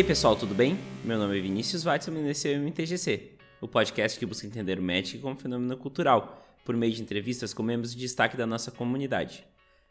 Aí 0.00 0.04
pessoal, 0.04 0.34
tudo 0.34 0.54
bem? 0.54 0.78
Meu 1.04 1.18
nome 1.18 1.36
é 1.36 1.42
Vinícius 1.42 1.84
Weitzman 1.84 2.26
e 2.26 2.30
esse 2.30 2.50
é 2.50 2.56
o 2.56 2.62
MTGC, 2.62 3.32
o 3.60 3.68
podcast 3.68 4.18
que 4.18 4.24
busca 4.24 4.46
entender 4.46 4.78
o 4.78 4.82
Magic 4.82 5.18
como 5.18 5.36
fenômeno 5.36 5.76
cultural, 5.76 6.42
por 6.64 6.74
meio 6.74 6.94
de 6.94 7.02
entrevistas 7.02 7.52
com 7.52 7.62
membros 7.62 7.92
de 7.92 8.00
destaque 8.00 8.34
da 8.34 8.46
nossa 8.46 8.70
comunidade. 8.70 9.44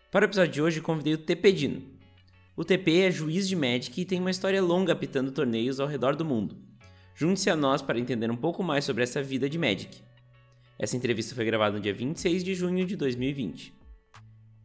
Para 0.09 0.25
o 0.25 0.27
episódio 0.27 0.51
de 0.51 0.61
hoje, 0.63 0.81
convidei 0.81 1.13
o 1.13 1.17
TP 1.19 1.51
Dino. 1.51 1.83
O 2.57 2.65
TP 2.65 3.01
é 3.01 3.11
juiz 3.11 3.47
de 3.47 3.55
Magic 3.55 4.01
e 4.01 4.03
tem 4.03 4.19
uma 4.19 4.31
história 4.31 4.59
longa 4.63 4.93
apitando 4.93 5.31
torneios 5.31 5.79
ao 5.79 5.85
redor 5.85 6.15
do 6.15 6.25
mundo. 6.25 6.57
Junte-se 7.13 7.51
a 7.51 7.55
nós 7.55 7.83
para 7.83 7.99
entender 7.99 8.31
um 8.31 8.35
pouco 8.35 8.63
mais 8.63 8.85
sobre 8.85 9.03
essa 9.03 9.21
vida 9.21 9.47
de 9.47 9.59
Magic. 9.59 9.95
Essa 10.79 10.97
entrevista 10.97 11.35
foi 11.35 11.45
gravada 11.45 11.75
no 11.75 11.83
dia 11.83 11.93
26 11.93 12.43
de 12.43 12.55
junho 12.55 12.83
de 12.83 12.95
2020. 12.95 13.75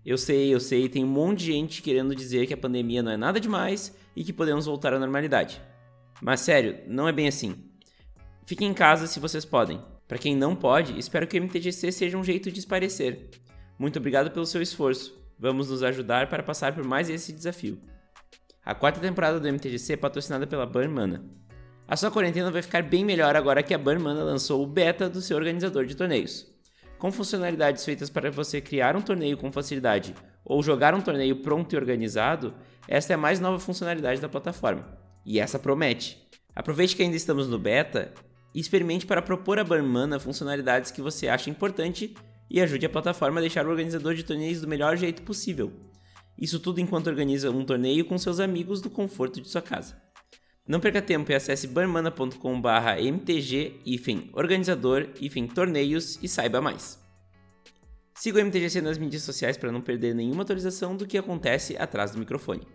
Eu 0.06 0.16
sei, 0.16 0.54
eu 0.54 0.60
sei, 0.60 0.88
tem 0.88 1.04
um 1.04 1.08
monte 1.08 1.40
de 1.40 1.52
gente 1.52 1.82
querendo 1.82 2.14
dizer 2.14 2.46
que 2.46 2.54
a 2.54 2.56
pandemia 2.56 3.02
não 3.02 3.12
é 3.12 3.16
nada 3.18 3.38
demais 3.38 3.94
e 4.14 4.24
que 4.24 4.32
podemos 4.32 4.66
voltar 4.66 4.92
à 4.94 4.98
normalidade. 4.98 5.60
Mas 6.20 6.40
sério, 6.40 6.78
não 6.86 7.08
é 7.08 7.12
bem 7.12 7.28
assim. 7.28 7.54
Fiquem 8.46 8.68
em 8.68 8.74
casa 8.74 9.06
se 9.06 9.20
vocês 9.20 9.44
podem. 9.44 9.80
Para 10.06 10.18
quem 10.18 10.36
não 10.36 10.54
pode, 10.54 10.98
espero 10.98 11.26
que 11.26 11.38
o 11.38 11.42
MTGC 11.42 11.90
seja 11.90 12.18
um 12.18 12.24
jeito 12.24 12.50
de 12.52 12.58
esparecer. 12.58 13.30
Muito 13.78 13.98
obrigado 13.98 14.30
pelo 14.30 14.46
seu 14.46 14.60
esforço. 14.60 15.18
Vamos 15.38 15.70
nos 15.70 15.82
ajudar 15.82 16.28
para 16.28 16.42
passar 16.42 16.74
por 16.74 16.84
mais 16.84 17.08
esse 17.08 17.32
desafio. 17.32 17.80
A 18.64 18.74
quarta 18.74 19.00
temporada 19.00 19.40
do 19.40 19.48
MTGC 19.48 19.94
é 19.94 19.96
patrocinada 19.96 20.46
pela 20.46 20.66
Burn 20.66 20.88
Mana. 20.88 21.24
A 21.86 21.96
sua 21.96 22.10
quarentena 22.10 22.50
vai 22.50 22.62
ficar 22.62 22.82
bem 22.82 23.04
melhor 23.04 23.36
agora 23.36 23.62
que 23.62 23.74
a 23.74 23.78
Burn 23.78 24.02
Mana 24.02 24.22
lançou 24.22 24.62
o 24.62 24.66
beta 24.66 25.08
do 25.08 25.20
seu 25.20 25.36
organizador 25.36 25.84
de 25.84 25.96
torneios. 25.96 26.46
Com 26.98 27.10
funcionalidades 27.10 27.84
feitas 27.84 28.08
para 28.08 28.30
você 28.30 28.60
criar 28.60 28.96
um 28.96 29.02
torneio 29.02 29.36
com 29.36 29.52
facilidade 29.52 30.14
ou 30.44 30.62
jogar 30.62 30.94
um 30.94 31.00
torneio 31.00 31.36
pronto 31.36 31.72
e 31.72 31.76
organizado, 31.76 32.54
esta 32.86 33.12
é 33.12 33.14
a 33.14 33.18
mais 33.18 33.40
nova 33.40 33.58
funcionalidade 33.58 34.20
da 34.20 34.28
plataforma. 34.28 34.86
E 35.24 35.40
essa 35.40 35.58
promete. 35.58 36.18
Aproveite 36.54 36.94
que 36.94 37.02
ainda 37.02 37.16
estamos 37.16 37.48
no 37.48 37.58
beta 37.58 38.12
e 38.54 38.60
experimente 38.60 39.06
para 39.06 39.22
propor 39.22 39.58
a 39.58 39.64
Burn 39.64 39.88
Mana 39.88 40.20
funcionalidades 40.20 40.90
que 40.90 41.02
você 41.02 41.28
acha 41.28 41.50
importante 41.50 42.14
e 42.50 42.60
ajude 42.60 42.86
a 42.86 42.90
plataforma 42.90 43.40
a 43.40 43.40
deixar 43.40 43.66
o 43.66 43.70
organizador 43.70 44.14
de 44.14 44.22
torneios 44.22 44.60
do 44.60 44.68
melhor 44.68 44.96
jeito 44.96 45.22
possível. 45.22 45.72
Isso 46.38 46.60
tudo 46.60 46.80
enquanto 46.80 47.06
organiza 47.06 47.50
um 47.50 47.64
torneio 47.64 48.04
com 48.04 48.18
seus 48.18 48.38
amigos 48.38 48.80
do 48.80 48.90
conforto 48.90 49.40
de 49.40 49.48
sua 49.48 49.62
casa. 49.62 49.96
Não 50.66 50.80
perca 50.80 51.02
tempo 51.02 51.30
e 51.30 51.34
acesse 51.34 51.68
burnmana.com 51.68 52.62
mtg 53.12 54.30
organizador 54.32 55.08
torneios 55.54 56.18
e 56.22 56.28
saiba 56.28 56.60
mais. 56.60 57.03
Siga 58.16 58.38
o 58.38 58.44
MTGC 58.44 58.80
nas 58.80 58.96
mídias 58.96 59.22
sociais 59.22 59.56
para 59.56 59.72
não 59.72 59.80
perder 59.80 60.14
nenhuma 60.14 60.42
atualização 60.42 60.96
do 60.96 61.06
que 61.06 61.18
acontece 61.18 61.76
atrás 61.76 62.12
do 62.12 62.18
microfone. 62.18 62.66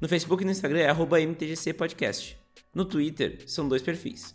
No 0.00 0.08
Facebook 0.08 0.42
e 0.42 0.46
no 0.46 0.50
Instagram 0.50 0.80
é 0.80 1.26
MTGC 1.26 1.74
Podcast. 1.74 2.38
No 2.74 2.84
Twitter 2.84 3.42
são 3.46 3.68
dois 3.68 3.82
perfis. 3.82 4.34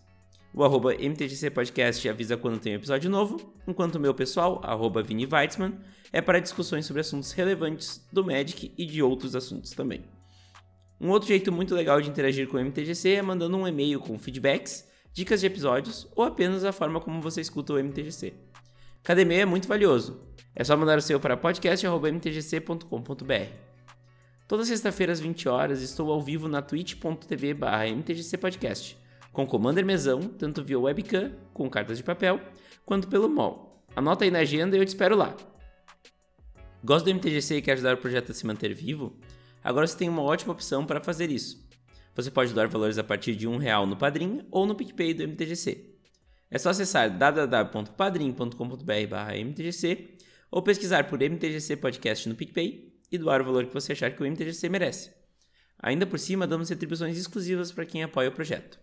O 0.54 0.64
arroba 0.64 0.94
MTGC 0.94 1.50
Podcast 1.50 2.08
avisa 2.08 2.38
quando 2.38 2.60
tem 2.60 2.74
um 2.74 2.76
episódio 2.76 3.10
novo, 3.10 3.56
enquanto 3.68 3.96
o 3.96 4.00
meu 4.00 4.14
pessoal, 4.14 4.62
arroba 4.64 5.02
Vini 5.02 5.26
Weitzman, 5.26 5.80
é 6.12 6.22
para 6.22 6.40
discussões 6.40 6.86
sobre 6.86 7.02
assuntos 7.02 7.32
relevantes 7.32 8.08
do 8.14 8.24
Magic 8.24 8.72
e 8.78 8.86
de 8.86 9.02
outros 9.02 9.36
assuntos 9.36 9.72
também. 9.72 10.06
Um 11.02 11.10
outro 11.10 11.28
jeito 11.28 11.52
muito 11.52 11.74
legal 11.74 12.00
de 12.00 12.10
interagir 12.10 12.48
com 12.48 12.58
o 12.58 12.60
MTGC 12.60 13.14
é 13.14 13.22
mandando 13.24 13.58
um 13.58 13.68
e-mail 13.68 14.00
com 14.00 14.20
feedbacks, 14.20 14.88
dicas 15.12 15.42
de 15.42 15.48
episódios 15.48 16.08
ou 16.16 16.24
apenas 16.24 16.64
a 16.64 16.72
forma 16.72 17.02
como 17.02 17.20
você 17.20 17.42
escuta 17.42 17.74
o 17.74 17.80
MTGC. 17.80 18.34
E-mail 19.10 19.42
é 19.42 19.46
muito 19.46 19.68
valioso. 19.68 20.22
É 20.56 20.64
só 20.64 20.78
mandar 20.78 20.98
o 20.98 21.02
seu 21.02 21.20
para 21.20 21.36
podcast.mtgc.com.br. 21.36 23.74
Toda 24.48 24.66
sexta-feira 24.66 25.12
às 25.12 25.20
20 25.20 25.50
horas 25.50 25.82
estou 25.82 26.12
ao 26.12 26.22
vivo 26.22 26.48
na 26.48 26.62
twitch.tv 26.62 27.56
mtgcpodcast, 27.96 28.98
com 29.32 29.48
Commander 29.48 29.86
Mesão, 29.86 30.22
tanto 30.22 30.64
via 30.64 30.80
webcam, 30.80 31.32
com 31.54 31.70
cartas 31.70 31.98
de 31.98 32.04
papel, 32.04 32.40
quanto 32.86 33.08
pelo 33.08 33.28
mall. 33.28 33.84
Anota 33.96 34.26
aí 34.26 34.32
na 34.32 34.40
agenda 34.40 34.76
e 34.76 34.80
eu 34.80 34.86
te 34.86 34.90
espero 34.90 35.16
lá. 35.16 35.36
Gosta 36.84 37.10
do 37.10 37.16
MTGC 37.16 37.58
e 37.58 37.62
quer 37.62 37.74
ajudar 37.74 37.96
o 37.96 37.98
projeto 37.98 38.32
a 38.32 38.34
se 38.34 38.46
manter 38.46 38.74
vivo? 38.74 39.18
Agora 39.64 39.88
você 39.88 39.98
tem 39.98 40.10
uma 40.10 40.22
ótima 40.22 40.54
opção 40.54 40.86
para 40.86 41.02
fazer 41.02 41.32
isso. 41.32 41.64
Você 42.16 42.30
pode 42.30 42.54
doar 42.54 42.70
valores 42.70 42.98
a 42.98 43.04
partir 43.04 43.36
de 43.36 43.48
um 43.48 43.58
real 43.58 43.88
no 43.88 43.98
Padrim 43.98 44.46
ou 44.52 44.66
no 44.66 44.76
PicPay 44.76 45.14
do 45.14 45.24
MTGC. 45.24 45.93
É 46.54 46.58
só 46.60 46.70
acessar 46.70 47.10
www.padrim.com.br/mtgc 47.18 50.18
ou 50.52 50.62
pesquisar 50.62 51.10
por 51.10 51.20
MTGC 51.20 51.78
Podcast 51.78 52.30
no 52.30 52.36
PicPay 52.36 52.94
e 53.12 53.18
doar 53.18 53.42
o 53.42 53.44
valor 53.44 53.66
que 53.66 53.74
você 53.74 53.94
achar 53.94 54.16
que 54.16 54.22
o 54.22 54.26
MTGC 54.28 54.70
merece. 54.70 55.10
Ainda 55.80 56.06
por 56.06 56.20
cima, 56.20 56.46
damos 56.46 56.70
retribuições 56.70 57.18
exclusivas 57.18 57.72
para 57.72 57.88
quem 57.88 58.04
apoia 58.04 58.30
o 58.30 58.32
projeto. 58.32 58.80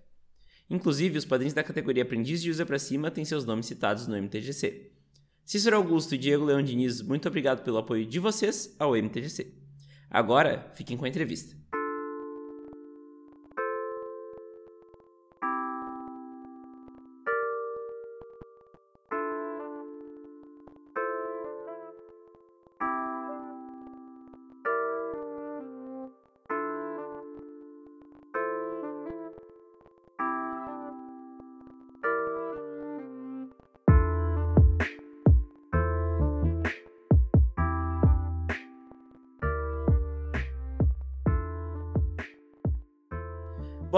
Inclusive, 0.69 1.17
os 1.17 1.25
padrinhos 1.25 1.55
da 1.55 1.63
categoria 1.63 2.03
Aprendiz 2.03 2.43
de 2.43 2.51
Usa 2.51 2.67
para 2.67 2.77
Cima 2.77 3.09
têm 3.09 3.25
seus 3.25 3.45
nomes 3.45 3.67
citados 3.67 4.09
no 4.09 4.17
MTGC. 4.17 4.91
Cícero 5.45 5.77
Augusto 5.77 6.17
e 6.17 6.19
Diego 6.19 6.45
Leão 6.45 6.61
Diniz, 6.61 7.01
muito 7.01 7.29
obrigado 7.29 7.63
pelo 7.63 7.79
apoio 7.79 8.05
de 8.05 8.19
vocês 8.19 8.75
ao 8.81 8.97
MTGC. 8.97 9.55
Agora, 10.11 10.73
fiquem 10.75 10.97
com 10.97 11.05
a 11.05 11.09
entrevista. 11.09 11.57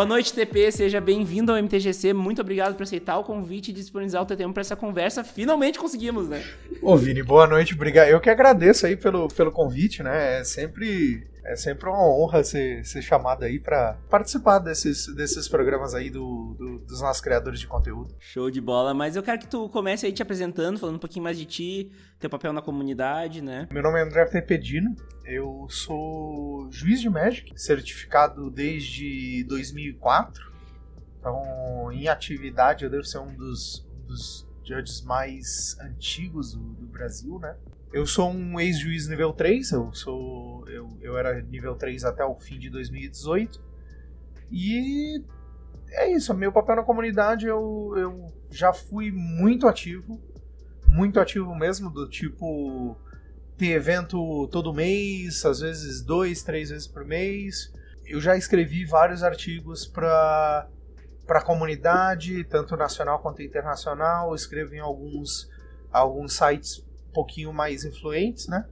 Boa 0.03 0.09
noite, 0.09 0.35
TP. 0.35 0.73
Seja 0.73 1.01
bem-vindo 1.01 1.53
ao 1.53 1.59
MTGC. 1.63 2.13
Muito 2.13 2.43
obrigado 2.43 2.75
por 2.75 2.83
aceitar 2.83 3.19
o 3.19 3.23
convite 3.23 3.71
e 3.71 3.73
disponibilizar 3.73 4.21
o 4.21 4.27
teu 4.27 4.37
tempo 4.37 4.53
para 4.53 4.63
essa 4.63 4.75
conversa. 4.75 5.23
Finalmente 5.23 5.79
conseguimos, 5.79 6.29
né? 6.29 6.43
Ô, 6.83 6.97
Vini, 6.97 7.23
boa 7.23 7.47
noite. 7.47 7.75
Obrigado. 7.75 8.09
Eu 8.09 8.21
que 8.21 8.29
agradeço 8.29 8.85
aí 8.85 8.97
pelo, 8.97 9.29
pelo 9.29 9.53
convite, 9.53 10.03
né? 10.03 10.41
É 10.41 10.45
sempre 10.45 11.25
é 11.45 11.57
sempre 11.57 11.89
uma 11.89 12.05
honra 12.05 12.43
ser, 12.43 12.85
ser 12.85 13.03
chamado 13.03 13.45
aí 13.45 13.61
para 13.61 13.97
participar 14.09 14.59
desses, 14.59 15.07
desses 15.15 15.49
programas 15.49 15.95
aí 15.95 16.11
do, 16.11 16.55
do, 16.59 16.62
dos 16.87 17.01
nossos 17.01 17.23
criadores 17.23 17.61
de 17.61 17.67
conteúdo. 17.67 18.15
Show 18.19 18.51
de 18.51 18.61
bola, 18.61 18.93
mas 18.95 19.17
eu 19.17 19.23
quero 19.23 19.39
que 19.39 19.47
tu 19.47 19.69
comece 19.69 20.07
aí 20.07 20.13
te 20.13 20.23
apresentando, 20.23 20.79
falando 20.79 20.97
um 20.97 21.01
pouquinho 21.01 21.25
mais 21.25 21.39
de 21.39 21.45
ti, 21.45 21.93
teu 22.19 22.29
papel 22.29 22.53
na 22.53 22.63
comunidade, 22.63 23.43
né? 23.43 23.69
Meu 23.71 23.83
nome 23.83 23.99
é 23.99 24.03
André 24.03 24.25
Tepedino, 24.27 24.95
eu 25.25 25.67
sou 25.69 26.71
juiz 26.71 27.01
de 27.01 27.09
Magic, 27.09 27.53
certificado 27.61 28.51
desde 28.51 29.45
2004. 29.45 30.53
Então, 31.19 31.91
em 31.93 32.09
atividade, 32.09 32.85
eu 32.85 32.91
devo 32.91 33.05
ser 33.05 33.19
um 33.19 33.35
dos, 33.35 33.87
dos 34.07 34.47
judges 34.65 35.03
mais 35.03 35.77
antigos 35.81 36.53
do, 36.53 36.61
do 36.75 36.87
Brasil, 36.87 37.39
né? 37.39 37.57
Eu 37.93 38.07
sou 38.07 38.31
um 38.31 38.59
ex-juiz 38.59 39.07
nível 39.07 39.33
3, 39.33 39.71
eu 39.73 39.93
sou. 39.93 40.67
Eu, 40.67 40.97
eu 41.03 41.19
era 41.19 41.43
nível 41.43 41.75
3 41.75 42.05
até 42.05 42.25
o 42.25 42.35
fim 42.35 42.59
de 42.59 42.71
2018. 42.71 43.63
E 44.51 45.23
é 45.93 46.11
isso, 46.11 46.35
meu 46.35 46.53
papel 46.53 46.77
na 46.77 46.83
comunidade 46.83 47.47
eu, 47.47 47.93
eu 47.97 48.33
já 48.51 48.73
fui 48.73 49.11
muito 49.11 49.67
ativo, 49.67 50.21
muito 50.89 51.21
ativo 51.21 51.55
mesmo, 51.55 51.91
do 51.91 52.09
tipo 52.09 52.97
ter 53.57 53.73
evento 53.73 54.49
todo 54.49 54.73
mês, 54.73 55.45
às 55.45 55.61
vezes 55.61 56.03
dois, 56.03 56.43
três 56.43 56.71
vezes 56.71 56.87
por 56.87 57.05
mês. 57.05 57.73
Eu 58.07 58.21
já 58.21 58.37
escrevi 58.37 58.85
vários 58.85 59.23
artigos 59.23 59.87
para 59.87 60.69
para 61.27 61.39
a 61.39 61.45
comunidade, 61.45 62.45
tanto 62.45 62.77
nacional 62.77 63.21
quanto 63.21 63.43
internacional. 63.43 64.35
Escrevo 64.35 64.75
em 64.75 64.81
alguns 64.81 65.49
alguns 65.91 66.35
sites 66.35 66.85
pouquinho 67.13 67.53
mais 67.53 67.85
influentes, 67.85 68.49
né? 68.49 68.67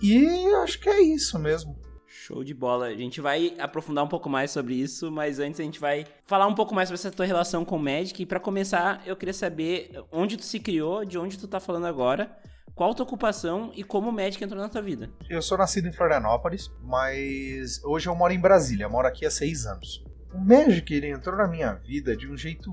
E 0.00 0.46
acho 0.62 0.80
que 0.80 0.88
é 0.88 1.00
isso 1.00 1.38
mesmo. 1.38 1.76
Show 2.24 2.44
de 2.44 2.54
bola. 2.54 2.86
A 2.86 2.94
gente 2.94 3.20
vai 3.20 3.52
aprofundar 3.58 4.04
um 4.04 4.08
pouco 4.08 4.30
mais 4.30 4.52
sobre 4.52 4.74
isso, 4.74 5.10
mas 5.10 5.40
antes 5.40 5.58
a 5.58 5.64
gente 5.64 5.80
vai 5.80 6.06
falar 6.24 6.46
um 6.46 6.54
pouco 6.54 6.72
mais 6.72 6.88
sobre 6.88 7.00
essa 7.00 7.10
tua 7.10 7.26
relação 7.26 7.64
com 7.64 7.74
o 7.74 7.82
Magic. 7.82 8.22
E 8.22 8.24
para 8.24 8.38
começar, 8.38 9.02
eu 9.04 9.16
queria 9.16 9.34
saber 9.34 9.90
onde 10.12 10.36
tu 10.36 10.44
se 10.44 10.60
criou, 10.60 11.04
de 11.04 11.18
onde 11.18 11.36
tu 11.36 11.48
tá 11.48 11.58
falando 11.58 11.86
agora, 11.86 12.30
qual 12.76 12.92
a 12.92 12.94
tua 12.94 13.02
ocupação 13.02 13.72
e 13.74 13.82
como 13.82 14.10
o 14.10 14.12
Magic 14.12 14.42
entrou 14.42 14.62
na 14.62 14.68
tua 14.68 14.80
vida. 14.80 15.10
Eu 15.28 15.42
sou 15.42 15.58
nascido 15.58 15.88
em 15.88 15.92
Florianópolis, 15.92 16.70
mas 16.80 17.82
hoje 17.82 18.08
eu 18.08 18.14
moro 18.14 18.32
em 18.32 18.40
Brasília, 18.40 18.88
moro 18.88 19.08
aqui 19.08 19.26
há 19.26 19.30
seis 19.30 19.66
anos. 19.66 20.04
O 20.32 20.38
Magic 20.38 20.94
ele 20.94 21.08
entrou 21.08 21.36
na 21.36 21.48
minha 21.48 21.74
vida 21.74 22.16
de 22.16 22.30
um 22.30 22.36
jeito 22.36 22.70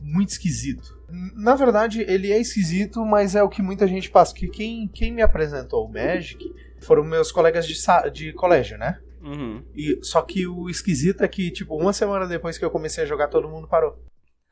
muito 0.00 0.28
esquisito. 0.28 0.96
Na 1.34 1.56
verdade, 1.56 2.02
ele 2.02 2.30
é 2.30 2.40
esquisito, 2.40 3.04
mas 3.04 3.34
é 3.34 3.42
o 3.42 3.48
que 3.48 3.62
muita 3.62 3.88
gente 3.88 4.08
passa. 4.08 4.32
Que 4.32 4.46
quem, 4.46 4.86
quem 4.86 5.12
me 5.12 5.22
apresentou 5.22 5.84
o 5.84 5.92
Magic 5.92 6.38
foram 6.82 7.04
meus 7.04 7.32
colegas 7.32 7.66
de, 7.66 7.74
de 8.12 8.32
colégio, 8.32 8.76
né? 8.76 9.00
Uhum. 9.22 9.64
E, 9.74 10.00
só 10.02 10.20
que 10.22 10.46
o 10.46 10.68
esquisito 10.68 11.22
é 11.22 11.28
que, 11.28 11.50
tipo, 11.50 11.76
uma 11.76 11.92
semana 11.92 12.26
depois 12.26 12.58
que 12.58 12.64
eu 12.64 12.70
comecei 12.70 13.04
a 13.04 13.06
jogar, 13.06 13.28
todo 13.28 13.48
mundo 13.48 13.68
parou. 13.68 13.98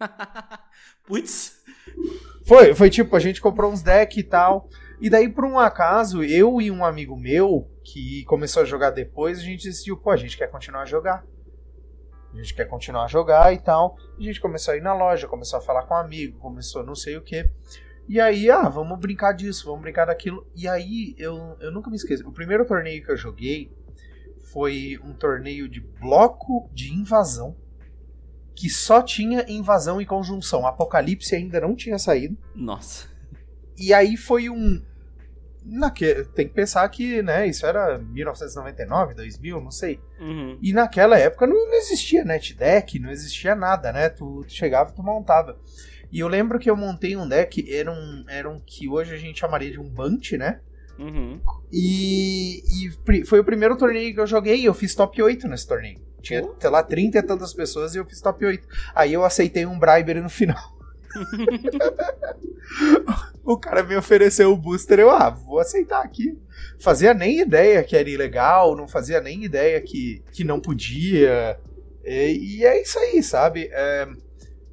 Putz. 1.07 1.61
Foi, 2.47 2.75
foi 2.75 2.89
tipo, 2.89 3.15
a 3.15 3.21
gente 3.21 3.41
comprou 3.41 3.71
uns 3.71 3.83
decks 3.83 4.17
e 4.17 4.23
tal. 4.23 4.69
E 5.01 5.09
daí, 5.09 5.29
por 5.29 5.45
um 5.45 5.59
acaso, 5.59 6.23
eu 6.23 6.61
e 6.61 6.71
um 6.71 6.85
amigo 6.85 7.17
meu, 7.17 7.71
que 7.83 8.25
começou 8.25 8.63
a 8.63 8.67
jogar 8.67 8.91
depois, 8.91 9.39
a 9.39 9.43
gente 9.43 9.65
decidiu, 9.65 9.97
pô, 9.97 10.11
a 10.11 10.17
gente 10.17 10.37
quer 10.37 10.49
continuar 10.49 10.83
a 10.83 10.87
jogar. 10.87 11.25
A 12.33 12.37
gente 12.37 12.55
quer 12.55 12.67
continuar 12.67 13.05
a 13.05 13.09
jogar 13.09 13.53
e 13.53 13.59
tal. 13.59 13.97
A 14.19 14.23
gente 14.23 14.41
começou 14.41 14.73
a 14.73 14.77
ir 14.77 14.83
na 14.83 14.95
loja, 14.95 15.27
começou 15.27 15.59
a 15.59 15.63
falar 15.63 15.83
com 15.83 15.95
um 15.95 15.97
amigo, 15.97 16.39
começou 16.39 16.85
não 16.85 16.95
sei 16.95 17.17
o 17.17 17.23
que. 17.23 17.49
E 18.11 18.19
aí, 18.19 18.51
ah, 18.51 18.69
vamos 18.69 18.99
brincar 18.99 19.31
disso, 19.31 19.67
vamos 19.67 19.83
brincar 19.83 20.07
daquilo. 20.07 20.45
E 20.53 20.67
aí, 20.67 21.15
eu, 21.17 21.57
eu 21.61 21.71
nunca 21.71 21.89
me 21.89 21.95
esqueço. 21.95 22.29
O 22.29 22.33
primeiro 22.33 22.67
torneio 22.67 23.05
que 23.05 23.13
eu 23.13 23.17
joguei 23.17 23.71
foi 24.53 24.99
um 25.05 25.13
torneio 25.13 25.69
de 25.69 25.81
bloco 25.81 26.69
de 26.75 26.93
invasão 26.93 27.57
que 28.53 28.69
só 28.69 29.01
tinha 29.01 29.45
invasão 29.49 30.01
e 30.01 30.07
conjunção. 30.07 30.67
Apocalipse 30.67 31.37
ainda 31.37 31.61
não 31.61 31.77
tinha 31.77 32.01
saído. 32.01 32.37
Nossa. 32.53 33.07
E 33.79 33.95
aí 33.95 34.17
foi 34.17 34.51
um. 34.51 34.83
Naque... 35.65 36.25
Tem 36.35 36.49
que 36.49 36.55
pensar 36.55 36.89
que, 36.89 37.23
né, 37.23 37.47
isso 37.47 37.65
era 37.65 37.97
1999, 37.97 39.15
2000, 39.15 39.61
não 39.61 39.71
sei. 39.71 40.01
Uhum. 40.19 40.59
E 40.61 40.73
naquela 40.73 41.17
época 41.17 41.47
não, 41.47 41.55
não 41.55 41.75
existia 41.75 42.25
NetDeck, 42.25 42.99
não 42.99 43.13
existia 43.13 43.55
nada, 43.55 43.93
né? 43.93 44.09
Tu, 44.09 44.45
tu 44.49 44.53
chegava 44.53 44.91
e 44.91 44.95
tu 44.97 45.03
montava. 45.05 45.57
E 46.13 46.21
eu 46.21 46.29
lembro 46.29 46.59
que 46.59 46.69
eu 46.69 46.77
montei 46.77 47.17
um 47.17 47.29
deck, 47.29 47.73
era 47.73 47.91
um, 47.91 48.25
era 48.29 48.49
um 48.49 48.59
que 48.59 48.89
hoje 48.89 49.15
a 49.15 49.19
gente 49.19 49.39
chamaria 49.39 49.71
de 49.71 49.79
um 49.79 49.89
Bunt, 49.89 50.33
né? 50.33 50.61
Uhum. 50.99 51.41
E, 51.73 52.63
e 52.85 53.25
foi 53.25 53.41
o 53.41 53.45
primeiro 53.45 53.77
torneio 53.77 54.13
que 54.13 54.21
eu 54.21 54.27
joguei 54.27 54.57
e 54.57 54.65
eu 54.67 54.75
fiz 54.75 54.95
top 54.95 55.23
8 55.23 55.49
nesse 55.49 55.67
torneio. 55.67 56.01
Tinha, 56.21 56.47
sei 56.59 56.71
lá, 56.71 56.83
30 56.83 57.19
e 57.19 57.23
tantas 57.23 57.55
pessoas 57.55 57.95
e 57.95 57.99
eu 57.99 58.05
fiz 58.05 58.21
top 58.21 58.45
8. 58.45 58.67
Aí 58.95 59.13
eu 59.13 59.25
aceitei 59.25 59.65
um 59.65 59.79
Bribery 59.79 60.21
no 60.21 60.29
final. 60.29 60.79
o 63.43 63.57
cara 63.57 63.83
me 63.83 63.97
ofereceu 63.97 64.53
o 64.53 64.57
booster, 64.57 65.01
eu, 65.01 65.11
ah, 65.11 65.31
vou 65.31 65.59
aceitar 65.59 66.03
aqui. 66.03 66.39
Fazia 66.79 67.15
nem 67.15 67.41
ideia 67.41 67.83
que 67.83 67.97
era 67.97 68.09
ilegal, 68.09 68.77
não 68.77 68.87
fazia 68.87 69.21
nem 69.21 69.45
ideia 69.45 69.81
que, 69.81 70.23
que 70.33 70.45
não 70.45 70.61
podia. 70.61 71.59
E, 72.05 72.59
e 72.59 72.65
é 72.65 72.81
isso 72.81 72.99
aí, 72.99 73.23
sabe? 73.23 73.69
É, 73.73 74.09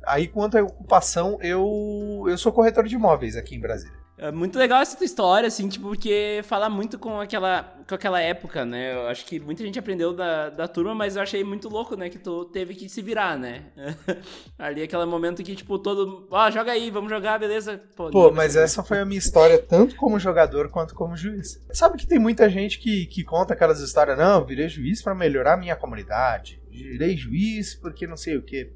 aí, 0.08 0.28
quanto 0.28 0.58
à 0.58 0.64
ocupação, 0.64 1.38
eu, 1.42 2.26
eu 2.28 2.38
sou 2.38 2.52
corretor 2.52 2.86
de 2.86 2.96
imóveis 2.96 3.36
aqui 3.36 3.56
em 3.56 3.60
Brasília. 3.60 4.08
É 4.20 4.32
muito 4.32 4.58
legal 4.58 4.82
essa 4.82 4.98
tua 4.98 5.06
história, 5.06 5.48
assim, 5.48 5.70
tipo, 5.70 5.90
porque 5.90 6.42
fala 6.44 6.68
muito 6.68 6.98
com 6.98 7.22
aquela, 7.22 7.62
com 7.88 7.94
aquela 7.94 8.20
época, 8.20 8.66
né? 8.66 8.96
Eu 8.96 9.08
acho 9.08 9.24
que 9.24 9.40
muita 9.40 9.64
gente 9.64 9.78
aprendeu 9.78 10.12
da, 10.12 10.50
da 10.50 10.68
turma, 10.68 10.96
mas 10.96 11.16
eu 11.16 11.22
achei 11.22 11.44
muito 11.44 11.70
louco, 11.70 11.96
né? 11.96 12.10
Que 12.10 12.18
tu 12.18 12.46
teve 12.46 12.74
que 12.74 12.90
se 12.90 13.00
virar, 13.04 13.38
né? 13.38 13.66
Ali 14.58 14.82
aquele 14.82 15.06
momento 15.06 15.44
que, 15.44 15.56
tipo, 15.56 15.78
todo. 15.78 16.28
Ó, 16.32 16.50
joga 16.50 16.72
aí, 16.72 16.90
vamos 16.90 17.12
jogar, 17.12 17.38
beleza? 17.38 17.80
Pô, 17.96 18.10
Pô 18.10 18.32
mas 18.32 18.56
essa 18.56 18.84
foi 18.84 18.98
a 18.98 19.06
minha 19.06 19.20
história, 19.20 19.60
tanto 19.60 19.96
como 19.96 20.18
jogador 20.18 20.70
quanto 20.70 20.96
como 20.96 21.16
juiz. 21.16 21.64
Sabe 21.72 22.00
que 22.00 22.08
tem 22.08 22.18
muita 22.18 22.50
gente 22.50 22.80
que, 22.80 23.06
que 23.06 23.24
conta 23.24 23.54
aquelas 23.54 23.80
histórias, 23.82 24.18
não, 24.18 24.44
virei 24.44 24.68
juiz 24.68 25.00
para 25.00 25.14
melhorar 25.14 25.54
a 25.54 25.58
minha 25.58 25.76
comunidade. 25.76 26.60
Virei 26.72 27.16
juiz 27.16 27.76
porque 27.76 28.08
não 28.08 28.18
sei 28.18 28.36
o 28.36 28.42
quê. 28.42 28.74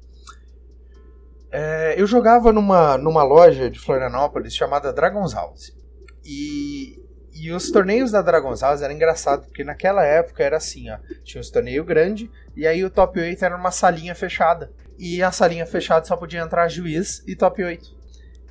É, 1.52 2.00
eu 2.00 2.06
jogava 2.06 2.50
numa, 2.50 2.96
numa 2.96 3.22
loja 3.22 3.70
de 3.70 3.78
Florianópolis 3.78 4.56
chamada 4.56 4.90
Dragon's 4.90 5.34
House. 5.34 5.76
E, 6.24 6.98
e 7.34 7.52
os 7.52 7.70
torneios 7.70 8.10
da 8.10 8.22
Dragon's 8.22 8.62
House 8.62 8.80
eram 8.80 8.94
engraçados, 8.94 9.46
porque 9.46 9.62
naquela 9.62 10.02
época 10.02 10.42
era 10.42 10.56
assim, 10.56 10.88
ó. 10.90 10.96
Tinha 11.22 11.42
os 11.42 11.50
torneios 11.50 11.84
grandes, 11.84 12.30
e 12.56 12.66
aí 12.66 12.82
o 12.82 12.88
top 12.88 13.20
8 13.20 13.44
era 13.44 13.54
uma 13.54 13.70
salinha 13.70 14.14
fechada. 14.14 14.72
E 14.98 15.22
a 15.22 15.30
salinha 15.30 15.66
fechada 15.66 16.06
só 16.06 16.16
podia 16.16 16.40
entrar 16.40 16.68
juiz 16.68 17.22
e 17.26 17.36
top 17.36 17.62
8. 17.62 17.86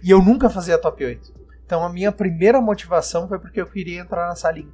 E 0.04 0.12
eu 0.12 0.21
nunca 0.21 0.47
fazia 0.47 0.77
top 0.77 1.04
8. 1.04 1.33
Então 1.65 1.83
a 1.83 1.92
minha 1.92 2.12
primeira 2.12 2.62
motivação 2.62 3.27
foi 3.27 3.39
porque 3.39 3.59
eu 3.59 3.65
queria 3.65 4.00
entrar 4.00 4.27
na 4.27 4.36
salinha. 4.36 4.71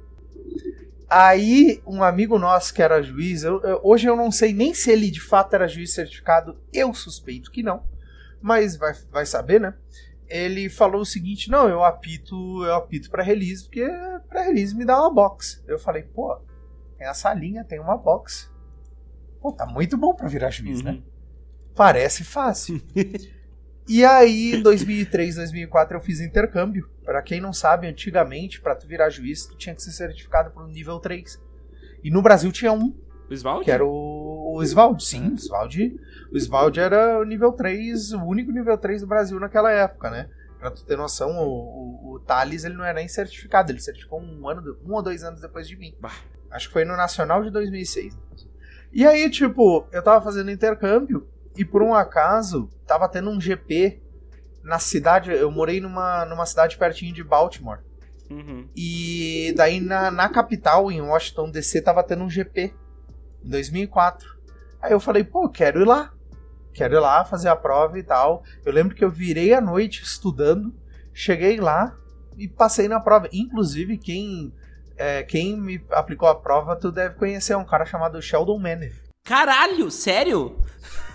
Aí, 1.08 1.80
um 1.86 2.02
amigo 2.02 2.38
nosso 2.38 2.74
que 2.74 2.82
era 2.82 3.02
juiz, 3.02 3.42
eu, 3.42 3.62
eu, 3.62 3.80
hoje 3.82 4.06
eu 4.06 4.14
não 4.14 4.30
sei 4.30 4.52
nem 4.52 4.74
se 4.74 4.90
ele 4.90 5.10
de 5.10 5.20
fato 5.20 5.54
era 5.54 5.66
juiz 5.66 5.94
certificado, 5.94 6.58
eu 6.70 6.92
suspeito 6.92 7.50
que 7.50 7.62
não 7.62 7.82
mas 8.40 8.76
vai, 8.76 8.92
vai 9.10 9.26
saber, 9.26 9.60
né? 9.60 9.74
Ele 10.28 10.68
falou 10.68 11.00
o 11.00 11.06
seguinte: 11.06 11.50
não, 11.50 11.68
eu 11.68 11.82
apito, 11.82 12.64
eu 12.64 12.74
apito 12.74 13.10
para 13.10 13.22
release, 13.22 13.64
porque 13.64 13.86
para 14.28 14.42
release 14.42 14.74
me 14.74 14.84
dá 14.84 15.00
uma 15.00 15.12
box. 15.12 15.62
Eu 15.66 15.78
falei, 15.78 16.02
pô, 16.02 16.38
tem 16.98 17.06
a 17.06 17.14
salinha, 17.14 17.64
tem 17.64 17.80
uma 17.80 17.96
box. 17.96 18.50
Pô, 19.40 19.52
tá 19.52 19.64
muito 19.64 19.96
bom 19.96 20.14
para 20.14 20.28
virar 20.28 20.50
juiz, 20.50 20.82
né? 20.82 20.90
uhum. 20.90 20.96
né? 20.98 21.02
Parece 21.74 22.24
fácil. 22.24 22.82
e 23.88 24.04
aí, 24.04 24.56
em 24.56 24.62
2003, 24.62 25.36
2004, 25.36 25.96
eu 25.96 26.00
fiz 26.00 26.20
intercâmbio. 26.20 26.90
Para 27.04 27.22
quem 27.22 27.40
não 27.40 27.52
sabe, 27.52 27.86
antigamente, 27.86 28.60
para 28.60 28.74
tu 28.74 28.86
virar 28.86 29.08
juiz, 29.10 29.46
tu 29.46 29.56
tinha 29.56 29.74
que 29.74 29.82
ser 29.82 29.92
certificado 29.92 30.50
pro 30.50 30.66
nível 30.66 30.98
3. 30.98 31.40
E 32.02 32.10
no 32.10 32.20
Brasil 32.20 32.50
tinha 32.50 32.72
um. 32.72 32.94
O 33.30 33.34
Svaldi? 33.34 33.64
Que 33.64 33.70
era 33.70 33.84
o, 33.84 34.56
o 34.56 34.62
Svaldi, 34.62 35.04
sim. 35.04 35.32
O 35.32 35.38
Svaldi, 35.38 35.96
o 36.32 36.36
Svaldi 36.36 36.80
era 36.80 37.18
o 37.18 37.24
nível 37.24 37.52
3, 37.52 38.12
o 38.12 38.24
único 38.24 38.52
nível 38.52 38.76
3 38.76 39.02
do 39.02 39.06
Brasil 39.06 39.38
naquela 39.40 39.70
época, 39.70 40.10
né? 40.10 40.28
Pra 40.58 40.70
tu 40.70 40.84
ter 40.84 40.96
noção, 40.96 41.38
o, 41.38 42.12
o, 42.12 42.14
o 42.14 42.20
Thales 42.20 42.64
ele 42.64 42.74
não 42.74 42.84
era 42.84 42.98
nem 42.98 43.08
certificado, 43.08 43.70
ele 43.70 43.80
certificou 43.80 44.20
um, 44.20 44.48
ano, 44.48 44.76
um 44.84 44.92
ou 44.92 45.02
dois 45.02 45.22
anos 45.22 45.40
depois 45.40 45.68
de 45.68 45.76
mim. 45.76 45.94
Bah. 46.00 46.12
Acho 46.50 46.68
que 46.68 46.72
foi 46.72 46.84
no 46.84 46.96
Nacional 46.96 47.42
de 47.42 47.50
2006. 47.50 48.16
E 48.92 49.06
aí, 49.06 49.28
tipo, 49.30 49.86
eu 49.92 50.02
tava 50.02 50.24
fazendo 50.24 50.50
intercâmbio 50.50 51.28
e 51.56 51.64
por 51.64 51.82
um 51.82 51.94
acaso 51.94 52.70
tava 52.86 53.08
tendo 53.08 53.30
um 53.30 53.40
GP 53.40 54.02
na 54.62 54.78
cidade. 54.78 55.30
Eu 55.30 55.50
morei 55.50 55.80
numa, 55.80 56.24
numa 56.24 56.46
cidade 56.46 56.76
pertinho 56.76 57.14
de 57.14 57.22
Baltimore. 57.22 57.80
Uhum. 58.30 58.68
E 58.76 59.52
daí 59.56 59.80
na, 59.80 60.10
na 60.10 60.28
capital, 60.28 60.90
em 60.90 61.00
Washington 61.00 61.50
DC, 61.50 61.82
tava 61.82 62.02
tendo 62.02 62.24
um 62.24 62.30
GP 62.30 62.74
em 63.44 63.48
2004. 63.48 64.36
Aí 64.80 64.92
eu 64.92 65.00
falei, 65.00 65.24
pô, 65.24 65.48
quero 65.48 65.80
ir 65.80 65.86
lá. 65.86 66.12
Quero 66.72 66.94
ir 66.94 67.00
lá 67.00 67.24
fazer 67.24 67.48
a 67.48 67.56
prova 67.56 67.98
e 67.98 68.02
tal. 68.02 68.42
Eu 68.64 68.72
lembro 68.72 68.94
que 68.94 69.04
eu 69.04 69.10
virei 69.10 69.52
a 69.52 69.60
noite 69.60 70.02
estudando, 70.02 70.72
cheguei 71.12 71.60
lá 71.60 71.96
e 72.36 72.46
passei 72.46 72.88
na 72.88 73.00
prova. 73.00 73.28
Inclusive, 73.32 73.98
quem, 73.98 74.52
é, 74.96 75.22
quem 75.22 75.56
me 75.56 75.84
aplicou 75.90 76.28
a 76.28 76.34
prova, 76.34 76.76
tu 76.76 76.92
deve 76.92 77.16
conhecer, 77.16 77.52
é 77.52 77.56
um 77.56 77.64
cara 77.64 77.84
chamado 77.84 78.22
Sheldon 78.22 78.58
Manner. 78.58 78.94
Caralho, 79.24 79.90
sério? 79.90 80.62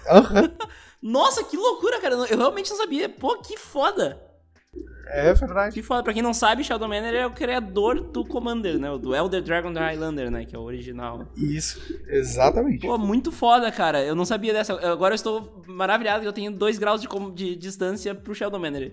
Uhum. 0.07 0.57
Nossa, 1.01 1.43
que 1.43 1.57
loucura, 1.57 1.99
cara. 1.99 2.15
Eu 2.15 2.37
realmente 2.37 2.69
não 2.69 2.77
sabia. 2.77 3.09
Pô, 3.09 3.37
que 3.41 3.57
foda. 3.57 4.21
É 5.05 5.33
verdade. 5.33 5.73
Que 5.73 5.81
foda. 5.81 6.03
Pra 6.03 6.13
quem 6.13 6.21
não 6.21 6.33
sabe, 6.33 6.63
Shadow 6.63 6.87
Manor 6.87 7.13
é 7.13 7.25
o 7.25 7.31
criador 7.31 7.99
do 7.99 8.23
Commander, 8.23 8.79
né? 8.79 8.97
Do 8.97 9.15
Elder 9.15 9.41
Dragon 9.41 9.71
da 9.71 9.81
Highlander, 9.81 10.31
né? 10.31 10.45
Que 10.45 10.55
é 10.55 10.59
o 10.59 10.61
original. 10.61 11.27
Isso, 11.35 11.79
exatamente. 12.07 12.85
Pô, 12.85 12.97
muito 12.97 13.31
foda, 13.31 13.71
cara. 13.71 14.03
Eu 14.03 14.15
não 14.15 14.25
sabia 14.25 14.53
dessa. 14.53 14.73
Agora 14.89 15.13
eu 15.13 15.15
estou 15.15 15.63
maravilhado 15.67 16.21
que 16.21 16.27
eu 16.27 16.33
tenho 16.33 16.51
dois 16.51 16.77
graus 16.77 17.01
de, 17.01 17.07
de 17.33 17.55
distância 17.55 18.15
pro 18.15 18.33
Shadow 18.33 18.59
Manor. 18.59 18.91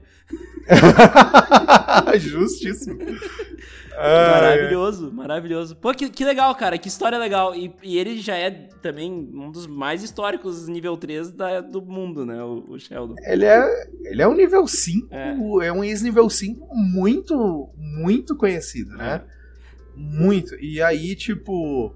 Justíssimo. 2.19 2.99
maravilhoso, 4.01 5.13
maravilhoso. 5.13 5.77
Pô, 5.77 5.93
que, 5.93 6.09
que 6.09 6.25
legal, 6.25 6.55
cara. 6.55 6.79
Que 6.79 6.89
história 6.89 7.19
legal. 7.19 7.55
E, 7.55 7.75
e, 7.83 7.99
ele 7.99 8.19
já 8.19 8.37
é 8.37 8.51
também 8.83 9.13
um 9.13 9.51
dos 9.51 9.67
mais 9.67 10.03
históricos 10.03 10.69
nível 10.69 10.97
3 10.97 11.33
da, 11.33 11.61
do 11.61 11.83
mundo, 11.83 12.25
né? 12.25 12.43
O, 12.43 12.65
o 12.71 12.79
Sheldon. 12.79 13.15
Ele 13.25 13.45
é, 13.45 13.91
ele 14.05 14.23
é 14.23 14.29
um 14.29 14.35
nível 14.35 14.67
5. 14.67 15.09
É, 15.11 15.67
é 15.67 15.73
um 15.73 15.85
ex-nível 15.85 16.29
5 16.29 16.75
muito, 16.75 17.69
muito 17.77 18.37
conhecido, 18.37 18.97
né? 18.97 19.23
É. 19.27 19.41
Muito. 19.97 20.55
E 20.57 20.83
aí, 20.83 21.15
tipo. 21.15 21.95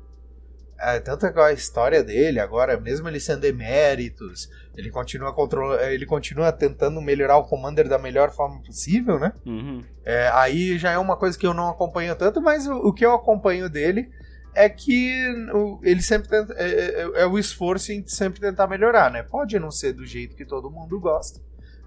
É, 0.78 0.98
tanto 1.00 1.26
a 1.26 1.52
história 1.52 2.02
dele 2.02 2.40
agora, 2.40 2.78
mesmo 2.78 3.08
ele 3.08 3.20
sendo 3.20 3.44
eméritos, 3.44 4.50
ele 4.76 4.90
continua 4.90 5.32
control... 5.32 5.78
ele 5.80 6.06
continua 6.06 6.52
tentando 6.52 7.00
melhorar 7.00 7.36
o 7.38 7.44
Commander 7.44 7.88
da 7.88 7.98
melhor 7.98 8.30
forma 8.30 8.60
possível, 8.62 9.18
né? 9.18 9.32
Uhum. 9.46 9.82
É, 10.04 10.28
aí 10.32 10.78
já 10.78 10.90
é 10.90 10.98
uma 10.98 11.16
coisa 11.16 11.38
que 11.38 11.46
eu 11.46 11.54
não 11.54 11.68
acompanho 11.68 12.14
tanto, 12.16 12.40
mas 12.40 12.66
o, 12.66 12.74
o 12.76 12.92
que 12.92 13.04
eu 13.04 13.12
acompanho 13.12 13.68
dele 13.68 14.10
é 14.54 14.68
que 14.68 15.12
o, 15.52 15.80
ele 15.82 16.02
sempre 16.02 16.28
tenta, 16.28 16.54
é, 16.54 16.68
é, 16.68 17.22
é, 17.22 17.26
o 17.26 17.38
esforço 17.38 17.92
em 17.92 18.06
sempre 18.06 18.40
tentar 18.40 18.66
melhorar, 18.66 19.10
né? 19.10 19.22
Pode 19.22 19.58
não 19.58 19.70
ser 19.70 19.92
do 19.92 20.06
jeito 20.06 20.36
que 20.36 20.44
todo 20.44 20.70
mundo 20.70 21.00
gosta, 21.00 21.40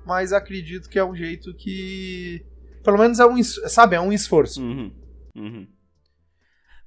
mas 0.05 0.33
acredito 0.33 0.89
que 0.89 0.99
é 0.99 1.05
um 1.05 1.15
jeito 1.15 1.53
que 1.53 2.45
pelo 2.83 2.97
menos 2.97 3.19
é 3.19 3.25
um, 3.25 3.43
sabe, 3.43 3.95
é 3.95 4.01
um 4.01 4.13
esforço. 4.13 4.61
Uhum. 4.61 4.91
Uhum. 5.35 5.67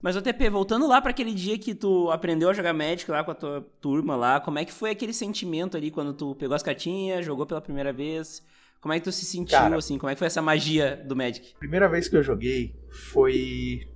Mas 0.02 0.16
o 0.16 0.22
TP, 0.22 0.48
voltando 0.48 0.88
lá 0.88 1.00
para 1.00 1.10
aquele 1.10 1.34
dia 1.34 1.58
que 1.58 1.74
tu 1.74 2.10
aprendeu 2.10 2.48
a 2.48 2.54
jogar 2.54 2.72
Magic 2.72 3.10
lá 3.10 3.22
com 3.22 3.32
a 3.32 3.34
tua 3.34 3.66
turma 3.80 4.16
lá, 4.16 4.40
como 4.40 4.58
é 4.58 4.64
que 4.64 4.72
foi 4.72 4.90
aquele 4.90 5.12
sentimento 5.12 5.76
ali 5.76 5.90
quando 5.90 6.14
tu 6.14 6.34
pegou 6.36 6.54
as 6.54 6.62
cartinhas, 6.62 7.24
jogou 7.24 7.44
pela 7.44 7.60
primeira 7.60 7.92
vez? 7.92 8.42
Como 8.80 8.94
é 8.94 8.98
que 8.98 9.04
tu 9.04 9.12
se 9.12 9.26
sentiu 9.26 9.58
Cara, 9.58 9.76
assim? 9.76 9.98
Como 9.98 10.08
é 10.08 10.14
que 10.14 10.18
foi 10.18 10.26
essa 10.26 10.40
magia 10.40 10.96
do 11.06 11.14
Magic? 11.14 11.54
Primeira 11.58 11.86
vez 11.86 12.08
que 12.08 12.16
eu 12.16 12.22
joguei 12.22 12.74
foi 12.88 13.86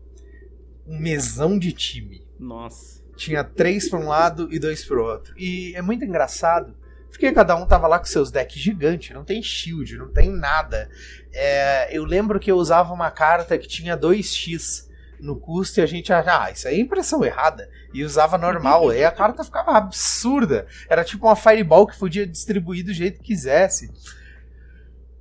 um 0.86 0.98
mesão 0.98 1.58
de 1.58 1.72
time. 1.72 2.22
Nossa. 2.38 3.02
Tinha 3.16 3.42
três 3.42 3.88
pra 3.88 3.98
um 3.98 4.06
lado 4.06 4.52
e 4.52 4.58
dois 4.58 4.84
pro 4.84 5.02
outro. 5.02 5.32
E 5.38 5.72
é 5.74 5.80
muito 5.80 6.04
engraçado, 6.04 6.76
porque 7.08 7.32
cada 7.32 7.56
um 7.56 7.66
tava 7.66 7.86
lá 7.86 7.98
com 7.98 8.04
seus 8.04 8.30
decks 8.30 8.60
gigantes, 8.60 9.14
não 9.14 9.24
tem 9.24 9.42
shield, 9.42 9.96
não 9.96 10.12
tem 10.12 10.30
nada. 10.30 10.90
É, 11.32 11.96
eu 11.96 12.04
lembro 12.04 12.38
que 12.38 12.52
eu 12.52 12.56
usava 12.56 12.92
uma 12.92 13.10
carta 13.10 13.56
que 13.56 13.66
tinha 13.66 13.96
2x 13.96 14.92
no 15.24 15.36
custo 15.36 15.80
e 15.80 15.82
a 15.82 15.86
gente 15.86 16.12
achava, 16.12 16.44
ah, 16.44 16.50
isso 16.50 16.68
aí 16.68 16.76
é 16.76 16.80
impressão 16.80 17.24
errada. 17.24 17.68
E 17.92 18.04
usava 18.04 18.36
normal. 18.36 18.90
aí 18.90 19.04
a 19.04 19.10
carta 19.10 19.42
ficava 19.42 19.76
absurda. 19.76 20.66
Era 20.88 21.02
tipo 21.02 21.26
uma 21.26 21.34
Fireball 21.34 21.86
que 21.86 21.98
podia 21.98 22.26
distribuir 22.26 22.84
do 22.84 22.92
jeito 22.92 23.18
que 23.20 23.26
quisesse. 23.26 23.90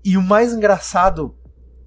E 0.03 0.17
o 0.17 0.22
mais 0.22 0.53
engraçado 0.53 1.36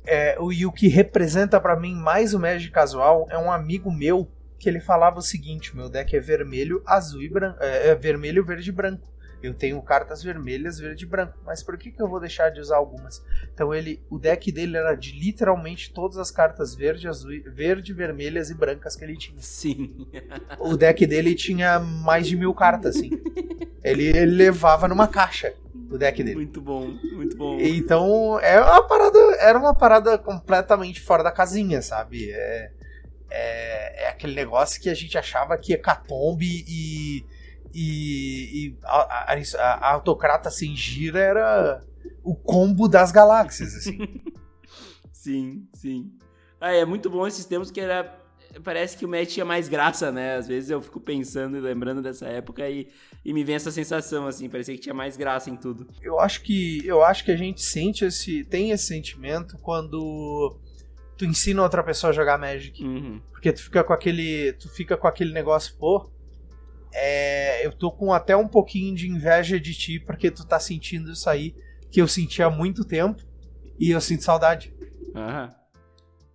é, 0.06 0.38
e 0.52 0.64
o 0.64 0.72
que 0.72 0.88
representa 0.88 1.60
para 1.60 1.78
mim 1.78 1.94
mais 1.94 2.32
o 2.32 2.38
Magic 2.38 2.72
casual 2.72 3.26
é 3.28 3.36
um 3.36 3.50
amigo 3.50 3.90
meu 3.90 4.30
que 4.58 4.68
ele 4.68 4.80
falava 4.80 5.18
o 5.18 5.22
seguinte: 5.22 5.76
meu 5.76 5.88
deck 5.88 6.16
é 6.16 6.20
vermelho, 6.20 6.82
azul 6.86 7.22
e 7.22 7.28
branco, 7.28 7.58
é, 7.60 7.88
é 7.88 7.94
vermelho, 7.94 8.44
verde 8.44 8.70
e 8.70 8.72
branco. 8.72 9.06
Eu 9.42 9.54
tenho 9.54 9.80
cartas 9.82 10.22
vermelhas, 10.22 10.78
verde 10.78 11.04
e 11.04 11.08
branco, 11.08 11.38
mas 11.44 11.62
por 11.62 11.76
que, 11.76 11.90
que 11.90 12.02
eu 12.02 12.08
vou 12.08 12.18
deixar 12.18 12.50
de 12.50 12.60
usar 12.60 12.76
algumas? 12.76 13.22
Então 13.52 13.74
ele, 13.74 14.02
o 14.10 14.18
deck 14.18 14.50
dele 14.50 14.76
era 14.76 14.94
de 14.94 15.12
literalmente 15.12 15.92
todas 15.92 16.16
as 16.16 16.30
cartas 16.30 16.74
verde, 16.74 17.06
azul, 17.06 17.32
verde, 17.46 17.92
vermelhas 17.92 18.50
e 18.50 18.54
brancas 18.54 18.96
que 18.96 19.04
ele 19.04 19.16
tinha. 19.16 19.40
Sim. 19.40 20.06
O 20.58 20.76
deck 20.76 21.06
dele 21.06 21.34
tinha 21.34 21.78
mais 21.78 22.26
de 22.26 22.36
mil 22.36 22.54
cartas, 22.54 22.96
assim. 22.96 23.10
ele, 23.84 24.06
ele 24.06 24.32
levava 24.32 24.88
numa 24.88 25.06
caixa 25.06 25.54
o 25.90 25.98
deck 25.98 26.22
dele. 26.22 26.36
Muito 26.36 26.60
bom, 26.60 26.88
muito 27.12 27.36
bom. 27.36 27.58
Então, 27.60 28.38
é 28.40 28.60
uma 28.60 28.82
parada, 28.86 29.18
era 29.38 29.58
uma 29.58 29.74
parada 29.74 30.18
completamente 30.18 31.00
fora 31.00 31.22
da 31.22 31.30
casinha, 31.30 31.80
sabe? 31.80 32.30
É, 32.30 32.70
é, 33.30 34.04
é 34.04 34.08
aquele 34.08 34.34
negócio 34.34 34.80
que 34.80 34.88
a 34.88 34.94
gente 34.94 35.16
achava 35.16 35.56
que 35.56 35.72
hecatombe 35.72 36.64
e, 36.66 37.24
e, 37.78 38.68
e 38.68 38.78
a, 38.84 39.32
a, 39.32 39.62
a, 39.62 39.92
autocrata 39.92 40.50
sem 40.50 40.74
gira 40.74 41.18
era 41.18 41.82
o 42.24 42.34
combo 42.34 42.88
das 42.88 43.12
galáxias, 43.12 43.74
assim. 43.74 44.22
sim, 45.12 45.68
sim. 45.74 46.10
Ah, 46.58 46.72
é 46.72 46.84
muito 46.86 47.10
bom 47.10 47.26
esses 47.26 47.44
tempos 47.44 47.70
que 47.70 47.80
era 47.80 48.18
parece 48.62 48.96
que 48.96 49.04
o 49.04 49.08
match 49.08 49.34
tinha 49.34 49.44
mais 49.44 49.68
graça, 49.68 50.10
né? 50.10 50.36
Às 50.36 50.48
vezes 50.48 50.70
eu 50.70 50.80
fico 50.80 50.98
pensando 50.98 51.58
e 51.58 51.60
lembrando 51.60 52.00
dessa 52.00 52.26
época 52.26 52.66
e, 52.66 52.88
e 53.22 53.32
me 53.34 53.44
vem 53.44 53.56
essa 53.56 53.70
sensação, 53.70 54.26
assim, 54.26 54.48
parecia 54.48 54.74
que 54.74 54.80
tinha 54.80 54.94
mais 54.94 55.16
graça 55.16 55.50
em 55.50 55.56
tudo. 55.56 55.86
Eu 56.00 56.18
acho 56.18 56.42
que 56.42 56.80
eu 56.86 57.02
acho 57.02 57.24
que 57.24 57.30
a 57.30 57.36
gente 57.36 57.60
sente 57.60 58.06
esse. 58.06 58.44
tem 58.44 58.70
esse 58.70 58.86
sentimento 58.86 59.58
quando 59.58 60.56
tu 61.16 61.24
ensina 61.24 61.62
outra 61.62 61.82
pessoa 61.82 62.10
a 62.10 62.14
jogar 62.14 62.38
Magic. 62.38 62.82
Uhum. 62.82 63.20
Porque 63.30 63.52
tu 63.52 63.62
fica 63.62 63.84
com 63.84 63.92
aquele. 63.92 64.52
Tu 64.54 64.68
fica 64.68 64.96
com 64.96 65.06
aquele 65.06 65.32
negócio, 65.32 65.76
pô. 65.76 66.10
É, 66.92 67.66
eu 67.66 67.72
tô 67.72 67.90
com 67.90 68.12
até 68.12 68.36
um 68.36 68.48
pouquinho 68.48 68.94
de 68.94 69.08
inveja 69.08 69.60
de 69.60 69.74
ti, 69.74 70.00
porque 70.00 70.30
tu 70.30 70.46
tá 70.46 70.58
sentindo 70.58 71.12
isso 71.12 71.28
aí 71.28 71.54
que 71.90 72.00
eu 72.00 72.08
senti 72.08 72.42
há 72.42 72.50
muito 72.50 72.84
tempo 72.84 73.22
e 73.78 73.90
eu 73.90 74.00
sinto 74.00 74.24
saudade. 74.24 74.74
Aham. 75.14 75.54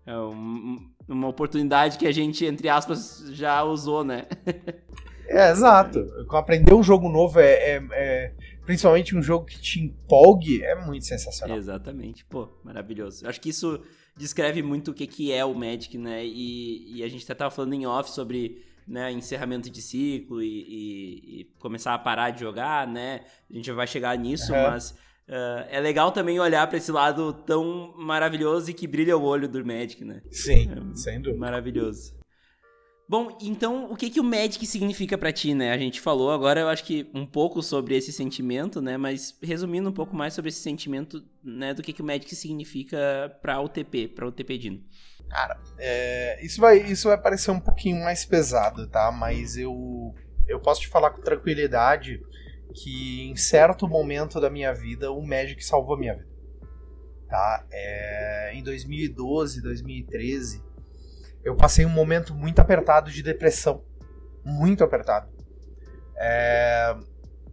É 0.05 0.17
um, 0.17 0.89
uma 1.07 1.27
oportunidade 1.27 1.97
que 1.97 2.07
a 2.07 2.11
gente, 2.11 2.45
entre 2.45 2.67
aspas, 2.67 3.23
já 3.31 3.63
usou, 3.63 4.03
né? 4.03 4.25
é, 5.27 5.51
exato. 5.51 6.05
Aprender 6.31 6.73
um 6.73 6.81
jogo 6.81 7.07
novo 7.07 7.39
é, 7.39 7.53
é, 7.53 7.87
é, 7.91 8.33
Principalmente 8.65 9.15
um 9.15 9.21
jogo 9.21 9.45
que 9.45 9.59
te 9.59 9.79
empolgue, 9.79 10.63
é 10.63 10.75
muito 10.75 11.05
sensacional. 11.05 11.57
Exatamente. 11.57 12.25
Pô, 12.25 12.47
maravilhoso. 12.63 13.27
Acho 13.27 13.41
que 13.41 13.49
isso 13.49 13.81
descreve 14.15 14.61
muito 14.61 14.91
o 14.91 14.93
que, 14.93 15.07
que 15.07 15.31
é 15.31 15.43
o 15.43 15.53
Magic, 15.53 15.97
né? 15.97 16.25
E, 16.25 16.97
e 16.97 17.03
a 17.03 17.07
gente 17.07 17.23
até 17.23 17.33
tava 17.33 17.51
falando 17.51 17.73
em 17.73 17.85
off 17.85 18.09
sobre 18.11 18.63
né, 18.87 19.11
encerramento 19.11 19.69
de 19.69 19.81
ciclo 19.81 20.41
e, 20.41 20.47
e, 20.47 21.41
e, 21.41 21.43
começar 21.59 21.93
a 21.93 21.99
parar 21.99 22.31
de 22.31 22.39
jogar, 22.39 22.87
né? 22.87 23.21
A 23.49 23.53
gente 23.53 23.71
vai 23.71 23.87
chegar 23.87 24.17
nisso, 24.17 24.53
uhum. 24.53 24.61
mas 24.61 24.95
Uh, 25.31 25.63
é 25.69 25.79
legal 25.79 26.11
também 26.11 26.41
olhar 26.41 26.67
para 26.67 26.77
esse 26.77 26.91
lado 26.91 27.31
tão 27.31 27.93
maravilhoso 27.95 28.69
e 28.69 28.73
que 28.73 28.85
brilha 28.85 29.15
o 29.15 29.23
olho 29.23 29.47
do 29.47 29.65
Magic, 29.65 30.03
né? 30.03 30.21
Sim, 30.29 30.69
é, 30.69 30.95
sem 30.95 31.21
dúvida. 31.21 31.39
Maravilhoso. 31.39 32.19
Bom, 33.07 33.37
então 33.41 33.91
o 33.91 33.95
que 33.95 34.09
que 34.09 34.19
o 34.19 34.23
Magic 34.23 34.65
significa 34.65 35.17
para 35.17 35.31
ti, 35.31 35.53
né? 35.53 35.71
A 35.71 35.77
gente 35.77 36.01
falou 36.01 36.31
agora, 36.31 36.61
eu 36.61 36.67
acho 36.67 36.83
que 36.83 37.09
um 37.13 37.25
pouco 37.25 37.61
sobre 37.61 37.95
esse 37.95 38.11
sentimento, 38.11 38.81
né? 38.81 38.97
Mas 38.97 39.37
resumindo 39.41 39.89
um 39.89 39.93
pouco 39.93 40.15
mais 40.15 40.33
sobre 40.33 40.49
esse 40.49 40.59
sentimento, 40.59 41.23
né? 41.43 41.73
Do 41.73 41.81
que 41.81 41.93
que 41.93 42.01
o 42.01 42.05
Magic 42.05 42.33
significa 42.35 43.33
para 43.41 43.59
o 43.61 43.69
TP, 43.69 44.09
para 44.09 44.27
o 44.27 44.31
TP 44.31 44.57
Dino. 44.57 44.81
Cara, 45.31 45.57
é, 45.79 46.45
isso 46.45 46.59
vai 46.59 46.77
isso 46.77 47.07
vai 47.07 47.17
parecer 47.17 47.51
um 47.51 47.59
pouquinho 47.59 48.03
mais 48.03 48.25
pesado, 48.25 48.85
tá? 48.87 49.11
Mas 49.11 49.55
eu 49.55 50.13
eu 50.45 50.59
posso 50.59 50.81
te 50.81 50.89
falar 50.89 51.11
com 51.11 51.21
tranquilidade 51.21 52.21
que 52.73 53.29
em 53.29 53.35
certo 53.37 53.87
momento 53.87 54.39
da 54.41 54.49
minha 54.49 54.73
vida 54.73 55.09
o 55.11 55.25
Magic 55.25 55.63
salvou 55.63 55.95
a 55.95 55.99
minha 55.99 56.15
vida. 56.15 56.29
Tá? 57.29 57.65
É, 57.71 58.51
em 58.53 58.61
2012, 58.61 59.61
2013, 59.61 60.61
eu 61.45 61.55
passei 61.55 61.85
um 61.85 61.89
momento 61.89 62.35
muito 62.35 62.59
apertado 62.59 63.09
de 63.09 63.23
depressão. 63.23 63.85
Muito 64.43 64.83
apertado. 64.83 65.29
É, 66.17 66.93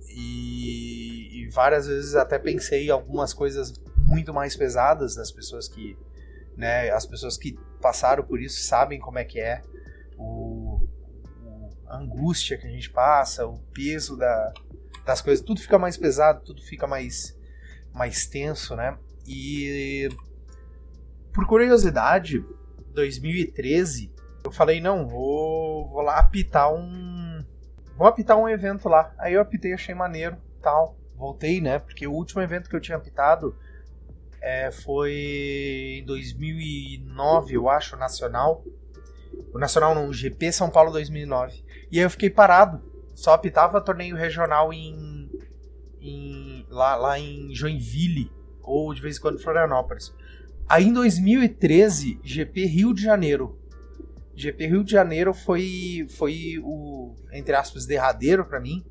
e, 0.09 1.45
e, 1.45 1.51
várias 1.51 1.87
vezes 1.87 2.17
até 2.17 2.41
pensei 2.41 2.91
algumas 2.91 3.33
coisas 3.33 3.73
muito 3.99 4.35
mais 4.35 4.57
pesadas 4.57 5.15
das 5.15 5.31
pessoas 5.31 5.69
que. 5.69 5.97
Né, 6.59 6.91
as 6.91 7.07
pessoas 7.07 7.39
que 7.39 7.57
passaram 7.81 8.25
por 8.25 8.41
isso 8.41 8.65
sabem 8.65 8.99
como 8.99 9.19
é 9.19 9.25
que 9.25 9.41
é. 9.41 9.63
O, 10.19 10.81
o 11.41 11.71
a 11.87 11.97
angústia 11.97 12.59
que 12.59 12.67
a 12.67 12.71
gente 12.71 12.91
passa, 12.91 13.47
o 13.47 13.59
peso 13.73 14.17
da, 14.17 14.53
das 15.07 15.23
coisas, 15.23 15.45
tudo 15.45 15.61
fica 15.61 15.79
mais 15.79 15.97
pesado, 15.97 16.45
tudo 16.45 16.61
fica 16.61 16.87
mais, 16.87 17.39
mais 17.95 18.27
tenso, 18.27 18.75
né? 18.75 18.99
E 19.25 20.09
por 21.33 21.47
curiosidade, 21.47 22.45
2013, 22.93 24.13
eu 24.45 24.51
falei, 24.51 24.81
não, 24.81 25.07
vou, 25.07 25.87
vou 25.87 26.03
lá 26.03 26.19
apitar 26.19 26.73
um. 26.73 27.45
Vou 27.97 28.07
apitar 28.07 28.37
um 28.37 28.49
evento 28.49 28.89
lá. 28.89 29.15
Aí 29.19 29.35
eu 29.35 29.41
apitei, 29.41 29.73
achei 29.73 29.95
maneiro 29.95 30.37
tal. 30.61 30.97
Voltei, 31.15 31.61
né? 31.61 31.79
Porque 31.79 32.07
o 32.07 32.13
último 32.13 32.43
evento 32.43 32.69
que 32.69 32.75
eu 32.75 32.81
tinha 32.81 32.97
apitado 32.97 33.57
é, 34.41 34.71
foi 34.71 36.01
em 36.01 36.05
2009, 36.05 37.55
eu 37.55 37.69
acho, 37.69 37.97
Nacional. 37.97 38.65
O 39.53 39.59
Nacional 39.59 39.95
não, 39.95 40.09
o 40.09 40.13
GP 40.13 40.53
São 40.53 40.71
Paulo 40.71 40.91
2009. 40.93 41.65
E 41.91 41.99
aí 41.99 42.05
eu 42.05 42.11
fiquei 42.11 42.31
parado 42.31 42.83
só 43.19 43.33
apitava 43.33 43.81
torneio 43.81 44.15
regional 44.15 44.73
em, 44.73 45.29
em 46.01 46.65
lá, 46.71 46.95
lá 46.95 47.19
em 47.19 47.53
Joinville 47.53 48.31
ou 48.63 48.95
de 48.95 49.03
vez 49.03 49.19
em 49.19 49.21
quando 49.21 49.43
Florianópolis. 49.43 50.15
Aí 50.69 50.85
em 50.85 50.93
2013, 50.93 52.21
GP 52.23 52.65
Rio 52.67 52.95
de 52.95 53.03
Janeiro. 53.03 53.59
GP 54.37 54.69
Rio 54.69 54.85
de 54.85 54.93
Janeiro 54.93 55.35
foi 55.35 56.07
foi 56.17 56.61
o 56.63 57.17
entre 57.33 57.57
aspas 57.57 57.87
derradeiro 57.87 58.45
para 58.45 58.61
mim, 58.61 58.87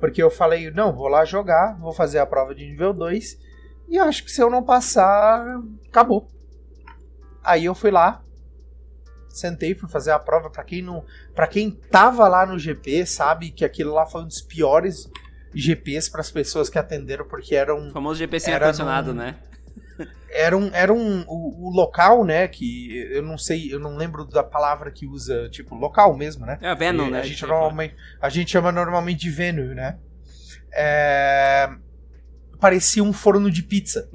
porque 0.00 0.22
eu 0.22 0.30
falei, 0.30 0.70
não, 0.70 0.96
vou 0.96 1.08
lá 1.08 1.26
jogar, 1.26 1.78
vou 1.78 1.92
fazer 1.92 2.18
a 2.18 2.24
prova 2.24 2.54
de 2.54 2.64
nível 2.64 2.94
2 2.94 3.38
e 3.88 3.98
acho 3.98 4.24
que 4.24 4.30
se 4.30 4.42
eu 4.42 4.50
não 4.50 4.62
passar, 4.62 5.60
acabou. 5.88 6.28
Aí 7.42 7.64
eu 7.64 7.74
fui 7.74 7.90
lá, 7.90 8.22
sentei, 9.28 9.74
fui 9.74 9.88
fazer 9.88 10.10
a 10.10 10.18
prova. 10.18 10.50
Para 10.50 10.64
quem 10.64 10.82
não, 10.82 11.04
para 11.34 11.46
quem 11.46 11.70
tava 11.70 12.26
lá 12.26 12.44
no 12.44 12.58
GP, 12.58 13.06
sabe 13.06 13.50
que 13.50 13.64
aquilo 13.64 13.94
lá 13.94 14.06
foi 14.06 14.22
um 14.22 14.26
dos 14.26 14.40
piores 14.40 15.08
GPs 15.54 16.10
para 16.10 16.20
as 16.20 16.30
pessoas 16.30 16.68
que 16.68 16.78
atenderam, 16.78 17.26
porque 17.26 17.54
era 17.54 17.74
um. 17.74 17.88
O 17.88 17.92
famoso 17.92 18.18
GP 18.18 18.40
sem 18.40 18.54
ar-condicionado, 18.54 19.14
né? 19.14 19.36
Era 20.28 20.54
um, 20.54 20.68
era 20.74 20.92
um 20.92 21.24
o, 21.26 21.68
o, 21.68 21.70
local, 21.70 22.22
né? 22.22 22.46
Que 22.46 23.08
eu 23.10 23.22
não 23.22 23.38
sei, 23.38 23.72
eu 23.72 23.80
não 23.80 23.96
lembro 23.96 24.22
da 24.26 24.44
palavra 24.44 24.90
que 24.90 25.06
usa, 25.06 25.48
tipo, 25.48 25.74
local 25.74 26.14
mesmo, 26.14 26.44
né? 26.44 26.58
É 26.60 26.68
a 26.68 26.74
Venom, 26.74 27.08
né? 27.08 27.20
A 27.20 27.22
gente, 27.22 27.46
normalmente, 27.46 27.96
a 28.20 28.28
gente 28.28 28.50
chama 28.50 28.70
normalmente 28.70 29.20
de 29.20 29.30
Venue, 29.30 29.74
né? 29.74 29.98
É, 30.74 31.70
parecia 32.60 33.02
um 33.02 33.12
forno 33.12 33.50
de 33.50 33.62
pizza. 33.62 34.08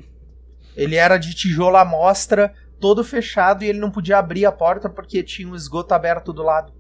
Ele 0.75 0.95
era 0.95 1.17
de 1.17 1.33
tijolo 1.33 1.77
à 1.77 1.85
mostra, 1.85 2.53
todo 2.79 3.03
fechado 3.03 3.63
e 3.63 3.67
ele 3.67 3.79
não 3.79 3.91
podia 3.91 4.17
abrir 4.17 4.45
a 4.45 4.51
porta 4.51 4.89
porque 4.89 5.23
tinha 5.23 5.47
um 5.47 5.55
esgoto 5.55 5.93
aberto 5.93 6.33
do 6.33 6.43
lado. 6.43 6.73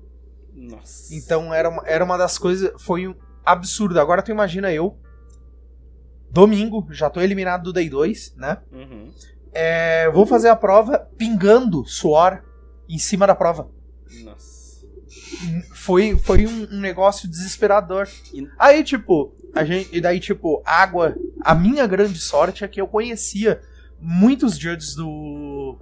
Nossa. 0.53 1.13
Então 1.13 1.53
era 1.53 1.69
uma, 1.69 1.83
era 1.85 2.03
uma 2.03 2.17
das 2.17 2.37
coisas. 2.37 2.71
Foi 2.81 3.07
um 3.07 3.15
absurdo. 3.45 3.99
Agora 3.99 4.21
tu 4.21 4.31
imagina 4.31 4.71
eu. 4.71 4.97
Domingo, 6.29 6.87
já 6.91 7.09
tô 7.09 7.19
eliminado 7.19 7.63
do 7.63 7.73
Day 7.73 7.89
2, 7.89 8.35
né? 8.37 8.57
Uhum. 8.71 9.11
É, 9.53 10.09
vou 10.11 10.25
fazer 10.25 10.47
a 10.47 10.55
prova 10.55 11.09
pingando 11.17 11.85
suor 11.85 12.41
em 12.87 12.97
cima 12.97 13.27
da 13.27 13.35
prova. 13.35 13.69
Nossa. 14.23 14.85
Foi, 15.81 16.15
foi 16.15 16.45
um, 16.45 16.67
um 16.73 16.79
negócio 16.79 17.27
desesperador. 17.27 18.07
Aí, 18.59 18.83
tipo, 18.83 19.33
a 19.55 19.63
gente. 19.63 19.89
E 19.91 19.99
daí, 19.99 20.19
tipo, 20.19 20.61
água. 20.63 21.15
A 21.43 21.55
minha 21.55 21.87
grande 21.87 22.19
sorte 22.19 22.63
é 22.63 22.67
que 22.67 22.79
eu 22.79 22.87
conhecia 22.87 23.59
muitos 23.99 24.59
judges 24.59 24.93
do, 24.93 25.79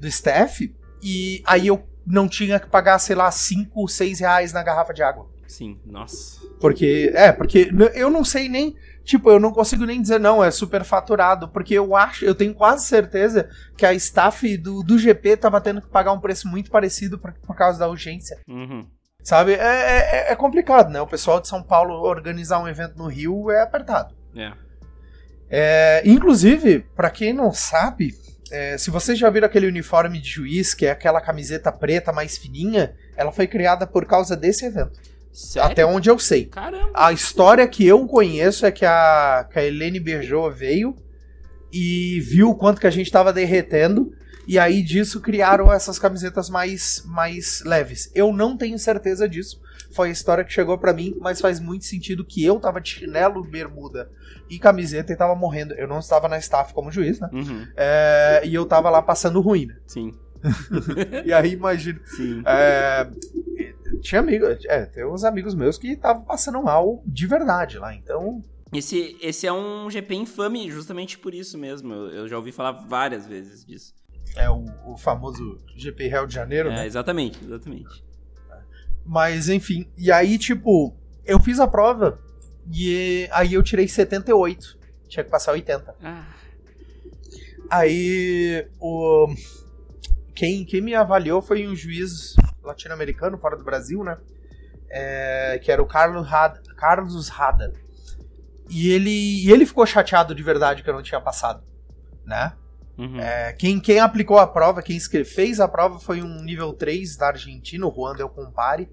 do 0.00 0.06
staff, 0.06 0.74
e 1.02 1.42
aí 1.44 1.66
eu 1.66 1.86
não 2.06 2.26
tinha 2.26 2.58
que 2.58 2.70
pagar, 2.70 2.98
sei 2.98 3.14
lá, 3.14 3.30
5, 3.30 3.86
6 3.86 4.20
reais 4.20 4.54
na 4.54 4.62
garrafa 4.62 4.94
de 4.94 5.02
água. 5.02 5.28
Sim, 5.46 5.78
nossa. 5.84 6.40
Porque, 6.58 7.12
é, 7.14 7.30
porque 7.30 7.70
eu 7.94 8.08
não 8.08 8.24
sei 8.24 8.48
nem, 8.48 8.74
tipo, 9.04 9.30
eu 9.30 9.38
não 9.38 9.52
consigo 9.52 9.84
nem 9.84 10.00
dizer 10.00 10.18
não, 10.18 10.42
é 10.42 10.50
superfaturado, 10.50 11.48
porque 11.50 11.74
eu 11.74 11.94
acho, 11.94 12.24
eu 12.24 12.34
tenho 12.34 12.54
quase 12.54 12.86
certeza 12.86 13.50
que 13.76 13.84
a 13.84 13.92
staff 13.92 14.56
do, 14.56 14.82
do 14.82 14.98
GP 14.98 15.36
tava 15.36 15.60
tendo 15.60 15.82
que 15.82 15.90
pagar 15.90 16.12
um 16.12 16.20
preço 16.20 16.48
muito 16.48 16.70
parecido 16.70 17.18
por, 17.18 17.30
por 17.46 17.54
causa 17.54 17.78
da 17.78 17.88
urgência. 17.88 18.40
Uhum. 18.48 18.86
Sabe? 19.24 19.54
É, 19.54 20.28
é, 20.28 20.32
é 20.32 20.36
complicado, 20.36 20.90
né? 20.90 21.00
O 21.00 21.06
pessoal 21.06 21.40
de 21.40 21.48
São 21.48 21.62
Paulo 21.62 21.94
organizar 21.94 22.60
um 22.60 22.68
evento 22.68 22.98
no 22.98 23.08
Rio 23.08 23.50
é 23.50 23.62
apertado. 23.62 24.14
É. 24.36 24.52
É, 25.48 26.02
inclusive, 26.04 26.80
pra 26.94 27.08
quem 27.08 27.32
não 27.32 27.50
sabe, 27.50 28.14
é, 28.50 28.76
se 28.76 28.90
vocês 28.90 29.18
já 29.18 29.30
viram 29.30 29.46
aquele 29.46 29.66
uniforme 29.66 30.20
de 30.20 30.28
juiz, 30.28 30.74
que 30.74 30.84
é 30.84 30.90
aquela 30.90 31.22
camiseta 31.22 31.72
preta 31.72 32.12
mais 32.12 32.36
fininha, 32.36 32.94
ela 33.16 33.32
foi 33.32 33.46
criada 33.46 33.86
por 33.86 34.04
causa 34.04 34.36
desse 34.36 34.66
evento. 34.66 35.00
Sério? 35.32 35.70
Até 35.70 35.86
onde 35.86 36.10
eu 36.10 36.18
sei. 36.18 36.44
Caramba. 36.44 36.90
A 36.94 37.10
história 37.10 37.66
que 37.66 37.86
eu 37.86 38.06
conheço 38.06 38.66
é 38.66 38.70
que 38.70 38.84
a, 38.84 39.48
que 39.50 39.58
a 39.58 39.64
Helene 39.64 39.98
Berjot 39.98 40.54
veio 40.54 40.94
e 41.72 42.20
viu 42.20 42.50
o 42.50 42.54
quanto 42.54 42.80
que 42.80 42.86
a 42.86 42.90
gente 42.90 43.10
tava 43.10 43.32
derretendo. 43.32 44.12
E 44.46 44.58
aí 44.58 44.82
disso 44.82 45.20
criaram 45.20 45.72
essas 45.72 45.98
camisetas 45.98 46.50
mais, 46.50 47.02
mais 47.06 47.62
leves. 47.64 48.10
Eu 48.14 48.32
não 48.32 48.56
tenho 48.56 48.78
certeza 48.78 49.28
disso. 49.28 49.60
Foi 49.92 50.08
a 50.08 50.12
história 50.12 50.44
que 50.44 50.52
chegou 50.52 50.76
pra 50.76 50.92
mim, 50.92 51.16
mas 51.20 51.40
faz 51.40 51.60
muito 51.60 51.84
sentido 51.84 52.24
que 52.24 52.44
eu 52.44 52.58
tava 52.58 52.80
de 52.80 52.90
chinelo, 52.90 53.42
bermuda 53.42 54.10
e 54.50 54.58
camiseta 54.58 55.12
e 55.12 55.16
tava 55.16 55.34
morrendo. 55.34 55.74
Eu 55.74 55.86
não 55.86 55.98
estava 55.98 56.28
na 56.28 56.38
staff 56.38 56.74
como 56.74 56.90
juiz, 56.90 57.20
né? 57.20 57.28
Uhum. 57.32 57.66
É, 57.76 58.42
e 58.44 58.54
eu 58.54 58.66
tava 58.66 58.90
lá 58.90 59.00
passando 59.00 59.40
ruim, 59.40 59.66
né? 59.66 59.76
Sim. 59.86 60.12
E 61.24 61.32
aí 61.32 61.52
imagina. 61.52 62.00
Sim. 62.04 62.42
É, 62.44 63.08
tinha 64.02 64.20
amigos, 64.20 64.58
é, 64.66 64.84
tem 64.84 65.06
uns 65.06 65.24
amigos 65.24 65.54
meus 65.54 65.78
que 65.78 65.92
estavam 65.92 66.22
passando 66.24 66.62
mal 66.62 67.02
de 67.06 67.26
verdade 67.26 67.78
lá, 67.78 67.94
então. 67.94 68.42
Esse, 68.72 69.16
esse 69.22 69.46
é 69.46 69.52
um 69.52 69.88
GP 69.88 70.14
infame 70.16 70.70
justamente 70.70 71.18
por 71.18 71.32
isso 71.32 71.56
mesmo. 71.56 71.94
Eu, 71.94 72.08
eu 72.10 72.28
já 72.28 72.36
ouvi 72.36 72.52
falar 72.52 72.72
várias 72.72 73.26
vezes 73.26 73.64
disso. 73.64 73.94
É 74.36 74.50
o, 74.50 74.64
o 74.84 74.96
famoso 74.96 75.58
GP 75.76 76.08
Rio 76.08 76.26
de 76.26 76.34
Janeiro, 76.34 76.68
É, 76.70 76.76
né? 76.76 76.86
exatamente, 76.86 77.42
exatamente. 77.44 78.04
Mas 79.06 79.48
enfim, 79.48 79.86
e 79.98 80.10
aí, 80.10 80.38
tipo, 80.38 80.94
eu 81.24 81.38
fiz 81.38 81.60
a 81.60 81.66
prova 81.68 82.18
e 82.72 83.28
aí 83.32 83.54
eu 83.54 83.62
tirei 83.62 83.86
78. 83.86 84.78
Tinha 85.08 85.22
que 85.22 85.30
passar 85.30 85.52
80. 85.52 85.94
Ah, 86.02 86.24
Aí 87.70 88.66
o. 88.80 89.28
Quem, 90.34 90.64
quem 90.64 90.80
me 90.80 90.94
avaliou 90.94 91.40
foi 91.40 91.66
um 91.66 91.76
juiz 91.76 92.34
latino-americano, 92.62 93.38
fora 93.38 93.56
do 93.56 93.64
Brasil, 93.64 94.02
né? 94.02 94.18
É, 94.90 95.60
que 95.62 95.70
era 95.70 95.82
o 95.82 95.86
Carlos 95.86 96.26
Rada. 96.26 96.60
Carlos 96.76 97.28
Rada. 97.28 97.72
E 98.68 98.90
ele, 98.90 99.10
e 99.44 99.50
ele 99.50 99.66
ficou 99.66 99.86
chateado 99.86 100.34
de 100.34 100.42
verdade 100.42 100.82
que 100.82 100.90
eu 100.90 100.94
não 100.94 101.02
tinha 101.02 101.20
passado, 101.20 101.62
né? 102.24 102.54
Uhum. 102.98 103.20
É, 103.20 103.52
quem, 103.52 103.80
quem 103.80 103.98
aplicou 103.98 104.38
a 104.38 104.46
prova, 104.46 104.82
quem 104.82 104.98
fez 105.24 105.60
a 105.60 105.68
prova 105.68 105.98
foi 105.98 106.22
um 106.22 106.42
nível 106.42 106.72
3 106.72 107.16
da 107.16 107.28
Argentina, 107.28 107.86
o 107.86 107.94
Juan 107.94 108.14
Del 108.14 108.28
Compare. 108.28 108.88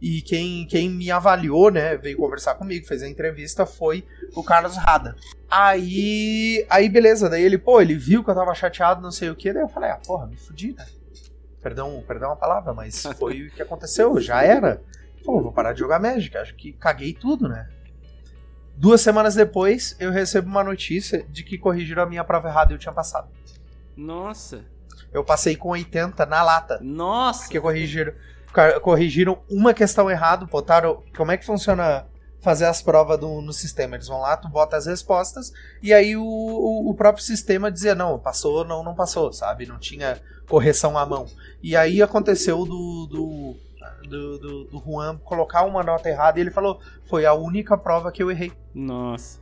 E 0.00 0.22
quem, 0.22 0.64
quem 0.66 0.88
me 0.88 1.10
avaliou, 1.10 1.70
né, 1.72 1.96
veio 1.96 2.18
conversar 2.18 2.54
comigo, 2.54 2.86
fez 2.86 3.02
a 3.02 3.08
entrevista, 3.08 3.66
foi 3.66 4.06
o 4.34 4.44
Carlos 4.44 4.76
Rada. 4.76 5.16
Aí, 5.50 6.64
aí 6.70 6.88
beleza, 6.88 7.28
daí 7.28 7.42
ele, 7.42 7.58
pô, 7.58 7.80
ele 7.80 7.96
viu 7.96 8.22
que 8.22 8.30
eu 8.30 8.34
tava 8.34 8.54
chateado, 8.54 9.02
não 9.02 9.10
sei 9.10 9.28
o 9.28 9.34
que, 9.34 9.52
daí 9.52 9.62
eu 9.62 9.68
falei, 9.68 9.90
ah, 9.90 10.00
porra, 10.06 10.26
me 10.26 10.36
fudi, 10.36 10.72
né? 10.72 10.86
Perdão, 11.60 12.02
perdão 12.06 12.30
a 12.30 12.36
palavra, 12.36 12.72
mas 12.72 13.02
foi 13.18 13.48
o 13.48 13.50
que 13.50 13.60
aconteceu, 13.60 14.20
já 14.20 14.42
era. 14.42 14.80
Pô, 15.24 15.40
vou 15.40 15.52
parar 15.52 15.72
de 15.72 15.80
jogar 15.80 15.98
Magic, 15.98 16.36
acho 16.36 16.54
que 16.54 16.72
caguei 16.74 17.12
tudo, 17.12 17.48
né? 17.48 17.68
Duas 18.80 19.00
semanas 19.00 19.34
depois, 19.34 19.96
eu 19.98 20.10
recebo 20.12 20.48
uma 20.48 20.62
notícia 20.62 21.26
de 21.28 21.42
que 21.42 21.58
corrigiram 21.58 22.04
a 22.04 22.06
minha 22.06 22.22
prova 22.22 22.48
errada 22.48 22.72
e 22.72 22.74
eu 22.76 22.78
tinha 22.78 22.92
passado. 22.92 23.26
Nossa. 23.96 24.64
Eu 25.12 25.24
passei 25.24 25.56
com 25.56 25.70
80 25.70 26.24
na 26.26 26.42
lata. 26.42 26.78
Nossa. 26.80 27.40
Porque 27.40 27.60
corrigiram, 27.60 28.12
corrigiram 28.82 29.38
uma 29.50 29.74
questão 29.74 30.10
errada, 30.10 30.46
botaram. 30.46 31.02
Como 31.16 31.32
é 31.32 31.36
que 31.36 31.44
funciona 31.44 32.06
fazer 32.40 32.66
as 32.66 32.80
provas 32.80 33.18
do- 33.18 33.40
no 33.42 33.52
sistema? 33.52 33.96
Eles 33.96 34.06
vão 34.06 34.20
lá, 34.20 34.36
tu 34.36 34.48
bota 34.48 34.76
as 34.76 34.86
respostas, 34.86 35.52
e 35.82 35.92
aí 35.92 36.16
o, 36.16 36.22
o- 36.22 36.90
o 36.90 36.94
próprio 36.94 37.24
sistema 37.24 37.72
dizia, 37.72 37.94
não, 37.96 38.16
passou, 38.18 38.64
não, 38.64 38.84
não 38.84 38.94
passou, 38.94 39.32
sabe? 39.32 39.66
Não 39.66 39.78
tinha 39.78 40.20
correção 40.48 40.96
à 40.96 41.04
mão. 41.04 41.26
E 41.62 41.74
aí 41.76 42.00
aconteceu 42.00 42.64
do. 42.64 43.06
do 43.10 43.56
do, 44.02 44.38
do, 44.38 44.64
do 44.64 44.78
Juan 44.84 45.16
colocar 45.18 45.64
uma 45.64 45.82
nota 45.82 46.08
errada 46.08 46.38
e 46.38 46.42
ele 46.42 46.50
falou: 46.50 46.80
Foi 47.04 47.24
a 47.26 47.32
única 47.34 47.76
prova 47.76 48.12
que 48.12 48.22
eu 48.22 48.30
errei. 48.30 48.52
Nossa. 48.74 49.40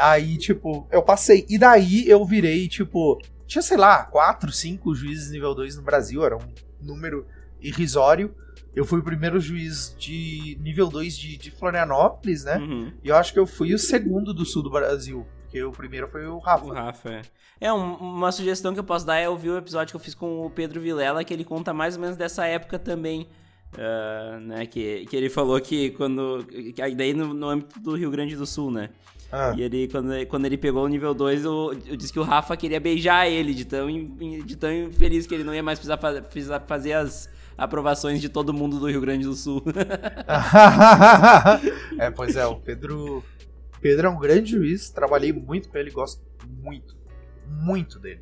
Aí, 0.00 0.36
tipo, 0.38 0.86
eu 0.90 1.02
passei. 1.02 1.44
E 1.48 1.58
daí 1.58 2.08
eu 2.08 2.24
virei, 2.24 2.68
tipo, 2.68 3.20
tinha, 3.46 3.62
sei 3.62 3.76
lá, 3.76 4.04
quatro, 4.04 4.52
cinco 4.52 4.94
juízes 4.94 5.30
nível 5.30 5.54
2 5.54 5.76
no 5.76 5.82
Brasil, 5.82 6.24
era 6.24 6.36
um 6.36 6.40
número 6.80 7.26
irrisório. 7.60 8.34
Eu 8.74 8.84
fui 8.84 9.00
o 9.00 9.02
primeiro 9.02 9.40
juiz 9.40 9.94
de 9.98 10.56
nível 10.60 10.88
2 10.88 11.16
de, 11.16 11.36
de 11.36 11.50
Florianópolis, 11.50 12.44
né? 12.44 12.58
Uhum. 12.58 12.92
E 13.02 13.08
eu 13.08 13.16
acho 13.16 13.32
que 13.32 13.38
eu 13.38 13.46
fui 13.46 13.74
o 13.74 13.78
segundo 13.78 14.32
do 14.32 14.44
sul 14.44 14.62
do 14.62 14.70
Brasil. 14.70 15.26
Porque 15.42 15.60
o 15.64 15.72
primeiro 15.72 16.06
foi 16.06 16.24
o 16.28 16.38
Rafa. 16.38 16.64
O 16.66 16.72
Rafa, 16.72 17.10
é. 17.10 17.22
É, 17.60 17.72
um- 17.72 17.94
uma 17.96 18.30
sugestão 18.30 18.72
que 18.72 18.78
eu 18.78 18.84
posso 18.84 19.04
dar 19.04 19.16
é 19.18 19.28
ouvir 19.28 19.50
o 19.50 19.58
episódio 19.58 19.90
que 19.92 19.96
eu 19.96 20.00
fiz 20.00 20.14
com 20.14 20.46
o 20.46 20.50
Pedro 20.50 20.80
Vilela, 20.80 21.24
que 21.24 21.34
ele 21.34 21.44
conta 21.44 21.74
mais 21.74 21.96
ou 21.96 22.00
menos 22.00 22.16
dessa 22.16 22.46
época 22.46 22.78
também. 22.78 23.28
Ah, 23.78 24.38
né, 24.40 24.66
que, 24.66 25.06
que 25.06 25.16
ele 25.16 25.28
falou 25.30 25.60
que 25.60 25.90
quando. 25.90 26.44
Que 26.74 26.82
aí 26.82 26.94
daí 26.94 27.14
no, 27.14 27.32
no 27.34 27.48
âmbito 27.48 27.78
do 27.80 27.94
Rio 27.96 28.10
Grande 28.10 28.36
do 28.36 28.46
Sul, 28.46 28.70
né? 28.70 28.90
Ah, 29.32 29.54
E 29.56 29.62
ele, 29.62 29.86
quando, 29.86 30.26
quando 30.26 30.46
ele 30.46 30.58
pegou 30.58 30.84
o 30.84 30.88
nível 30.88 31.14
2, 31.14 31.44
eu, 31.44 31.72
eu 31.86 31.96
disse 31.96 32.12
que 32.12 32.18
o 32.18 32.24
Rafa 32.24 32.56
queria 32.56 32.80
beijar 32.80 33.28
ele, 33.28 33.54
de 33.54 33.64
tão, 33.64 33.86
de 33.88 34.56
tão 34.56 34.72
infeliz 34.72 35.24
que 35.26 35.34
ele 35.34 35.44
não 35.44 35.54
ia 35.54 35.62
mais 35.62 35.78
precisar, 35.78 35.98
fa- 35.98 36.20
precisar 36.20 36.60
fazer 36.60 36.94
as 36.94 37.30
aprovações 37.56 38.20
de 38.20 38.28
todo 38.28 38.52
mundo 38.52 38.80
do 38.80 38.88
Rio 38.88 39.00
Grande 39.00 39.24
do 39.26 39.34
Sul. 39.34 39.62
é, 41.98 42.10
pois 42.10 42.36
é, 42.36 42.46
o 42.46 42.56
Pedro. 42.56 43.22
Pedro 43.80 44.08
é 44.08 44.10
um 44.10 44.18
grande 44.18 44.50
juiz, 44.50 44.90
trabalhei 44.90 45.32
muito 45.32 45.68
com 45.68 45.78
ele, 45.78 45.90
gosto 45.90 46.22
muito, 46.62 46.94
muito 47.46 47.98
dele. 47.98 48.20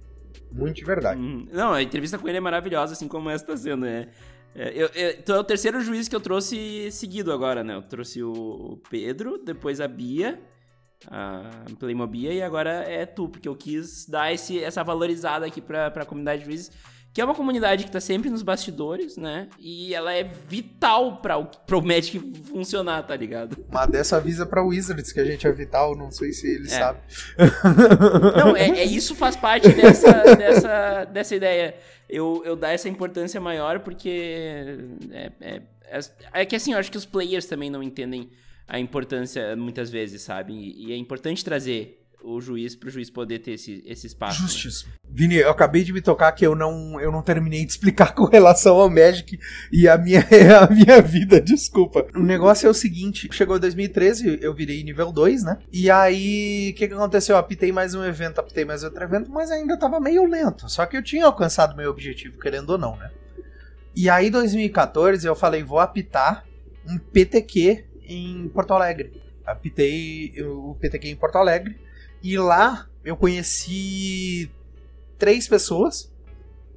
Muito 0.52 0.76
de 0.76 0.84
verdade. 0.84 1.20
Hum, 1.20 1.46
Não, 1.52 1.72
a 1.72 1.82
entrevista 1.82 2.16
com 2.18 2.28
ele 2.28 2.38
é 2.38 2.40
maravilhosa, 2.40 2.92
assim 2.92 3.08
como 3.08 3.28
essa 3.28 3.44
tá 3.46 3.56
sendo, 3.56 3.82
né? 3.84 4.08
É, 4.54 4.72
eu, 4.74 4.88
eu, 4.88 5.22
tu 5.22 5.32
é 5.32 5.38
o 5.38 5.44
terceiro 5.44 5.80
juiz 5.80 6.08
que 6.08 6.16
eu 6.16 6.20
trouxe 6.20 6.90
seguido 6.90 7.32
agora, 7.32 7.62
né? 7.62 7.74
Eu 7.74 7.82
trouxe 7.82 8.22
o 8.22 8.80
Pedro, 8.90 9.38
depois 9.38 9.80
a 9.80 9.88
Bia, 9.88 10.40
a 11.06 11.64
Playmobia, 11.78 12.32
e 12.32 12.42
agora 12.42 12.70
é 12.70 13.06
tu, 13.06 13.28
porque 13.28 13.48
eu 13.48 13.54
quis 13.54 14.06
dar 14.06 14.32
esse, 14.32 14.62
essa 14.62 14.82
valorizada 14.82 15.46
aqui 15.46 15.60
pra, 15.60 15.90
pra 15.90 16.04
comunidade 16.04 16.40
de 16.40 16.46
juízes, 16.46 16.72
que 17.12 17.20
é 17.20 17.24
uma 17.24 17.34
comunidade 17.34 17.84
que 17.84 17.90
tá 17.90 18.00
sempre 18.00 18.30
nos 18.30 18.42
bastidores, 18.42 19.16
né? 19.16 19.48
E 19.58 19.92
ela 19.94 20.12
é 20.14 20.22
vital 20.22 21.16
pra 21.16 21.36
o, 21.38 21.46
pro 21.46 21.82
Magic 21.82 22.18
funcionar, 22.44 23.02
tá 23.04 23.16
ligado? 23.16 23.64
Mas 23.72 23.88
dessa 23.90 24.16
avisa 24.18 24.46
pra 24.46 24.62
Wizards 24.62 25.10
que 25.12 25.18
a 25.18 25.24
gente 25.24 25.46
é 25.46 25.52
vital, 25.52 25.96
não 25.96 26.10
sei 26.10 26.32
se 26.32 26.46
ele 26.46 26.66
É. 26.66 26.70
sabe. 26.70 27.00
Não, 28.36 28.56
é, 28.56 28.68
é 28.68 28.84
isso 28.84 29.14
faz 29.14 29.36
parte 29.36 29.68
dessa, 29.68 30.12
dessa, 30.36 31.04
dessa 31.06 31.34
ideia. 31.34 31.74
Eu, 32.08 32.42
eu 32.44 32.56
dar 32.56 32.72
essa 32.72 32.88
importância 32.88 33.40
maior 33.40 33.80
porque 33.80 34.08
é, 35.10 35.32
é, 35.40 35.62
é, 35.90 36.00
é 36.32 36.44
que 36.46 36.56
assim, 36.56 36.72
eu 36.72 36.78
acho 36.78 36.90
que 36.90 36.96
os 36.96 37.04
players 37.04 37.46
também 37.46 37.68
não 37.70 37.82
entendem 37.82 38.30
a 38.66 38.78
importância 38.78 39.56
muitas 39.56 39.90
vezes, 39.90 40.22
sabe? 40.22 40.52
E 40.52 40.92
é 40.92 40.96
importante 40.96 41.44
trazer 41.44 41.97
o 42.22 42.40
juiz 42.40 42.74
pro 42.74 42.90
juiz 42.90 43.08
poder 43.08 43.38
ter 43.38 43.52
esse, 43.52 43.82
esse 43.86 44.06
espaço. 44.06 44.42
né? 44.42 44.48
Justíssimo. 44.48 44.92
Vini, 45.04 45.36
eu 45.36 45.50
acabei 45.50 45.84
de 45.84 45.92
me 45.92 46.00
tocar 46.00 46.30
que 46.32 46.46
eu 46.46 46.54
não, 46.54 47.00
eu 47.00 47.10
não 47.10 47.22
terminei 47.22 47.64
de 47.64 47.72
explicar 47.72 48.12
com 48.14 48.24
relação 48.24 48.76
ao 48.76 48.90
Magic 48.90 49.38
e 49.72 49.88
a 49.88 49.96
minha, 49.96 50.20
a 50.60 50.72
minha 50.72 51.00
vida, 51.00 51.40
desculpa. 51.40 52.06
O 52.14 52.22
negócio 52.22 52.66
é 52.66 52.70
o 52.70 52.74
seguinte, 52.74 53.28
chegou 53.32 53.58
2013, 53.58 54.38
eu 54.42 54.54
virei 54.54 54.82
nível 54.82 55.12
2, 55.12 55.44
né? 55.44 55.58
E 55.72 55.90
aí, 55.90 56.72
o 56.72 56.78
que, 56.78 56.88
que 56.88 56.94
aconteceu? 56.94 57.34
Eu 57.34 57.40
apitei 57.40 57.72
mais 57.72 57.94
um 57.94 58.04
evento, 58.04 58.40
apitei 58.40 58.64
mais 58.64 58.82
outro 58.82 59.02
evento, 59.02 59.30
mas 59.30 59.50
ainda 59.50 59.78
tava 59.78 60.00
meio 60.00 60.24
lento. 60.26 60.68
Só 60.68 60.84
que 60.86 60.96
eu 60.96 61.02
tinha 61.02 61.26
alcançado 61.26 61.76
meu 61.76 61.90
objetivo, 61.90 62.38
querendo 62.38 62.70
ou 62.70 62.78
não, 62.78 62.96
né? 62.96 63.10
E 63.94 64.08
aí, 64.08 64.30
2014, 64.30 65.26
eu 65.26 65.34
falei, 65.34 65.62
vou 65.62 65.80
apitar 65.80 66.44
um 66.86 66.98
PTQ 66.98 67.84
em 68.04 68.48
Porto 68.48 68.72
Alegre. 68.72 69.12
Apitei 69.44 70.34
o 70.42 70.76
PTQ 70.80 71.08
em 71.08 71.16
Porto 71.16 71.36
Alegre. 71.36 71.87
E 72.22 72.38
lá 72.38 72.86
eu 73.04 73.16
conheci 73.16 74.50
três 75.18 75.48
pessoas, 75.48 76.12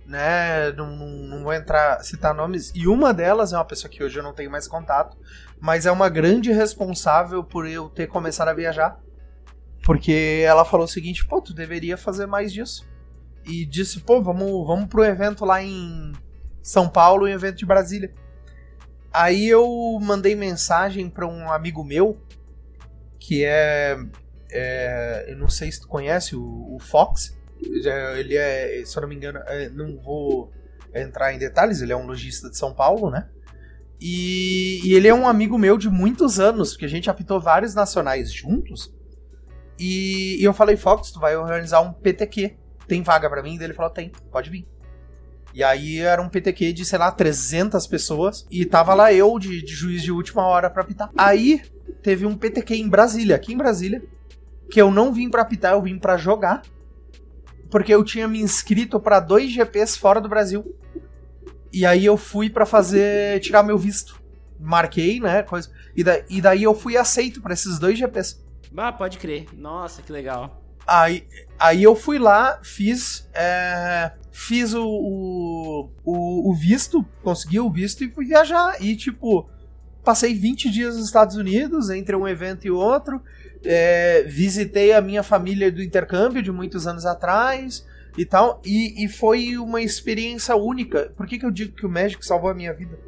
né? 0.06 0.72
Não, 0.74 0.96
não, 0.96 1.08
não 1.08 1.44
vou 1.44 1.54
entrar 1.54 2.04
citar 2.04 2.34
nomes. 2.34 2.72
E 2.76 2.88
uma 2.88 3.14
delas 3.14 3.54
é 3.54 3.58
uma 3.58 3.66
pessoa 3.66 3.90
que 3.90 4.04
hoje 4.04 4.20
eu 4.20 4.24
não 4.24 4.34
tenho 4.34 4.52
mais 4.52 4.68
contato, 4.68 5.18
mas 5.60 5.86
é 5.86 5.92
uma 5.92 6.10
grande 6.10 6.52
responsável 6.52 7.44
por 7.44 7.68
eu 7.68 7.90
ter 7.90 8.08
começado 8.08 8.50
a 8.50 8.54
viajar. 8.54 9.00
Porque 9.84 10.44
ela 10.46 10.64
falou 10.64 10.86
o 10.86 10.90
seguinte, 10.90 11.26
pô, 11.26 11.42
tu 11.42 11.54
deveria 11.54 11.98
fazer 11.98 12.26
mais 12.28 12.54
disso. 12.54 12.88
E 13.44 13.66
disse, 13.66 14.02
pô, 14.02 14.22
vamos, 14.22 14.68
vamos 14.68 14.88
pro 14.88 15.04
evento 15.04 15.44
lá 15.44 15.64
em, 15.64 16.12
São 16.62 16.88
Paulo 16.88 17.26
um 17.26 17.30
evento 17.30 17.58
de 17.58 17.66
Brasília. 17.66 18.14
Aí 19.12 19.48
eu 19.48 20.00
mandei 20.02 20.36
mensagem 20.36 21.10
para 21.10 21.28
um 21.28 21.52
amigo 21.52 21.84
meu, 21.84 22.18
que 23.20 23.44
é, 23.44 23.98
é, 24.52 25.26
Eu 25.30 25.38
não 25.38 25.50
sei 25.50 25.72
se 25.72 25.82
tu 25.82 25.88
conhece 25.88 26.36
o, 26.36 26.76
o 26.76 26.80
Fox. 26.80 27.38
Ele 27.62 28.36
é, 28.36 28.84
se 28.86 28.98
eu 28.98 29.02
não 29.02 29.10
me 29.10 29.16
engano, 29.16 29.40
é, 29.46 29.70
não 29.70 29.98
vou 29.98 30.52
entrar 30.94 31.34
em 31.34 31.38
detalhes, 31.38 31.82
ele 31.82 31.94
é 31.94 31.96
um 31.96 32.06
lojista 32.06 32.50
de 32.50 32.58
São 32.58 32.74
Paulo, 32.74 33.10
né? 33.10 33.30
E, 34.00 34.82
e, 34.84 34.96
ele 34.96 35.08
é 35.08 35.14
um 35.14 35.28
amigo 35.28 35.60
meu 35.60 35.78
de 35.78 35.88
muitos 35.88 36.40
anos, 36.40 36.72
porque 36.72 36.86
a 36.86 36.90
gente 36.90 37.10
apitou 37.10 37.40
vários 37.40 37.76
nacionais 37.76 38.34
juntos. 38.34 38.92
E, 39.78 40.42
e 40.42 40.44
eu 40.44 40.54
falei, 40.54 40.76
Fox, 40.76 41.12
tu 41.12 41.20
vai 41.20 41.36
organizar 41.36 41.82
um 41.82 41.94
PTQ. 41.94 42.58
Tem 42.88 43.04
vaga 43.04 43.30
para 43.30 43.44
mim? 43.44 43.58
E 43.60 43.64
ele 43.64 43.74
falou, 43.74 43.92
tem, 43.92 44.12
pode 44.32 44.50
vir. 44.50 44.68
E 45.54 45.64
aí 45.64 46.00
era 46.00 46.22
um 46.22 46.30
PTQ 46.30 46.74
de, 46.74 46.84
sei 46.84 46.98
lá, 46.98 47.12
300 47.12 47.86
pessoas. 47.86 48.48
E 48.50 48.66
tava 48.66 48.94
lá 48.96 49.14
eu, 49.14 49.38
de, 49.38 49.62
de 49.62 49.74
juiz 49.74 50.02
de 50.02 50.12
última 50.12 50.48
hora 50.48 50.70
pra 50.70 50.82
apitar. 50.82 51.12
Aí 51.16 51.62
teve 52.02 52.26
um 52.26 52.36
PTQ 52.36 52.76
em 52.76 52.90
Brasília, 52.90 53.36
aqui 53.36 53.54
em 53.54 53.58
Brasília. 53.58 54.02
Que 54.72 54.82
eu 54.82 54.90
não 54.90 55.14
vim 55.14 55.30
pra 55.30 55.42
apitar, 55.42 55.74
eu 55.74 55.82
vim 55.82 56.00
pra 56.00 56.18
jogar. 56.18 56.62
Porque 57.70 57.94
eu 57.94 58.04
tinha 58.04 58.28
me 58.28 58.42
inscrito 58.42 59.00
para 59.00 59.20
dois 59.20 59.52
GPs 59.52 59.98
fora 59.98 60.20
do 60.20 60.30
Brasil. 60.30 60.76
E 61.72 61.86
aí 61.86 62.06
eu 62.06 62.18
fui 62.18 62.50
para 62.50 62.66
fazer. 62.66 63.40
tirar 63.42 63.64
meu 63.64 63.78
visto. 63.78 64.22
Marquei, 64.60 65.20
né? 65.20 65.44
Coisa. 65.44 65.70
E, 65.96 66.04
da, 66.04 66.22
e 66.30 66.42
daí 66.42 66.64
eu 66.64 66.74
fui 66.74 66.98
aceito 66.98 67.42
para 67.42 67.54
esses 67.54 67.80
dois 67.80 67.98
GPs. 67.98 68.44
Ah, 68.76 68.92
pode 68.92 69.18
crer. 69.18 69.48
Nossa, 69.54 70.02
que 70.02 70.12
legal. 70.12 70.62
Aí, 70.88 71.26
aí 71.60 71.84
eu 71.84 71.96
fui 71.96 72.18
lá, 72.18 72.60
fiz. 72.64 73.28
É, 73.34 74.12
fiz 74.32 74.74
o, 74.74 74.86
o, 76.04 76.50
o, 76.50 76.54
visto, 76.54 77.06
consegui 77.24 77.60
o 77.60 77.70
visto 77.70 78.04
e 78.04 78.10
fui 78.10 78.26
viajar. 78.26 78.82
E, 78.82 78.96
tipo, 78.96 79.50
passei 80.04 80.34
20 80.34 80.70
dias 80.70 80.96
nos 80.96 81.06
Estados 81.06 81.36
Unidos, 81.36 81.90
entre 81.90 82.16
um 82.16 82.28
evento 82.28 82.66
e 82.66 82.72
outro. 82.72 83.22
É, 83.64 84.24
visitei 84.28 84.94
a 84.94 85.02
minha 85.02 85.24
família 85.24 85.72
do 85.72 85.82
intercâmbio 85.82 86.42
de 86.42 86.52
muitos 86.52 86.88
anos 86.88 87.06
atrás 87.06 87.86
e 88.18 88.26
tal. 88.26 88.62
E, 88.66 89.06
e 89.06 89.08
foi 89.08 89.58
uma 89.58 89.82
experiência 89.82 90.56
única. 90.56 91.12
Por 91.16 91.28
que, 91.28 91.38
que 91.38 91.46
eu 91.46 91.52
digo 91.52 91.76
que 91.76 91.86
o 91.86 91.90
Magic 91.90 92.26
salvou 92.26 92.50
a 92.50 92.54
minha 92.54 92.74
vida? 92.74 93.00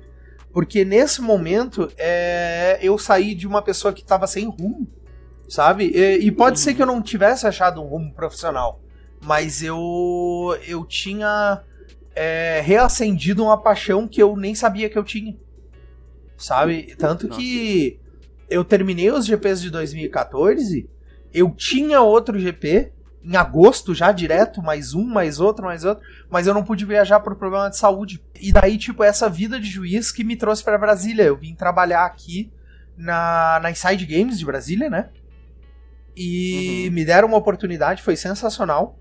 Porque 0.52 0.86
nesse 0.86 1.22
momento 1.22 1.92
é, 1.98 2.78
eu 2.82 2.98
saí 2.98 3.34
de 3.34 3.48
uma 3.48 3.62
pessoa 3.62 3.92
que 3.92 4.02
estava 4.02 4.28
sem 4.28 4.46
rumo, 4.48 4.88
sabe? 5.50 5.92
E, 5.94 6.28
e 6.28 6.32
pode 6.32 6.60
ser 6.60 6.76
que 6.76 6.82
eu 6.82 6.86
não 6.86 7.02
tivesse 7.02 7.48
achado 7.48 7.82
um 7.82 7.86
rumo 7.86 8.14
profissional 8.14 8.84
mas 9.26 9.64
eu 9.64 10.58
eu 10.68 10.86
tinha 10.86 11.62
é, 12.16 12.62
reacendido 12.64 13.44
uma 13.44 13.58
paixão 13.58 14.08
que 14.08 14.22
eu 14.22 14.36
nem 14.36 14.54
sabia 14.54 14.90
que 14.90 14.98
eu 14.98 15.04
tinha. 15.04 15.36
Sabe? 16.38 16.96
Tanto 16.98 17.28
Nossa. 17.28 17.40
que 17.40 18.00
eu 18.50 18.64
terminei 18.64 19.12
os 19.12 19.26
GPs 19.26 19.62
de 19.62 19.70
2014, 19.70 20.90
eu 21.34 21.50
tinha 21.52 22.02
outro 22.02 22.40
GP 22.40 22.92
em 23.24 23.38
agosto 23.38 23.96
já 23.96 24.12
direto, 24.12 24.62
mais 24.62 24.94
um, 24.94 25.06
mais 25.06 25.40
outro, 25.40 25.66
mais 25.66 25.86
outro, 25.86 26.04
mas 26.30 26.46
eu 26.46 26.54
não 26.54 26.64
pude 26.64 26.86
viajar 26.86 27.22
por 27.22 27.36
problema 27.36 27.70
de 27.70 27.78
saúde. 27.78 28.22
E 28.40 28.52
daí, 28.52 28.78
tipo, 28.78 29.04
essa 29.04 29.30
vida 29.30 29.60
de 29.60 29.70
juiz 29.70 30.12
que 30.12 30.24
me 30.24 30.36
trouxe 30.36 30.64
para 30.64 30.78
Brasília. 30.78 31.24
Eu 31.24 31.38
vim 31.38 31.56
trabalhar 31.56 32.06
aqui 32.06 32.52
na, 32.98 33.60
na 33.62 33.72
Inside 33.72 34.06
Games 34.06 34.38
de 34.38 34.46
Brasília, 34.46 34.90
né? 34.90 35.10
E 36.16 36.86
uhum. 36.88 36.94
me 36.94 37.06
deram 37.06 37.30
uma 37.30 37.38
oportunidade, 37.38 38.04
foi 38.04 38.16
sensacional. 38.16 39.00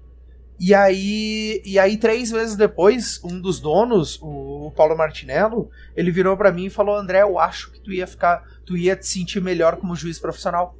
E 0.59 0.72
aí, 0.72 1.61
e 1.64 1.78
aí 1.78 1.96
três 1.96 2.31
meses 2.31 2.55
depois, 2.55 3.20
um 3.24 3.40
dos 3.40 3.59
donos, 3.59 4.18
o 4.22 4.72
Paulo 4.76 4.96
Martinello, 4.96 5.68
ele 5.96 6.12
virou 6.12 6.37
para 6.37 6.52
mim 6.52 6.66
e 6.66 6.70
falou: 6.70 6.94
"André, 6.94 7.22
eu 7.22 7.38
acho 7.38 7.72
que 7.72 7.81
tu 7.81 7.92
ia 7.92 8.07
ficar, 8.07 8.44
tu 8.64 8.77
ia 8.77 8.96
te 8.96 9.07
sentir 9.07 9.40
melhor 9.40 9.77
como 9.77 9.96
juiz 9.96 10.18
profissional". 10.18 10.77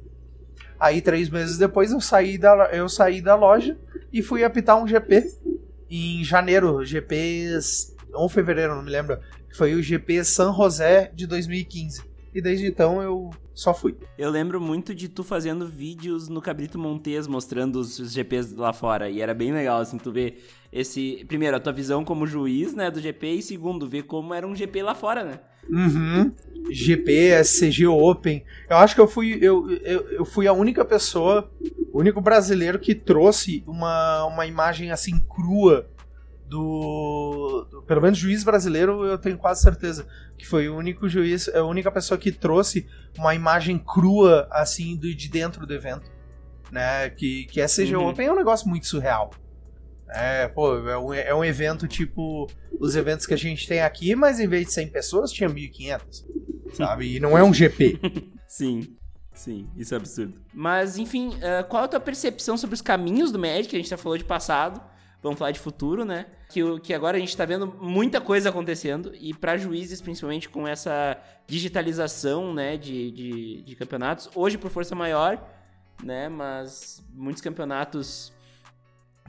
Aí 0.79 1.01
três 1.01 1.29
meses 1.29 1.57
depois 1.57 1.91
eu 1.91 2.01
saí 2.01 2.37
da 2.37 2.69
eu 2.73 2.89
saí 2.89 3.21
da 3.21 3.35
loja 3.35 3.77
e 4.11 4.21
fui 4.21 4.43
apitar 4.43 4.81
um 4.81 4.87
GP 4.87 5.23
em 5.89 6.23
janeiro, 6.23 6.83
GP 6.83 7.59
ou 8.13 8.27
fevereiro, 8.27 8.75
não 8.75 8.83
me 8.83 8.91
lembro, 8.91 9.19
foi 9.55 9.75
o 9.75 9.81
GP 9.81 10.23
San 10.23 10.53
José 10.53 11.11
de 11.13 11.27
2015. 11.27 12.12
E 12.33 12.41
desde 12.41 12.67
então 12.67 13.01
eu 13.01 13.29
só 13.53 13.73
fui. 13.73 13.95
Eu 14.17 14.29
lembro 14.31 14.59
muito 14.59 14.95
de 14.95 15.07
tu 15.07 15.23
fazendo 15.23 15.67
vídeos 15.67 16.27
no 16.27 16.41
Cabrito 16.41 16.79
Montes 16.79 17.27
mostrando 17.27 17.75
os 17.75 17.97
GPs 18.11 18.53
lá 18.55 18.73
fora. 18.73 19.09
E 19.09 19.21
era 19.21 19.33
bem 19.33 19.51
legal, 19.51 19.81
assim, 19.81 19.97
tu 19.97 20.11
ver 20.11 20.43
esse. 20.71 21.23
Primeiro, 21.27 21.55
a 21.55 21.59
tua 21.59 21.71
visão 21.71 22.03
como 22.03 22.25
juiz, 22.25 22.73
né, 22.73 22.89
do 22.89 22.99
GP, 22.99 23.27
e 23.27 23.41
segundo, 23.41 23.87
ver 23.87 24.03
como 24.03 24.33
era 24.33 24.47
um 24.47 24.55
GP 24.55 24.81
lá 24.81 24.95
fora, 24.95 25.23
né? 25.23 25.39
Uhum. 25.69 26.31
GP, 26.69 27.43
SCG 27.43 27.87
Open. 27.87 28.43
Eu 28.69 28.77
acho 28.77 28.95
que 28.95 29.01
eu 29.01 29.07
fui. 29.07 29.37
Eu, 29.39 29.69
eu, 29.69 30.01
eu 30.11 30.25
fui 30.25 30.47
a 30.47 30.53
única 30.53 30.83
pessoa, 30.83 31.49
o 31.91 31.99
único 31.99 32.19
brasileiro 32.19 32.79
que 32.79 32.95
trouxe 32.95 33.63
uma, 33.67 34.25
uma 34.25 34.45
imagem 34.47 34.91
assim 34.91 35.19
crua 35.19 35.87
do, 36.53 37.67
do, 37.71 37.81
pelo 37.81 38.01
menos 38.01 38.19
juiz 38.19 38.43
brasileiro 38.43 39.03
eu 39.05 39.17
tenho 39.17 39.37
quase 39.39 39.63
certeza 39.63 40.05
que 40.37 40.45
foi 40.45 40.69
o 40.69 40.77
único 40.77 41.09
juiz 41.09 41.49
a 41.49 41.63
única 41.63 41.91
pessoa 41.91 42.17
que 42.17 42.31
trouxe 42.31 42.87
uma 43.17 43.33
imagem 43.33 43.79
crua 43.79 44.47
assim 44.51 44.95
do, 44.95 45.13
de 45.13 45.29
dentro 45.29 45.65
do 45.65 45.73
evento 45.73 46.11
né 46.71 47.09
que 47.09 47.45
que 47.45 47.59
a 47.59 47.65
CG 47.65 47.95
uhum. 47.95 48.09
Open 48.09 48.27
é 48.27 48.31
um 48.31 48.35
negócio 48.35 48.69
muito 48.69 48.85
surreal 48.85 49.31
é, 50.09 50.47
pô, 50.47 50.77
é 50.87 50.97
um, 50.97 51.13
é 51.13 51.33
um 51.33 51.43
evento 51.43 51.87
tipo 51.87 52.47
os 52.79 52.95
eventos 52.95 53.25
que 53.25 53.33
a 53.33 53.37
gente 53.37 53.67
tem 53.67 53.81
aqui, 53.81 54.15
mas 54.15 54.39
em 54.39 54.47
vez 54.47 54.67
de 54.67 54.73
100 54.73 54.89
pessoas, 54.89 55.31
tinha 55.31 55.49
1.500, 55.49 56.01
sabe? 56.73 57.15
E 57.15 57.19
não 57.19 57.35
é 57.35 57.43
um 57.43 57.53
GP. 57.53 57.99
Sim. 58.47 58.95
Sim, 59.33 59.67
isso 59.75 59.95
é 59.95 59.97
absurdo. 59.97 60.39
Mas, 60.53 60.97
enfim, 60.97 61.29
uh, 61.29 61.67
qual 61.67 61.85
a 61.85 61.87
tua 61.87 61.99
percepção 61.99 62.55
sobre 62.55 62.75
os 62.75 62.81
caminhos 62.81 63.31
do 63.31 63.39
Magic? 63.39 63.75
A 63.75 63.79
gente 63.79 63.89
já 63.89 63.97
falou 63.97 64.15
de 64.15 64.23
passado, 64.23 64.79
vamos 65.23 65.39
falar 65.39 65.49
de 65.49 65.59
futuro, 65.59 66.05
né? 66.05 66.27
Que, 66.53 66.79
que 66.81 66.93
agora 66.93 67.17
a 67.17 67.19
gente 67.19 67.29
está 67.29 67.45
vendo 67.45 67.65
muita 67.81 68.21
coisa 68.21 68.49
acontecendo 68.49 69.11
e 69.19 69.33
para 69.33 69.57
juízes, 69.57 69.99
principalmente 69.99 70.47
com 70.47 70.67
essa 70.67 71.19
digitalização, 71.47 72.53
né, 72.53 72.77
de, 72.77 73.09
de, 73.09 73.61
de, 73.63 73.75
campeonatos, 73.75 74.29
hoje 74.35 74.55
por 74.55 74.69
força 74.69 74.93
maior, 74.93 75.43
né? 76.03 76.29
Mas 76.29 77.03
muitos 77.11 77.41
campeonatos 77.41 78.31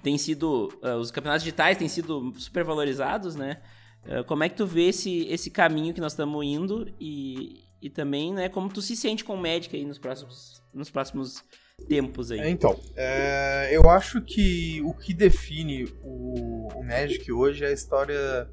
têm 0.02 0.18
sido, 0.18 0.68
uh, 0.82 0.98
os 0.98 1.10
campeonatos 1.10 1.42
digitais 1.42 1.78
têm 1.78 1.88
sido 1.88 2.30
super 2.36 2.62
valorizados, 2.62 3.34
né? 3.34 3.62
Uh, 4.04 4.22
como 4.24 4.44
é 4.44 4.50
que 4.50 4.56
tu 4.56 4.66
vê 4.66 4.88
esse, 4.88 5.26
esse 5.28 5.50
caminho 5.50 5.94
que 5.94 6.02
nós 6.02 6.12
estamos 6.12 6.44
indo 6.44 6.92
e, 7.00 7.64
e 7.80 7.88
também, 7.88 8.34
né, 8.34 8.50
como 8.50 8.68
tu 8.68 8.82
se 8.82 8.94
sente 8.94 9.24
com 9.24 9.34
o 9.34 9.40
Magic 9.40 9.74
aí 9.74 9.86
nos 9.86 9.96
próximos, 9.96 10.62
nos 10.74 10.90
próximos 10.90 11.42
tempos 11.84 12.30
aí. 12.30 12.40
É, 12.40 12.48
então, 12.48 12.78
é, 12.96 13.68
eu 13.72 13.88
acho 13.88 14.20
que 14.20 14.80
o 14.84 14.92
que 14.92 15.14
define 15.14 15.84
o, 16.02 16.68
o 16.74 16.82
Magic 16.82 17.30
hoje 17.30 17.64
é 17.64 17.68
a 17.68 17.72
história 17.72 18.48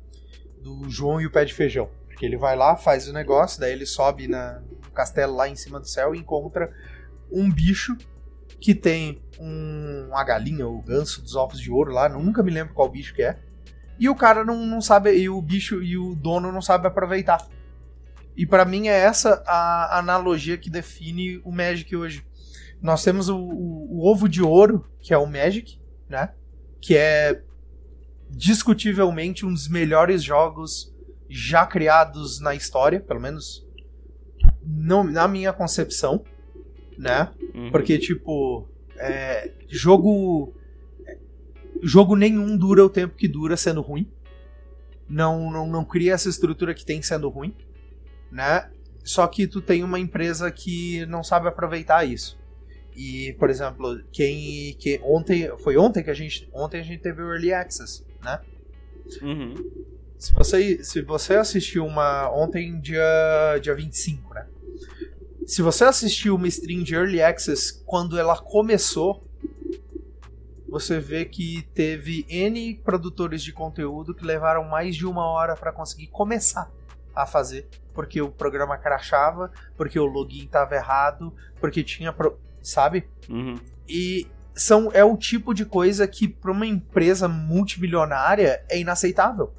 do 0.62 0.89
João 0.89 1.20
e 1.20 1.26
o 1.26 1.32
pé 1.32 1.46
de 1.46 1.54
feijão. 1.54 1.89
Porque 2.08 2.26
ele 2.26 2.38
vai 2.38 2.56
lá, 2.56 2.76
faz 2.76 3.08
o 3.08 3.13
negócio, 3.13 3.60
daí 3.60 3.72
ele 3.72 3.86
sobe 3.86 4.28
na, 4.28 4.62
no 4.84 4.91
castelo 4.91 5.36
lá 5.36 5.48
em 5.48 5.56
cima 5.56 5.80
do 5.80 5.88
céu 5.88 6.13
e 6.13 6.20
encontra 6.20 6.72
um 7.32 7.52
bicho 7.52 7.98
que 8.60 8.76
tem 8.76 9.22
um, 9.39 10.08
uma 10.10 10.24
galinha, 10.24 10.67
o 10.67 10.82
ganso 10.82 11.22
dos 11.22 11.36
ovos 11.36 11.60
de 11.60 11.72
ouro 11.72 11.91
lá, 11.91 12.08
nunca 12.08 12.44
me 12.44 12.52
lembro 12.52 12.74
qual 12.74 12.89
bicho 12.89 13.13
que 13.15 13.24
é. 13.24 13.39
E 14.00 14.08
o 14.08 14.15
cara 14.15 14.46
não, 14.46 14.65
não 14.65 14.82
sabe, 14.82 15.13
e 15.17 15.30
o 15.30 15.41
bicho 15.41 15.82
e 15.82 15.98
o 15.98 16.15
dono 16.15 16.52
não 16.52 16.62
sabe 16.62 16.88
aproveitar. 16.88 17.48
E 18.36 18.46
para 18.46 18.65
mim 18.65 18.88
é 18.88 18.98
essa 18.98 19.44
a 19.46 20.00
analogia 20.00 20.58
que 20.58 20.70
define 20.70 21.41
o 21.44 21.52
Magic 21.52 21.96
hoje. 21.96 22.26
Nós 22.82 23.04
temos 23.04 23.30
o, 23.30 23.38
o, 23.38 24.00
o, 24.00 24.12
ovo 24.12 24.28
de 24.28 24.41
ouro, 24.41 24.89
que 25.00 25.13
é 25.13 25.17
o 25.17 25.28
Magic, 25.28 25.80
né? 26.10 26.34
Que 26.82 26.98
é 26.98 27.44
discutivelmente 28.30 29.46
um 29.46 29.54
dos 29.54 29.67
melhores 29.67 30.24
jogos 30.24 30.91
já 31.30 31.65
criados 31.65 32.39
na 32.39 32.56
história, 32.56 33.00
pelo 33.00 33.20
menos 33.20 33.65
não, 34.65 35.04
na 35.04 35.28
minha 35.28 35.54
concepção, 35.54 36.24
né? 36.98 37.32
Uhum. 37.54 37.72
Porque, 37.72 37.98
tipo, 37.98 38.67
é, 38.98 39.52
jogo. 39.67 40.54
Jogo 41.84 42.15
nenhum 42.15 42.56
dura 42.56 42.86
o 42.86 42.89
tempo 42.89 43.15
que 43.15 43.28
dura 43.28 43.58
sendo 43.58 43.82
ruim. 43.82 44.08
Não, 45.10 45.52
não, 45.52 45.67
não 45.67 45.84
cria 45.84 46.13
essa 46.13 46.30
estrutura 46.30 46.74
que 46.74 46.86
tem 46.86 47.02
sendo 47.02 47.28
ruim, 47.28 47.56
né? 48.32 48.70
Só 49.04 49.26
que 49.28 49.48
tu 49.48 49.62
tem 49.62 49.84
uma 49.84 50.00
empresa 50.00 50.52
que 50.52 51.06
não 51.08 51.24
sabe 51.24 51.48
aproveitar 51.48 52.06
isso. 52.06 52.39
E, 52.95 53.34
por 53.39 53.49
exemplo, 53.49 54.01
quem, 54.12 54.73
que 54.80 54.99
ontem 55.04 55.51
foi 55.60 55.77
ontem 55.77 56.04
que 56.04 56.10
a 56.10 56.13
gente 56.13 56.49
ontem 56.54 56.82
a 56.82 56.84
gente 56.84 57.01
teve 57.01 57.21
o 57.21 57.32
early 57.32 57.54
access, 57.54 58.06
né? 58.23 58.39
Uhum. 59.21 59.56
Se 60.17 60.34
você 60.34 60.84
se 60.84 61.01
você 61.01 61.36
assistiu 61.36 61.86
uma 61.86 62.30
ontem 62.32 62.80
dia 62.80 63.58
dia 63.62 63.73
25, 63.73 64.34
né? 64.34 64.45
Se 65.45 65.62
você 65.62 65.84
assistiu 65.86 66.36
uma 66.36 66.47
stream 66.47 66.84
de 66.84 66.95
early 66.95 67.21
access 67.21 67.82
quando 67.86 68.17
ela 68.17 68.38
começou, 68.38 69.23
você 70.71 70.99
vê 70.99 71.25
que 71.25 71.63
teve 71.73 72.25
N 72.30 72.75
produtores 72.75 73.43
de 73.43 73.51
conteúdo 73.51 74.15
que 74.15 74.23
levaram 74.23 74.63
mais 74.63 74.95
de 74.95 75.06
uma 75.06 75.25
hora 75.25 75.56
para 75.56 75.71
conseguir 75.71 76.08
começar 76.08 76.71
a 77.13 77.25
fazer, 77.25 77.67
porque 77.93 78.21
o 78.21 78.32
programa 78.32 78.77
crachava, 78.77 79.51
porque 79.75 79.99
o 79.99 80.06
login 80.06 80.45
estava 80.45 80.75
errado, 80.75 81.34
porque 81.60 81.84
tinha, 81.84 82.13
pro... 82.13 82.39
sabe? 82.62 83.08
Uhum. 83.30 83.56
E 83.88 84.28
são 84.56 84.89
é 84.93 85.04
o 85.04 85.17
tipo 85.17 85.54
de 85.54 85.65
coisa 85.65 86.08
que 86.08 86.28
para 86.28 86.52
uma 86.52 86.65
empresa 86.65 87.28
multimilionária 87.28 88.63
é 88.69 88.80
inaceitável. 88.80 89.54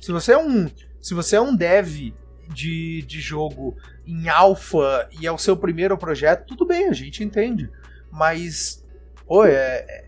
Se 0.00 0.12
você 0.12 0.32
é 0.32 0.38
um, 0.38 0.68
se 1.00 1.14
você 1.14 1.36
é 1.36 1.40
um 1.40 1.54
dev 1.54 2.12
de, 2.48 3.02
de 3.02 3.20
jogo 3.20 3.76
em 4.06 4.28
alfa 4.28 5.08
e 5.20 5.26
é 5.26 5.32
o 5.32 5.38
seu 5.38 5.56
primeiro 5.56 5.96
projeto, 5.96 6.46
tudo 6.46 6.66
bem, 6.66 6.88
a 6.88 6.92
gente 6.92 7.24
entende. 7.24 7.70
Mas, 8.10 8.84
pô, 9.26 9.44
é, 9.44 10.06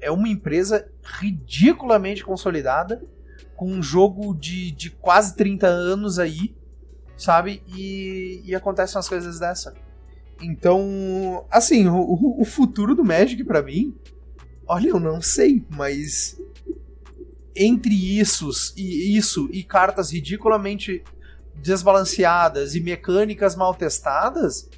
é 0.00 0.10
uma 0.10 0.28
empresa 0.28 0.88
ridiculamente 1.02 2.24
consolidada, 2.24 3.02
com 3.56 3.70
um 3.70 3.82
jogo 3.82 4.34
de, 4.34 4.70
de 4.72 4.90
quase 4.90 5.34
30 5.36 5.66
anos 5.66 6.18
aí, 6.18 6.54
sabe? 7.16 7.62
E, 7.68 8.42
e 8.44 8.54
acontecem 8.54 8.96
umas 8.96 9.08
coisas 9.08 9.38
dessa. 9.38 9.74
Então, 10.44 11.46
assim, 11.50 11.88
o, 11.88 12.40
o 12.40 12.44
futuro 12.44 12.94
do 12.94 13.04
Magic 13.04 13.42
para 13.44 13.62
mim, 13.62 13.96
olha, 14.66 14.88
eu 14.88 15.00
não 15.00 15.22
sei, 15.22 15.64
mas 15.70 16.38
entre 17.56 17.94
isso 18.18 18.50
e 18.76 19.16
isso 19.16 19.48
e 19.52 19.62
cartas 19.62 20.10
ridiculamente 20.10 21.02
desbalanceadas 21.54 22.74
e 22.74 22.80
mecânicas 22.80 23.56
mal 23.56 23.74
testadas, 23.74 24.68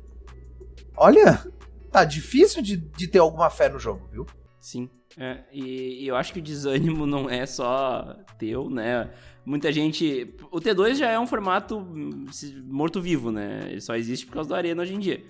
olha, 0.96 1.44
tá 1.90 2.05
difícil 2.05 2.62
de, 2.62 2.76
de 2.76 3.09
ter 3.09 3.18
alguma 3.18 3.50
fé 3.50 3.68
no 3.68 3.79
jogo, 3.79 4.07
viu? 4.07 4.26
Sim. 4.61 4.88
É, 5.18 5.44
e, 5.50 6.05
e, 6.05 6.07
eu 6.07 6.14
acho 6.14 6.33
que 6.33 6.38
o 6.38 6.42
desânimo 6.42 7.07
não 7.07 7.29
é 7.29 7.46
só 7.46 8.16
teu, 8.38 8.68
né? 8.68 9.11
Muita 9.46 9.72
gente. 9.72 10.35
O 10.50 10.61
T2 10.61 10.96
já 10.96 11.11
é 11.11 11.18
um 11.18 11.26
formato 11.26 11.79
hum, 11.79 12.26
morto-vivo, 12.64 13.33
né? 13.33 13.61
Ele 13.70 13.81
só 13.81 13.94
existe 13.96 14.26
por 14.26 14.35
causa 14.35 14.50
da 14.50 14.57
Arena 14.57 14.83
hoje 14.83 14.94
em 14.94 14.98
dia. 14.98 15.24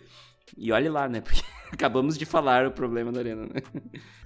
E 0.57 0.73
olhe 0.73 0.89
lá, 0.89 1.09
né? 1.09 1.21
Porque 1.21 1.43
acabamos 1.73 2.19
de 2.19 2.25
falar 2.25 2.67
o 2.67 2.73
problema 2.73 3.11
da 3.11 3.21
Arena, 3.21 3.43
né? 3.43 3.63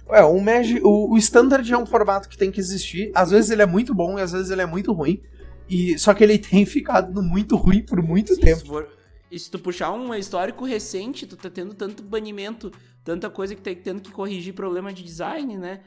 É, 0.09 0.23
o, 0.23 0.39
Magic, 0.41 0.81
o, 0.83 1.13
o 1.13 1.17
Standard 1.17 1.71
é 1.71 1.77
um 1.77 1.85
formato 1.85 2.27
que 2.27 2.37
tem 2.37 2.51
que 2.51 2.59
existir. 2.59 3.11
Às 3.15 3.31
vezes 3.31 3.49
ele 3.49 3.61
é 3.61 3.65
muito 3.65 3.93
bom 3.93 4.19
e 4.19 4.21
às 4.21 4.31
vezes 4.31 4.51
ele 4.51 4.61
é 4.61 4.65
muito 4.65 4.91
ruim. 4.91 5.21
E, 5.69 5.97
só 5.97 6.13
que 6.13 6.23
ele 6.23 6.37
tem 6.37 6.65
ficado 6.67 7.23
muito 7.23 7.55
ruim 7.55 7.81
por 7.81 8.01
muito 8.01 8.35
Sim, 8.35 8.41
tempo. 8.41 8.59
Se 8.59 8.67
for, 8.67 8.89
e 9.31 9.39
se 9.39 9.49
tu 9.49 9.57
puxar 9.57 9.91
um 9.93 10.13
histórico 10.13 10.65
recente, 10.65 11.25
tu 11.25 11.37
tá 11.37 11.49
tendo 11.49 11.73
tanto 11.73 12.03
banimento, 12.03 12.69
tanta 13.01 13.29
coisa 13.29 13.55
que 13.55 13.61
tá 13.61 13.71
tendo 13.81 14.01
que 14.01 14.11
corrigir 14.11 14.53
problema 14.53 14.91
de 14.91 15.01
design, 15.01 15.57
né? 15.57 15.79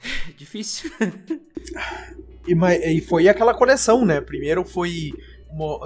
Difícil. 0.36 0.90
e, 2.46 2.52
e, 2.52 3.00
foi 3.00 3.26
aquela 3.26 3.54
coleção, 3.54 4.04
né? 4.04 4.20
Primeiro 4.20 4.64
foi. 4.64 5.14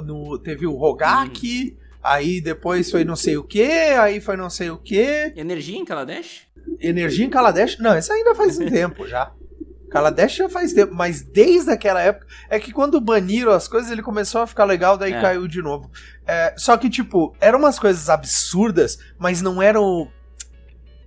No, 0.04 0.36
teve 0.40 0.66
o 0.66 0.74
Rogak, 0.74 1.76
hum. 1.76 1.79
Aí 2.02 2.40
depois 2.40 2.90
foi 2.90 3.04
não 3.04 3.16
sei 3.16 3.36
o 3.36 3.44
que, 3.44 3.62
aí 3.62 4.20
foi 4.20 4.36
não 4.36 4.50
sei 4.50 4.70
o 4.70 4.78
que. 4.78 5.32
Energia 5.36 5.78
em 5.78 5.84
Kaladesh? 5.84 6.42
Energia 6.80 7.26
em 7.26 7.30
Kaladesh? 7.30 7.78
Não, 7.78 7.96
isso 7.96 8.12
ainda 8.12 8.34
faz 8.34 8.58
um 8.58 8.66
tempo 8.70 9.06
já. 9.06 9.32
Kaladesh 9.90 10.36
já 10.36 10.48
faz 10.48 10.72
tempo, 10.72 10.94
mas 10.94 11.20
desde 11.20 11.72
aquela 11.72 12.00
época. 12.00 12.26
É 12.48 12.58
que 12.60 12.72
quando 12.72 13.00
baniram 13.00 13.52
as 13.52 13.66
coisas, 13.66 13.90
ele 13.90 14.02
começou 14.02 14.40
a 14.40 14.46
ficar 14.46 14.64
legal, 14.64 14.96
daí 14.96 15.12
é. 15.12 15.20
caiu 15.20 15.48
de 15.48 15.60
novo. 15.60 15.90
É, 16.26 16.54
só 16.56 16.76
que, 16.76 16.88
tipo, 16.88 17.34
eram 17.40 17.58
umas 17.58 17.78
coisas 17.78 18.08
absurdas, 18.08 18.98
mas 19.18 19.42
não 19.42 19.60
eram. 19.60 20.08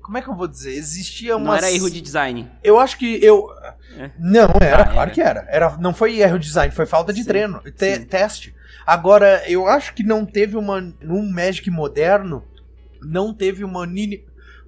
Como 0.01 0.17
é 0.17 0.21
que 0.21 0.27
eu 0.27 0.35
vou 0.35 0.49
dizer? 0.49 0.73
Existia 0.73 1.37
umas. 1.37 1.47
Não 1.47 1.55
era 1.55 1.71
erro 1.71 1.89
de 1.89 2.01
design. 2.01 2.51
Eu 2.61 2.77
acho 2.77 2.97
que 2.97 3.23
eu. 3.23 3.47
É. 3.97 4.11
Não, 4.19 4.49
era, 4.61 4.83
ah, 4.83 4.85
claro 4.85 4.99
era. 4.99 5.11
que 5.11 5.21
era. 5.21 5.47
era. 5.49 5.77
Não 5.77 5.93
foi 5.93 6.19
erro 6.19 6.37
de 6.37 6.47
design, 6.47 6.73
foi 6.75 6.85
falta 6.85 7.13
de 7.13 7.21
sim, 7.21 7.27
treino, 7.27 7.61
te, 7.61 7.95
sim. 7.95 8.03
teste. 8.03 8.53
Agora, 8.85 9.43
eu 9.49 9.67
acho 9.67 9.93
que 9.93 10.03
não 10.03 10.25
teve 10.25 10.57
uma. 10.57 10.81
Num 11.01 11.29
Magic 11.29 11.69
moderno, 11.69 12.43
não 13.01 13.33
teve 13.33 13.63
uma, 13.63 13.87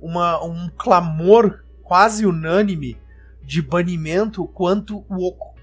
uma 0.01 0.43
um 0.43 0.69
clamor 0.77 1.63
quase 1.83 2.25
unânime 2.25 2.97
de 3.41 3.61
banimento 3.61 4.45
quanto 4.47 5.05
o 5.09 5.27
Oco. 5.27 5.55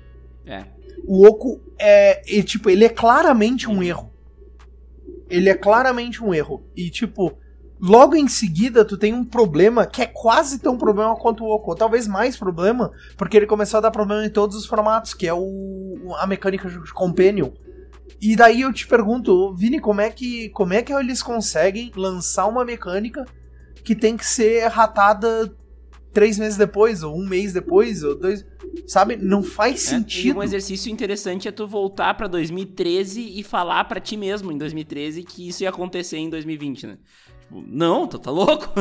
É. 0.46 0.64
O 1.04 1.26
Oco 1.26 1.60
é, 1.78 2.38
é, 2.38 2.42
tipo, 2.42 2.70
ele 2.70 2.84
é 2.84 2.88
claramente 2.88 3.68
um 3.68 3.82
erro. 3.82 4.12
Ele 5.28 5.48
é 5.48 5.54
claramente 5.54 6.22
um 6.22 6.32
erro. 6.32 6.62
E 6.76 6.90
tipo, 6.90 7.32
logo 7.80 8.14
em 8.14 8.28
seguida 8.28 8.84
tu 8.84 8.96
tem 8.96 9.12
um 9.12 9.24
problema 9.24 9.84
que 9.86 10.02
é 10.02 10.06
quase 10.06 10.60
tão 10.60 10.78
problema 10.78 11.16
quanto 11.16 11.42
o 11.42 11.50
Oco, 11.50 11.74
talvez 11.74 12.06
mais 12.06 12.36
problema, 12.36 12.92
porque 13.16 13.36
ele 13.36 13.46
começou 13.46 13.78
a 13.78 13.80
dar 13.80 13.90
problema 13.90 14.24
em 14.24 14.30
todos 14.30 14.56
os 14.56 14.66
formatos, 14.66 15.14
que 15.14 15.26
é 15.26 15.34
o 15.34 16.14
a 16.18 16.26
mecânica 16.26 16.68
de 16.68 16.92
companion. 16.92 17.50
E 18.22 18.36
daí 18.36 18.60
eu 18.60 18.72
te 18.72 18.86
pergunto, 18.86 19.52
Vini, 19.52 19.80
como 19.80 20.00
é 20.00 20.08
que 20.08 20.48
como 20.50 20.72
é 20.72 20.80
que 20.80 20.92
eles 20.92 21.20
conseguem 21.22 21.90
lançar 21.96 22.46
uma 22.46 22.64
mecânica 22.64 23.24
que 23.82 23.96
tem 23.96 24.16
que 24.16 24.24
ser 24.24 24.68
ratada 24.68 25.52
três 26.12 26.38
meses 26.38 26.56
depois, 26.56 27.02
ou 27.02 27.18
um 27.18 27.26
mês 27.26 27.52
depois, 27.52 28.04
ou 28.04 28.14
dois. 28.16 28.46
Sabe? 28.86 29.16
Não 29.16 29.42
faz 29.42 29.86
é, 29.86 29.90
sentido. 29.90 30.36
E 30.36 30.38
um 30.38 30.42
exercício 30.42 30.90
interessante 30.92 31.48
é 31.48 31.52
tu 31.52 31.66
voltar 31.66 32.14
pra 32.14 32.28
2013 32.28 33.38
e 33.38 33.42
falar 33.42 33.84
para 33.84 34.00
ti 34.00 34.16
mesmo 34.16 34.52
em 34.52 34.58
2013 34.58 35.24
que 35.24 35.48
isso 35.48 35.64
ia 35.64 35.70
acontecer 35.70 36.18
em 36.18 36.30
2020, 36.30 36.86
né? 36.86 36.98
Tipo, 37.40 37.64
não, 37.66 38.06
tu 38.06 38.18
tá 38.18 38.30
louco? 38.30 38.72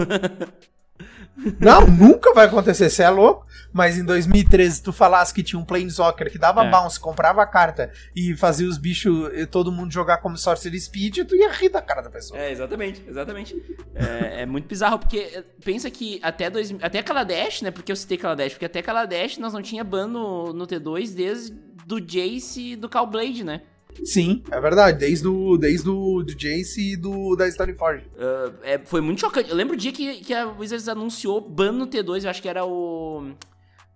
Não, 1.59 1.87
nunca 1.87 2.31
vai 2.33 2.45
acontecer, 2.45 2.87
você 2.87 3.01
é 3.01 3.09
louco. 3.09 3.47
Mas 3.73 3.97
em 3.97 4.03
2013, 4.03 4.83
tu 4.83 4.91
falasse 4.91 5.33
que 5.33 5.43
tinha 5.43 5.59
um 5.59 5.63
Planeswalker 5.65 6.31
que 6.31 6.37
dava 6.37 6.65
é. 6.65 6.69
bounce, 6.69 6.99
comprava 6.99 7.41
a 7.41 7.45
carta 7.45 7.91
e 8.15 8.35
fazia 8.35 8.67
os 8.67 8.77
bichos, 8.77 9.29
todo 9.49 9.71
mundo 9.71 9.91
jogar 9.91 10.17
como 10.17 10.37
Sorcerer 10.37 10.79
Speed, 10.79 11.19
tu 11.27 11.35
ia 11.35 11.51
rir 11.51 11.69
da 11.69 11.81
cara 11.81 12.01
da 12.01 12.09
pessoa. 12.09 12.39
É, 12.39 12.51
exatamente, 12.51 13.03
exatamente. 13.07 13.55
é, 13.95 14.41
é, 14.41 14.45
muito 14.45 14.67
bizarro, 14.67 14.99
porque 14.99 15.19
eh, 15.19 15.43
pensa 15.63 15.89
que 15.89 16.19
até, 16.21 16.49
dois, 16.49 16.73
até 16.81 17.01
Kaladesh, 17.01 17.61
né? 17.61 17.71
Porque 17.71 17.91
eu 17.91 17.95
citei 17.95 18.17
Kaladesh, 18.17 18.53
porque 18.53 18.65
até 18.65 18.81
Kaladesh 18.81 19.37
nós 19.37 19.53
não 19.53 19.61
tinha 19.61 19.83
ban 19.83 20.07
no, 20.07 20.53
no 20.53 20.67
T2 20.67 21.13
desde 21.13 21.55
do 21.85 21.99
Jace 21.99 22.71
e 22.71 22.75
do 22.75 22.89
Callblade, 22.89 23.43
né? 23.43 23.61
Sim, 24.03 24.43
é 24.49 24.59
verdade. 24.59 24.99
Desde 24.99 25.27
o, 25.27 25.57
desde 25.57 25.89
o 25.89 26.23
do 26.23 26.33
Jace 26.33 26.93
e 26.93 26.95
do, 26.95 27.35
da 27.35 27.49
Stoneforge. 27.49 28.05
Uh, 28.15 28.53
é, 28.63 28.79
foi 28.79 29.01
muito 29.01 29.19
chocante. 29.19 29.49
Eu 29.49 29.55
lembro 29.55 29.73
o 29.73 29.77
dia 29.77 29.91
que, 29.91 30.21
que 30.21 30.33
a 30.33 30.47
Wizards 30.47 30.87
anunciou 30.87 31.41
ban 31.41 31.71
no 31.71 31.87
T2, 31.87 32.23
eu 32.23 32.29
acho 32.29 32.41
que 32.41 32.49
era 32.49 32.65
o... 32.65 33.31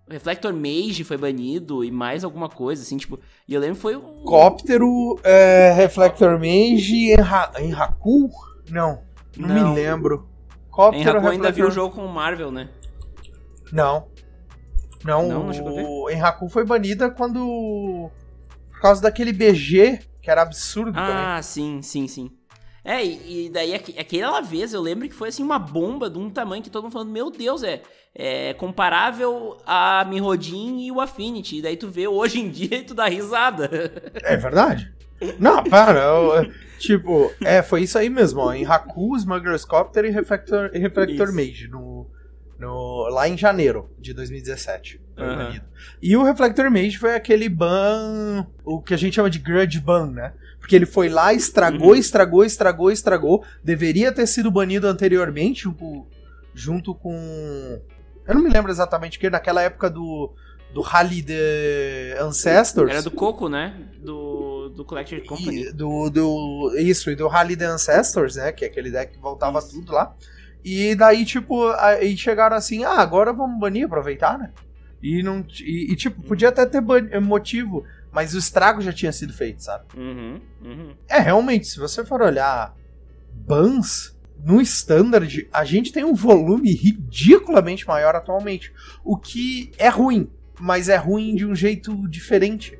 Reflector 0.08 0.52
Mage 0.52 1.02
foi 1.02 1.16
banido 1.16 1.82
e 1.84 1.90
mais 1.90 2.22
alguma 2.22 2.48
coisa, 2.48 2.82
assim, 2.82 2.96
tipo. 2.96 3.18
E 3.48 3.54
eu 3.54 3.60
lembro 3.60 3.76
foi 3.76 3.96
o. 3.96 4.00
Cóptero, 4.24 5.18
é, 5.24 5.72
Reflector 5.72 6.38
Mage, 6.38 7.10
Enra, 7.10 7.52
Enraku? 7.58 8.30
Não, 8.70 9.02
não, 9.36 9.48
não, 9.48 9.68
me 9.70 9.74
lembro. 9.74 10.28
Cóptero, 10.70 11.04
Reflector... 11.04 11.30
ainda 11.30 11.50
viu 11.50 11.66
o 11.66 11.70
jogo 11.70 11.94
com 11.94 12.04
o 12.04 12.12
Marvel, 12.12 12.52
né? 12.52 12.68
Não. 13.72 14.06
Não, 15.04 15.28
não, 15.28 15.52
não 15.52 16.02
o 16.02 16.10
Enraku 16.10 16.48
foi 16.48 16.64
banida 16.64 17.10
quando 17.10 18.10
por 18.70 18.80
causa 18.80 19.02
daquele 19.02 19.32
BG, 19.32 20.00
que 20.20 20.30
era 20.30 20.42
absurdo 20.42 20.98
ah, 20.98 21.06
também. 21.06 21.24
Ah, 21.24 21.42
sim, 21.42 21.82
sim, 21.82 22.06
sim. 22.06 22.30
É, 22.86 23.04
e, 23.04 23.50
daí 23.52 23.74
aquela 23.74 24.40
vez 24.40 24.72
eu 24.72 24.80
lembro 24.80 25.08
que 25.08 25.14
foi 25.14 25.30
assim 25.30 25.42
uma 25.42 25.58
bomba 25.58 26.08
de 26.08 26.18
um 26.18 26.30
tamanho 26.30 26.62
que 26.62 26.70
todo 26.70 26.84
mundo 26.84 26.92
falando, 26.92 27.10
meu 27.10 27.32
Deus, 27.32 27.64
é, 27.64 27.82
é 28.14 28.54
comparável 28.54 29.56
a 29.66 30.04
Mirrodin 30.08 30.86
e 30.86 30.92
o 30.92 31.00
Affinity. 31.00 31.58
E 31.58 31.62
daí 31.62 31.76
tu 31.76 31.88
vê 31.88 32.06
hoje 32.06 32.40
em 32.40 32.48
dia 32.48 32.78
e 32.78 32.84
tu 32.84 32.94
dá 32.94 33.06
risada. 33.06 33.68
É 34.22 34.36
verdade. 34.36 34.94
Não, 35.38 35.64
para. 35.64 36.00
Eu, 36.00 36.52
tipo, 36.78 37.32
é, 37.42 37.62
foi 37.62 37.82
isso 37.82 37.98
aí 37.98 38.08
mesmo, 38.08 38.40
ó. 38.40 38.52
Em 38.52 38.64
Haku, 38.64 39.16
Smuggler's 39.16 39.64
Copter 39.64 40.04
e 40.04 40.10
Reflector, 40.10 40.70
e 40.72 41.32
Mage 41.32 41.68
no, 41.68 41.95
no, 42.58 43.08
lá 43.08 43.28
em 43.28 43.36
janeiro 43.36 43.90
de 43.98 44.12
2017. 44.12 45.00
Uhum. 45.18 45.60
E 46.00 46.16
o 46.16 46.22
Reflector 46.22 46.70
Mage 46.70 46.98
foi 46.98 47.14
aquele 47.14 47.48
ban, 47.48 48.46
o 48.64 48.80
que 48.80 48.94
a 48.94 48.96
gente 48.96 49.14
chama 49.14 49.30
de 49.30 49.38
grudge 49.38 49.80
ban, 49.80 50.10
né? 50.10 50.32
Porque 50.58 50.74
ele 50.74 50.86
foi 50.86 51.08
lá, 51.08 51.32
estragou, 51.32 51.90
uhum. 51.90 51.94
estragou, 51.94 52.44
estragou, 52.44 52.90
estragou. 52.90 53.44
Deveria 53.62 54.12
ter 54.12 54.26
sido 54.26 54.50
banido 54.50 54.86
anteriormente, 54.86 55.62
junto, 55.62 56.06
junto 56.54 56.94
com. 56.94 57.80
Eu 58.26 58.34
não 58.34 58.42
me 58.42 58.50
lembro 58.50 58.70
exatamente 58.70 59.18
que 59.18 59.30
naquela 59.30 59.62
época 59.62 59.88
do 59.88 60.34
do 60.76 60.82
Rally 60.82 61.22
the 61.22 62.18
Ancestors. 62.20 62.90
Era 62.90 63.02
do 63.02 63.10
Coco, 63.10 63.48
né? 63.48 63.74
Do, 63.98 64.68
do 64.68 64.84
Collector 64.84 65.24
Company. 65.24 65.68
E, 65.68 65.72
do, 65.72 66.10
do, 66.10 66.76
isso, 66.76 67.10
e 67.10 67.16
do 67.16 67.28
Rally 67.28 67.56
the 67.56 67.64
Ancestors, 67.64 68.36
né? 68.36 68.52
Que 68.52 68.66
é 68.66 68.68
aquele 68.68 68.90
deck 68.90 69.14
que 69.14 69.18
voltava 69.18 69.58
isso. 69.58 69.70
tudo 69.70 69.92
lá. 69.92 70.14
E 70.68 70.96
daí, 70.96 71.24
tipo, 71.24 71.70
aí 71.78 72.16
chegaram 72.16 72.56
assim, 72.56 72.82
ah, 72.82 72.98
agora 72.98 73.32
vamos 73.32 73.56
banir, 73.60 73.86
aproveitar, 73.86 74.36
né? 74.36 74.50
E 75.00 75.22
não. 75.22 75.46
E, 75.60 75.92
e 75.92 75.94
tipo, 75.94 76.20
podia 76.22 76.48
até 76.48 76.66
ter 76.66 76.80
motivo, 77.20 77.84
mas 78.10 78.34
o 78.34 78.38
estrago 78.38 78.80
já 78.80 78.92
tinha 78.92 79.12
sido 79.12 79.32
feito, 79.32 79.62
sabe? 79.62 79.84
Uhum, 79.96 80.40
uhum. 80.60 80.94
É, 81.08 81.20
realmente, 81.20 81.68
se 81.68 81.78
você 81.78 82.04
for 82.04 82.20
olhar 82.20 82.74
bans, 83.32 84.18
no 84.44 84.60
standard, 84.60 85.48
a 85.52 85.64
gente 85.64 85.92
tem 85.92 86.02
um 86.02 86.14
volume 86.14 86.72
ridiculamente 86.72 87.86
maior 87.86 88.16
atualmente. 88.16 88.72
O 89.04 89.16
que 89.16 89.70
é 89.78 89.88
ruim, 89.88 90.28
mas 90.58 90.88
é 90.88 90.96
ruim 90.96 91.36
de 91.36 91.46
um 91.46 91.54
jeito 91.54 92.08
diferente. 92.08 92.76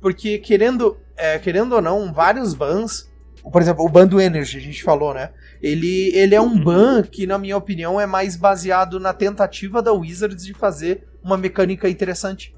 Porque, 0.00 0.36
querendo, 0.38 0.98
é, 1.16 1.38
querendo 1.38 1.76
ou 1.76 1.80
não, 1.80 2.12
vários 2.12 2.54
bans. 2.54 3.08
Por 3.40 3.62
exemplo, 3.62 3.84
o 3.84 3.88
ban 3.88 4.08
do 4.08 4.20
Energy, 4.20 4.58
a 4.58 4.60
gente 4.60 4.82
falou, 4.82 5.14
né? 5.14 5.30
Ele, 5.62 6.10
ele 6.14 6.34
é 6.34 6.40
um 6.40 6.44
uhum. 6.44 6.64
ban 6.64 7.02
que, 7.02 7.26
na 7.26 7.38
minha 7.38 7.56
opinião, 7.56 8.00
é 8.00 8.06
mais 8.06 8.36
baseado 8.36 8.98
na 8.98 9.12
tentativa 9.12 9.82
da 9.82 9.92
Wizards 9.92 10.44
de 10.44 10.54
fazer 10.54 11.06
uma 11.22 11.36
mecânica 11.36 11.88
interessante. 11.88 12.54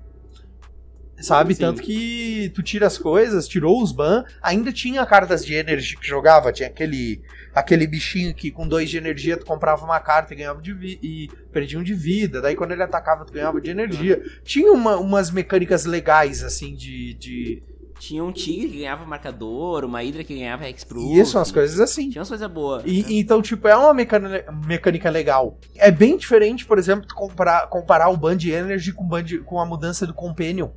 Sabe? 1.22 1.54
Sim. 1.54 1.60
Tanto 1.60 1.82
que 1.82 2.50
tu 2.54 2.62
tira 2.62 2.86
as 2.86 2.98
coisas, 2.98 3.46
tirou 3.46 3.80
os 3.80 3.92
ban, 3.92 4.24
ainda 4.42 4.72
tinha 4.72 5.06
cartas 5.06 5.44
de 5.44 5.54
energy 5.54 5.96
que 5.96 6.06
jogava, 6.06 6.52
tinha 6.52 6.68
aquele 6.68 7.22
aquele 7.54 7.86
bichinho 7.86 8.34
que 8.34 8.50
com 8.50 8.66
dois 8.66 8.88
de 8.88 8.96
energia 8.96 9.36
tu 9.36 9.44
comprava 9.44 9.84
uma 9.84 10.00
carta 10.00 10.32
e 10.32 10.36
ganhava 10.36 10.60
de 10.60 10.72
e 11.02 11.28
perdia 11.52 11.78
um 11.78 11.82
de 11.82 11.94
vida, 11.94 12.40
daí 12.40 12.56
quando 12.56 12.72
ele 12.72 12.82
atacava 12.82 13.24
tu 13.24 13.32
ganhava 13.32 13.60
de 13.60 13.70
energia. 13.70 14.20
Tinha 14.42 14.72
uma, 14.72 14.96
umas 14.96 15.30
mecânicas 15.30 15.84
legais 15.84 16.42
assim 16.42 16.74
de, 16.74 17.14
de 17.14 17.62
tinha 18.02 18.24
um 18.24 18.32
tigre 18.32 18.68
que 18.68 18.78
ganhava 18.78 19.06
marcador, 19.06 19.84
uma 19.84 20.02
hidra 20.02 20.24
que 20.24 20.34
ganhava 20.34 20.68
hexproof. 20.68 21.16
Isso, 21.16 21.38
umas 21.38 21.52
coisas 21.52 21.78
assim. 21.78 22.10
Tinha 22.10 22.18
umas 22.18 22.28
coisas 22.28 22.50
boas. 22.50 22.82
E, 22.84 23.00
né? 23.00 23.08
Então, 23.10 23.40
tipo, 23.40 23.68
é 23.68 23.76
uma 23.76 23.94
mecânica, 23.94 25.08
legal. 25.08 25.56
É 25.76 25.88
bem 25.88 26.16
diferente, 26.16 26.66
por 26.66 26.80
exemplo, 26.80 27.06
comparar, 27.14 27.68
comparar 27.68 28.08
o 28.08 28.16
Band 28.16 28.38
Energy 28.44 28.92
com, 28.92 29.06
Band, 29.06 29.44
com 29.44 29.60
a 29.60 29.64
mudança 29.64 30.04
do 30.04 30.12
Companion. 30.12 30.70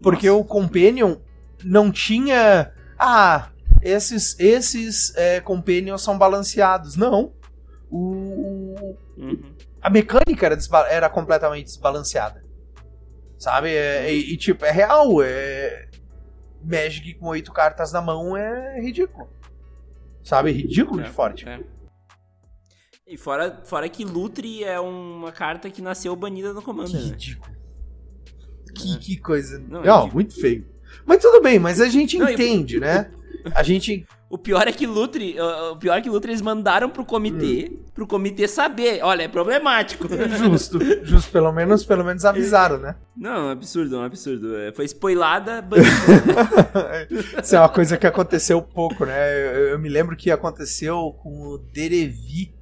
Porque 0.00 0.30
Nossa. 0.30 0.40
o 0.40 0.44
Companion 0.46 1.16
não 1.62 1.92
tinha. 1.92 2.72
Ah, 2.98 3.50
esses, 3.82 4.40
esses 4.40 5.14
é, 5.16 5.42
Companions 5.42 6.00
são 6.00 6.16
balanceados. 6.16 6.96
Não. 6.96 7.34
O, 7.90 8.74
uhum. 9.18 9.54
A 9.82 9.90
mecânica 9.90 10.46
era, 10.46 10.56
era 10.88 11.10
completamente 11.10 11.66
desbalanceada. 11.66 12.42
Sabe? 13.38 13.68
É, 13.68 14.14
e, 14.14 14.32
e, 14.32 14.36
tipo, 14.38 14.64
é 14.64 14.70
real. 14.70 15.22
É... 15.22 15.86
Magic 16.66 17.14
com 17.14 17.26
oito 17.28 17.52
cartas 17.52 17.92
na 17.92 18.00
mão 18.00 18.36
é 18.36 18.80
ridículo. 18.80 19.28
Sabe? 20.22 20.50
Ridículo 20.50 21.00
é, 21.00 21.04
de 21.04 21.10
forte. 21.10 21.48
É. 21.48 21.60
E 23.06 23.16
fora, 23.16 23.62
fora 23.64 23.88
que 23.88 24.04
Lutri 24.04 24.64
é 24.64 24.80
uma 24.80 25.30
carta 25.30 25.70
que 25.70 25.80
nasceu 25.80 26.16
banida 26.16 26.52
no 26.52 26.60
Commander. 26.60 26.90
Que 26.90 27.06
né? 27.06 27.10
ridículo. 27.12 27.52
Né? 27.52 27.58
Que, 28.74 28.98
que 28.98 29.16
coisa. 29.16 29.58
Não, 29.58 29.82
não 29.82 30.08
muito 30.10 30.38
feio. 30.40 30.66
Mas 31.04 31.22
tudo 31.22 31.40
bem, 31.40 31.58
mas 31.58 31.80
a 31.80 31.88
gente 31.88 32.18
não, 32.18 32.28
entende, 32.28 32.80
né? 32.80 33.10
A 33.54 33.62
gente. 33.62 34.06
O 34.28 34.36
pior 34.36 34.66
é 34.66 34.72
que 34.72 34.86
Lutri, 34.86 35.36
o 35.40 35.76
pior 35.76 35.96
é 35.96 36.00
que 36.00 36.10
Lutri 36.10 36.32
eles 36.32 36.42
mandaram 36.42 36.90
pro 36.90 37.04
comitê, 37.04 37.70
hum. 37.70 37.84
pro 37.94 38.06
comitê 38.06 38.48
saber, 38.48 39.00
olha, 39.02 39.22
é 39.22 39.28
problemático. 39.28 40.08
Justo, 40.36 40.80
justo, 41.04 41.30
pelo 41.30 41.52
menos, 41.52 41.84
pelo 41.84 42.04
menos 42.04 42.24
avisaram, 42.24 42.78
né? 42.78 42.96
Não, 43.16 43.48
é 43.48 43.52
absurdo, 43.52 43.96
é 43.96 43.98
um 44.00 44.02
absurdo. 44.02 44.56
É, 44.56 44.72
foi 44.72 44.84
spoilada, 44.86 45.64
Isso 47.40 47.54
é 47.54 47.60
uma 47.60 47.68
coisa 47.68 47.96
que 47.96 48.06
aconteceu 48.06 48.60
pouco, 48.60 49.04
né? 49.04 49.56
Eu, 49.56 49.68
eu 49.68 49.78
me 49.78 49.88
lembro 49.88 50.16
que 50.16 50.30
aconteceu 50.30 51.16
com 51.22 51.42
o 51.42 51.58
Derevi 51.58 52.52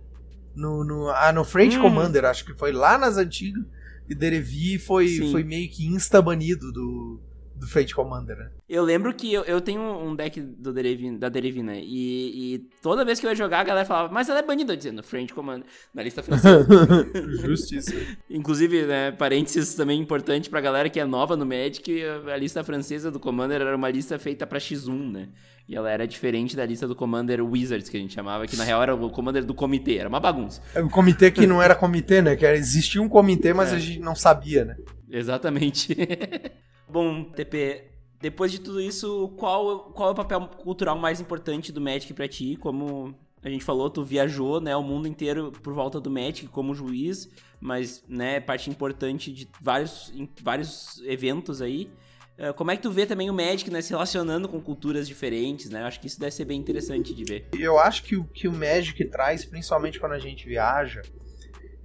no, 0.55 0.85
no, 0.85 1.09
ah, 1.09 1.33
no 1.33 1.45
French 1.45 1.79
hum. 1.79 1.83
Commander, 1.83 2.25
acho 2.27 2.45
que 2.45 2.53
foi 2.53 2.73
lá 2.73 2.99
nas 2.99 3.17
antigas. 3.17 3.65
E 4.09 4.15
Derevi 4.15 4.79
foi, 4.79 5.31
foi 5.31 5.43
meio 5.43 5.69
que 5.71 5.87
insta-banido 5.87 6.71
do, 6.71 7.19
do 7.55 7.67
Fate 7.67 7.95
Commander, 7.95 8.37
né? 8.37 8.51
Eu 8.69 8.83
lembro 8.83 9.15
que 9.15 9.33
eu, 9.33 9.43
eu 9.45 9.61
tenho 9.61 9.81
um 9.81 10.15
deck 10.15 10.41
do 10.41 10.73
Derevi, 10.73 11.17
da 11.17 11.29
Derevina 11.29 11.73
né? 11.73 11.81
e, 11.83 12.55
e, 12.55 12.59
toda 12.83 13.05
vez 13.05 13.21
que 13.21 13.27
eu 13.27 13.31
ia 13.31 13.37
jogar, 13.37 13.61
a 13.61 13.65
galera 13.65 13.87
falava, 13.87 14.13
mas 14.13 14.29
ela 14.29 14.41
é 14.41 14.43
banida, 14.43 14.77
dizendo 14.77 15.03
French 15.03 15.33
Commander, 15.33 15.67
na 15.95 16.03
lista 16.03 16.23
francesa. 16.23 16.67
Justiça. 17.47 17.95
Inclusive, 18.29 18.87
né, 18.87 19.13
parênteses 19.13 19.75
também 19.75 20.01
importante 20.01 20.51
pra 20.51 20.61
galera 20.61 20.91
que 20.91 20.99
é 20.99 21.05
nova 21.05 21.37
no 21.37 21.47
Magic, 21.47 22.03
a 22.33 22.37
lista 22.37 22.65
francesa 22.65 23.11
do 23.11 23.21
Commander 23.21 23.61
era 23.61 23.77
uma 23.77 23.91
lista 23.91 24.19
feita 24.19 24.47
pra 24.47 24.59
X1, 24.59 25.13
né? 25.13 25.29
E 25.67 25.75
ela 25.75 25.91
era 25.91 26.07
diferente 26.07 26.55
da 26.55 26.67
lista 26.67 26.87
do 26.87 26.95
Commander 26.95 27.43
Wizards, 27.43 27.89
que 27.89 27.97
a 27.97 28.01
gente 28.01 28.13
chamava, 28.13 28.47
que 28.47 28.57
na 28.57 28.65
real 28.65 28.83
era 28.83 28.95
o 28.95 29.09
Commander 29.09 29.45
do 29.45 29.55
comitê, 29.55 29.97
era 29.97 30.09
uma 30.09 30.21
bagunça. 30.21 30.61
É 30.75 30.83
um 30.83 30.91
comitê 30.91 31.31
que 31.31 31.47
não 31.47 31.63
era 31.63 31.75
comitê, 31.75 32.21
né? 32.21 32.37
Que 32.37 32.45
era, 32.45 32.57
existia 32.57 33.01
um 33.01 33.09
comitê, 33.09 33.55
mas 33.55 33.73
é. 33.73 33.77
a 33.77 33.79
gente 33.79 34.01
não 34.01 34.15
sabia, 34.15 34.65
né? 34.65 34.77
Exatamente. 35.11 35.97
Bom, 36.95 37.25
TP, 37.25 37.91
depois 38.21 38.53
de 38.53 38.61
tudo 38.61 38.81
isso, 38.81 39.35
qual, 39.37 39.91
qual 39.91 40.11
é 40.11 40.13
o 40.13 40.15
papel 40.15 40.47
cultural 40.47 40.97
mais 40.97 41.21
importante 41.21 41.73
do 41.73 41.81
Magic 41.81 42.15
para 42.15 42.29
ti? 42.29 42.55
Como 42.55 43.13
a 43.43 43.49
gente 43.49 43.65
falou, 43.65 43.91
tu 43.91 44.05
viajou, 44.05 44.61
né, 44.61 44.77
o 44.77 44.83
mundo 44.85 45.09
inteiro 45.09 45.51
por 45.51 45.75
volta 45.75 46.01
do 46.01 46.09
Magic 46.09 46.47
como 46.47 46.73
juiz, 46.73 47.29
mas, 47.61 48.05
né, 48.09 48.39
parte 48.39 48.71
importante 48.71 49.33
de 49.33 49.49
vários, 49.61 50.15
vários 50.41 51.03
eventos 51.05 51.61
aí. 51.61 51.91
Eh, 52.39 52.53
como 52.53 52.71
é 52.71 52.77
que 52.77 52.83
tu 52.83 52.93
vê 52.93 53.07
também 53.07 53.29
o 53.29 53.35
Magic 53.35 53.69
né, 53.73 53.83
se 53.83 53.91
relacionando 53.91 54.49
com 54.49 54.61
culturas 54.61 55.09
diferentes, 55.09 55.71
né? 55.71 55.83
Eu 55.83 55.87
acho 55.87 55.99
que 55.99 56.07
isso 56.07 56.21
deve 56.21 56.31
ser 56.31 56.45
bem 56.45 56.61
interessante 56.61 57.13
de 57.13 57.25
ver. 57.25 57.49
Eu 57.59 57.77
acho 57.77 58.05
que 58.05 58.15
o 58.15 58.23
que 58.23 58.47
o 58.47 58.53
Magic 58.53 59.05
traz, 59.07 59.45
principalmente 59.45 59.99
quando 59.99 60.13
a 60.13 60.21
gente 60.21 60.47
viaja, 60.47 61.03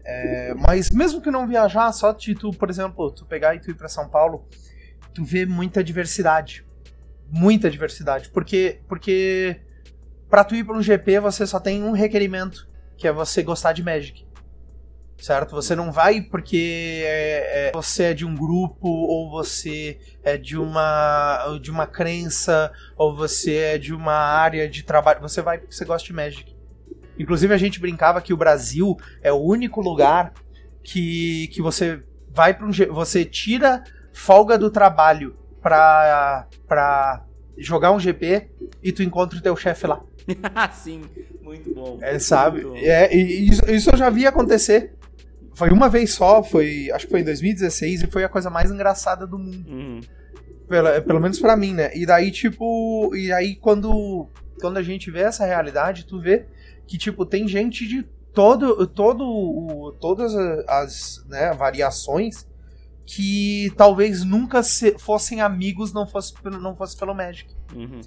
é... 0.05 0.53
mas 0.53 0.91
mesmo 0.91 1.19
que 1.19 1.31
não 1.31 1.47
viajar, 1.47 1.91
só 1.93 2.11
de 2.11 2.35
tu, 2.35 2.51
por 2.51 2.69
exemplo, 2.69 3.09
tu 3.11 3.25
pegar 3.25 3.55
e 3.55 3.59
tu 3.59 3.71
ir 3.71 3.75
para 3.75 3.87
São 3.87 4.07
Paulo, 4.07 4.45
tu 5.13 5.23
vê 5.23 5.45
muita 5.45 5.83
diversidade. 5.83 6.65
Muita 7.29 7.69
diversidade. 7.69 8.29
Porque, 8.29 8.81
porque 8.87 9.61
para 10.29 10.43
tu 10.43 10.55
ir 10.55 10.63
para 10.63 10.77
um 10.77 10.81
GP, 10.81 11.19
você 11.19 11.45
só 11.45 11.59
tem 11.59 11.83
um 11.83 11.91
requerimento, 11.91 12.67
que 12.97 13.07
é 13.07 13.11
você 13.11 13.43
gostar 13.43 13.73
de 13.73 13.83
Magic 13.83 14.29
certo? 15.21 15.51
Você 15.51 15.75
não 15.75 15.91
vai 15.91 16.21
porque 16.21 17.03
é, 17.05 17.67
é, 17.67 17.71
você 17.73 18.03
é 18.03 18.13
de 18.13 18.25
um 18.25 18.35
grupo 18.35 18.87
ou 18.87 19.29
você 19.29 19.99
é 20.23 20.37
de 20.37 20.57
uma 20.57 21.59
de 21.61 21.69
uma 21.69 21.85
crença 21.85 22.71
ou 22.97 23.15
você 23.15 23.55
é 23.55 23.77
de 23.77 23.93
uma 23.93 24.13
área 24.13 24.67
de 24.69 24.83
trabalho. 24.83 25.21
Você 25.21 25.41
vai 25.41 25.57
porque 25.57 25.73
você 25.73 25.85
gosta 25.85 26.05
de 26.05 26.13
Magic. 26.13 26.55
Inclusive 27.17 27.53
a 27.53 27.57
gente 27.57 27.79
brincava 27.79 28.21
que 28.21 28.33
o 28.33 28.37
Brasil 28.37 28.97
é 29.21 29.31
o 29.31 29.37
único 29.37 29.81
lugar 29.81 30.33
que, 30.81 31.49
que 31.49 31.61
você 31.61 32.01
vai 32.29 32.53
para 32.53 32.65
um 32.65 32.71
você 32.93 33.25
tira 33.25 33.83
folga 34.19 34.57
do 34.57 34.69
trabalho 34.69 35.35
para 35.61 36.47
para 36.67 37.25
jogar 37.57 37.91
um 37.91 37.99
GP 37.99 38.49
e 38.83 38.91
tu 38.91 39.03
encontra 39.03 39.37
o 39.37 39.41
teu 39.41 39.55
chefe 39.55 39.87
lá. 39.87 40.01
Sim, 40.73 41.01
muito 41.41 41.73
bom. 41.73 41.97
É, 42.01 42.19
sabe? 42.19 42.63
Bom. 42.63 42.75
É, 42.75 43.13
isso, 43.15 43.69
isso 43.69 43.89
eu 43.89 43.97
já 43.97 44.09
vi 44.09 44.25
acontecer 44.25 44.93
foi 45.59 45.71
uma 45.71 45.89
vez 45.89 46.13
só, 46.13 46.41
foi. 46.41 46.89
Acho 46.89 47.05
que 47.05 47.11
foi 47.11 47.19
em 47.19 47.25
2016 47.25 48.03
e 48.03 48.07
foi 48.07 48.23
a 48.23 48.29
coisa 48.29 48.49
mais 48.49 48.71
engraçada 48.71 49.27
do 49.27 49.37
mundo. 49.37 49.69
Uhum. 49.69 49.99
Pelo, 50.69 51.01
pelo 51.01 51.19
menos 51.19 51.37
para 51.37 51.57
mim, 51.57 51.73
né? 51.73 51.91
E 51.93 52.05
daí, 52.05 52.31
tipo. 52.31 53.13
E 53.13 53.29
aí, 53.33 53.57
quando, 53.57 54.29
quando 54.61 54.77
a 54.77 54.81
gente 54.81 55.11
vê 55.11 55.19
essa 55.19 55.45
realidade, 55.45 56.05
tu 56.05 56.17
vê 56.17 56.45
que, 56.87 56.97
tipo, 56.97 57.25
tem 57.25 57.45
gente 57.45 57.85
de 57.85 58.03
todo, 58.33 58.87
todo 58.87 59.25
o, 59.25 59.91
todas 59.99 60.33
as 60.65 61.25
né, 61.27 61.51
variações 61.53 62.47
que 63.11 63.73
talvez 63.75 64.23
nunca 64.23 64.61
se, 64.61 64.95
fossem 64.99 65.41
amigos 65.41 65.91
não 65.91 66.05
fosse, 66.05 66.31
não 66.43 66.75
fosse 66.75 66.95
pelo 66.95 67.15
Magic. 67.15 67.49
Uhum. 67.75 68.01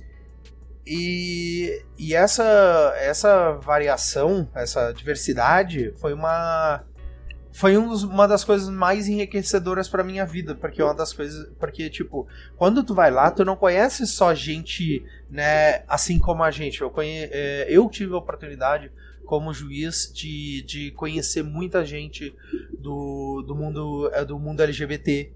E, 0.87 1.85
e 1.99 2.15
essa, 2.15 2.95
essa 2.97 3.51
variação, 3.55 4.49
essa 4.55 4.93
diversidade 4.93 5.93
foi 6.01 6.15
uma 6.15 6.85
foi 7.51 7.77
um 7.77 7.88
dos, 7.88 8.05
uma 8.05 8.29
das 8.29 8.45
coisas 8.45 8.69
mais 8.69 9.09
enriquecedoras 9.09 9.88
para 9.88 10.05
minha 10.05 10.25
vida, 10.25 10.55
porque 10.55 10.81
é 10.81 10.85
uma 10.85 10.95
das 10.95 11.12
coisas, 11.12 11.51
porque 11.59 11.91
tipo, 11.91 12.29
quando 12.57 12.85
tu 12.85 12.95
vai 12.95 13.11
lá, 13.11 13.29
tu 13.31 13.45
não 13.45 13.57
conhece 13.57 14.07
só 14.07 14.33
gente, 14.33 15.05
né, 15.29 15.83
assim 15.89 16.18
como 16.18 16.45
a 16.45 16.51
gente. 16.53 16.81
Eu 16.81 16.91
conhe, 16.91 17.29
é, 17.31 17.66
eu 17.68 17.91
tive 17.91 18.14
a 18.14 18.18
oportunidade 18.18 18.91
como 19.25 19.53
juiz 19.53 20.11
de, 20.14 20.62
de 20.62 20.91
conhecer 20.93 21.43
muita 21.43 21.85
gente 21.85 22.35
do, 22.79 23.43
do 23.47 23.55
mundo 23.55 24.11
é, 24.12 24.25
do 24.25 24.39
mundo 24.39 24.62
LGBT, 24.62 25.33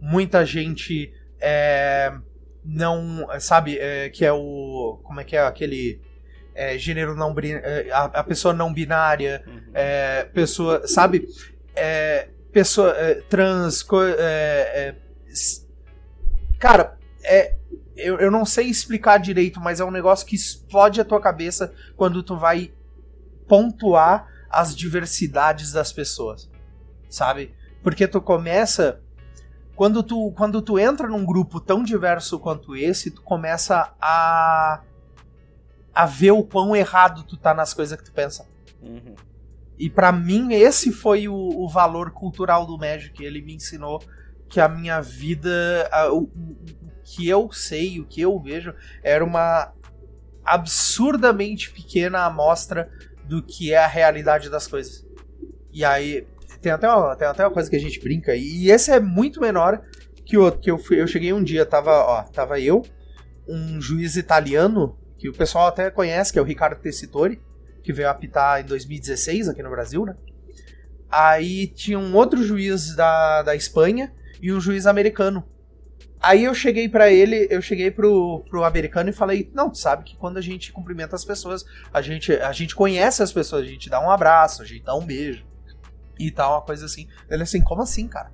muita 0.00 0.44
gente 0.44 1.12
é, 1.40 2.12
não 2.64 3.26
sabe 3.40 3.78
é, 3.78 4.10
que 4.10 4.24
é 4.24 4.32
o 4.32 5.00
como 5.02 5.20
é 5.20 5.24
que 5.24 5.36
é 5.36 5.40
aquele 5.40 6.00
é, 6.54 6.76
gênero 6.76 7.14
não 7.14 7.34
é, 7.38 7.88
a, 7.92 8.04
a, 8.04 8.24
pessoa 8.24 8.52
não 8.52 8.72
binária, 8.72 9.44
uhum. 9.46 9.60
é, 9.72 10.24
pessoa, 10.24 10.86
sabe? 10.86 11.28
pessoa 12.52 12.92
trans, 13.28 13.86
é 14.18 14.94
cara, 16.58 16.98
é, 17.22 17.54
eu, 17.96 18.18
eu 18.18 18.30
não 18.30 18.44
sei 18.44 18.66
explicar 18.66 19.18
direito, 19.18 19.60
mas 19.60 19.80
é 19.80 19.84
um 19.84 19.90
negócio 19.90 20.26
que 20.26 20.36
explode 20.36 21.00
a 21.00 21.04
tua 21.04 21.20
cabeça 21.20 21.72
quando 21.96 22.22
tu 22.22 22.36
vai 22.36 22.72
pontuar 23.48 24.28
as 24.50 24.74
diversidades 24.76 25.72
das 25.72 25.92
pessoas, 25.92 26.48
sabe? 27.08 27.54
Porque 27.82 28.06
tu 28.06 28.20
começa 28.20 29.00
quando 29.74 30.02
tu 30.02 30.32
quando 30.32 30.60
tu 30.60 30.78
entra 30.78 31.06
num 31.08 31.24
grupo 31.24 31.60
tão 31.60 31.82
diverso 31.82 32.38
quanto 32.38 32.76
esse, 32.76 33.10
tu 33.10 33.22
começa 33.22 33.94
a 34.00 34.82
a 35.94 36.06
ver 36.06 36.30
o 36.32 36.44
quão 36.44 36.76
errado 36.76 37.24
tu 37.24 37.36
tá 37.36 37.52
nas 37.54 37.74
coisas 37.74 37.96
que 37.98 38.04
tu 38.04 38.12
pensa. 38.12 38.46
Uhum. 38.82 39.14
E 39.78 39.88
pra 39.90 40.10
mim, 40.12 40.52
esse 40.52 40.92
foi 40.92 41.28
o, 41.28 41.34
o 41.34 41.68
valor 41.68 42.10
cultural 42.12 42.66
do 42.66 42.76
Magic. 42.78 43.22
Ele 43.24 43.40
me 43.42 43.54
ensinou 43.54 44.00
que 44.48 44.60
a 44.60 44.68
minha 44.68 45.00
vida, 45.00 45.88
a- 45.92 46.12
o- 46.12 46.24
o 46.24 46.56
que 47.04 47.28
eu 47.28 47.50
sei, 47.52 48.00
o 48.00 48.04
que 48.06 48.20
eu 48.20 48.38
vejo, 48.38 48.74
era 49.02 49.24
uma 49.24 49.72
absurdamente 50.44 51.70
pequena 51.70 52.24
amostra 52.24 52.90
do 53.28 53.42
que 53.42 53.72
é 53.72 53.78
a 53.78 53.86
realidade 53.86 54.48
das 54.48 54.66
coisas. 54.66 55.06
E 55.72 55.84
aí, 55.84 56.26
tem 56.60 56.72
até 56.72 56.88
uma, 56.88 57.14
tem 57.14 57.28
até 57.28 57.44
uma 57.44 57.52
coisa 57.52 57.68
que 57.68 57.76
a 57.76 57.80
gente 57.80 58.00
brinca, 58.00 58.34
e 58.34 58.70
esse 58.70 58.90
é 58.90 58.98
muito 58.98 59.40
menor 59.40 59.82
que 60.24 60.36
o 60.36 60.42
outro, 60.42 60.60
que 60.60 60.70
eu, 60.70 60.78
fui, 60.78 61.00
eu 61.00 61.06
cheguei 61.06 61.32
um 61.32 61.42
dia, 61.42 61.64
tava, 61.64 61.92
ó, 61.92 62.22
tava 62.22 62.58
eu, 62.60 62.84
um 63.46 63.80
juiz 63.80 64.16
italiano, 64.16 64.98
que 65.18 65.28
o 65.28 65.32
pessoal 65.32 65.68
até 65.68 65.90
conhece, 65.90 66.32
que 66.32 66.38
é 66.38 66.42
o 66.42 66.44
Ricardo 66.44 66.80
Tessitori, 66.80 67.40
que 67.82 67.92
veio 67.92 68.08
apitar 68.08 68.60
em 68.60 68.64
2016 68.64 69.48
aqui 69.48 69.62
no 69.62 69.70
Brasil, 69.70 70.04
né? 70.04 70.14
Aí 71.10 71.66
tinha 71.68 71.98
um 71.98 72.14
outro 72.14 72.42
juiz 72.42 72.94
da, 72.94 73.42
da 73.42 73.56
Espanha 73.56 74.12
e 74.42 74.52
um 74.52 74.60
juiz 74.60 74.86
americano. 74.86 75.42
Aí 76.20 76.44
eu 76.44 76.54
cheguei 76.54 76.88
pra 76.88 77.10
ele, 77.10 77.46
eu 77.50 77.62
cheguei 77.62 77.90
pro, 77.90 78.44
pro 78.48 78.64
americano 78.64 79.10
e 79.10 79.12
falei: 79.12 79.50
Não, 79.54 79.70
tu 79.70 79.78
sabe 79.78 80.04
que 80.04 80.16
quando 80.16 80.36
a 80.36 80.40
gente 80.40 80.72
cumprimenta 80.72 81.14
as 81.14 81.24
pessoas, 81.24 81.64
a 81.92 82.02
gente, 82.02 82.32
a 82.32 82.52
gente 82.52 82.74
conhece 82.74 83.22
as 83.22 83.32
pessoas, 83.32 83.62
a 83.62 83.66
gente 83.66 83.88
dá 83.88 84.00
um 84.00 84.10
abraço, 84.10 84.62
a 84.62 84.64
gente 84.64 84.84
dá 84.84 84.94
um 84.94 85.04
beijo 85.06 85.46
e 86.18 86.30
tal, 86.30 86.54
uma 86.54 86.62
coisa 86.62 86.86
assim. 86.86 87.08
Ele 87.30 87.42
assim: 87.42 87.60
Como 87.60 87.82
assim, 87.82 88.08
cara? 88.08 88.32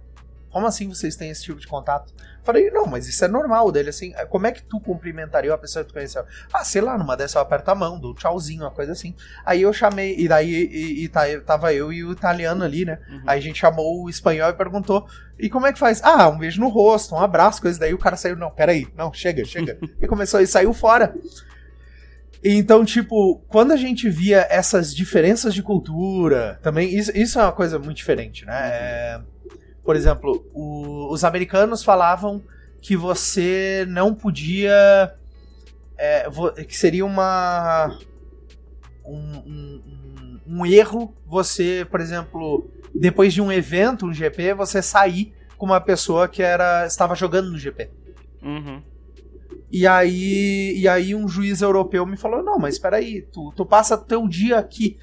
Como 0.55 0.69
assim 0.69 0.89
vocês 0.89 1.17
têm 1.17 1.31
esse 1.31 1.43
tipo 1.43 1.59
de 1.59 1.67
contato? 1.67 2.15
Falei, 2.45 2.71
não, 2.71 2.87
mas 2.87 3.09
isso 3.09 3.25
é 3.25 3.27
normal 3.27 3.73
dele, 3.73 3.89
assim, 3.89 4.15
como 4.31 4.47
é 4.47 4.53
que 4.53 4.63
tu 4.63 4.79
cumprimentaria 4.79 5.51
uma 5.51 5.59
pessoa 5.59 5.85
que 5.85 5.89
tu 5.91 5.95
conheceu? 5.95 6.25
Ah, 6.53 6.63
sei 6.63 6.81
lá, 6.81 6.97
numa 6.97 7.17
dessa 7.17 7.39
eu 7.39 7.43
aperto 7.43 7.73
a 7.73 7.75
mão, 7.75 7.99
dou 7.99 8.15
tchauzinho, 8.15 8.63
uma 8.63 8.71
coisa 8.71 8.93
assim. 8.93 9.17
Aí 9.45 9.63
eu 9.63 9.73
chamei, 9.73 10.15
e 10.17 10.29
daí 10.29 10.53
e, 10.55 11.03
e 11.03 11.09
tá- 11.09 11.25
tava 11.45 11.75
eu 11.75 11.93
e 11.93 12.05
o 12.05 12.13
italiano 12.13 12.63
ali, 12.63 12.85
né? 12.85 13.01
Uhum. 13.11 13.23
Aí 13.27 13.41
a 13.41 13.43
gente 13.43 13.59
chamou 13.59 14.05
o 14.05 14.09
espanhol 14.09 14.49
e 14.49 14.53
perguntou, 14.53 15.09
e 15.37 15.51
como 15.51 15.67
é 15.67 15.73
que 15.73 15.79
faz? 15.81 16.01
Ah, 16.05 16.29
um 16.29 16.39
beijo 16.39 16.61
no 16.61 16.69
rosto, 16.69 17.17
um 17.17 17.21
abraço, 17.21 17.61
coisa. 17.61 17.81
Daí 17.81 17.93
o 17.93 17.99
cara 17.99 18.17
saiu, 18.17 18.37
não, 18.37 18.53
peraí, 18.53 18.87
não, 18.97 19.13
chega, 19.13 19.45
chega. 19.45 19.77
e 20.01 20.07
começou, 20.07 20.41
e 20.41 20.47
saiu 20.47 20.73
fora. 20.73 21.13
Então, 22.45 22.85
tipo, 22.85 23.43
quando 23.49 23.73
a 23.73 23.77
gente 23.77 24.09
via 24.09 24.47
essas 24.49 24.95
diferenças 24.95 25.53
de 25.53 25.65
cultura, 25.65 26.61
também, 26.63 26.95
isso, 26.95 27.11
isso 27.17 27.41
é 27.41 27.43
uma 27.43 27.53
coisa 27.53 27.77
muito 27.77 27.97
diferente, 27.97 28.45
né? 28.45 28.53
É, 28.55 29.21
por 29.85 29.97
exemplo, 29.97 30.45
o- 30.55 31.12
os 31.12 31.24
americanos 31.24 31.85
falavam 31.85 32.43
que 32.80 32.97
você 32.97 33.85
não 33.89 34.14
podia. 34.14 35.14
é, 35.97 36.28
que 36.66 36.76
seria 36.76 37.07
uma. 37.07 37.97
Um, 39.05 39.18
um- 39.47 39.82
um- 40.47 40.66
erro 40.66 41.14
você, 41.26 41.87
por 41.91 42.01
exemplo, 42.01 42.68
depois 42.95 43.32
de 43.32 43.41
um 43.41 43.53
evento, 43.53 44.07
um 44.07 44.12
GP, 44.12 44.55
você 44.55 44.82
sair 44.82 45.32
com 45.57 45.66
uma 45.66 45.80
pessoa 45.80 46.26
que 46.26 46.43
era 46.43 46.85
estava 46.87 47.14
jogando 47.14 47.51
no 47.51 47.59
GP. 47.59 47.91
Uhum. 48.43 48.82
E 49.70 49.87
aí, 49.87 50.74
e 50.76 50.89
aí 50.89 51.14
um 51.14 51.28
juiz 51.28 51.61
europeu 51.61 52.05
me 52.07 52.16
falou: 52.16 52.43
não, 52.43 52.59
mas 52.59 52.74
espera 52.74 52.97
aí, 52.97 53.22
tu, 53.32 53.53
tu 53.57 53.64
passa 53.64 53.97
teu 53.97 54.26
dia 54.28 54.59
aqui, 54.59 54.97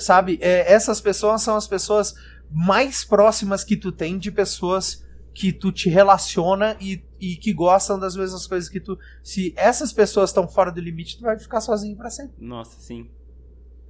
sabe? 0.00 0.38
É, 0.40 0.72
essas 0.72 1.00
pessoas 1.00 1.42
são 1.42 1.56
as 1.56 1.66
pessoas 1.66 2.14
mais 2.54 3.04
próximas 3.04 3.64
que 3.64 3.76
tu 3.76 3.90
tem 3.90 4.16
de 4.16 4.30
pessoas 4.30 5.04
que 5.34 5.52
tu 5.52 5.72
te 5.72 5.88
relaciona 5.88 6.76
e, 6.80 7.02
e 7.20 7.34
que 7.34 7.52
gostam 7.52 7.98
das 7.98 8.16
mesmas 8.16 8.46
coisas 8.46 8.68
que 8.68 8.78
tu. 8.78 8.96
Se 9.24 9.52
essas 9.56 9.92
pessoas 9.92 10.30
estão 10.30 10.46
fora 10.46 10.70
do 10.70 10.80
limite, 10.80 11.18
tu 11.18 11.24
vai 11.24 11.36
ficar 11.36 11.60
sozinho 11.60 11.96
pra 11.96 12.08
sempre. 12.08 12.34
Nossa, 12.38 12.78
sim. 12.78 13.10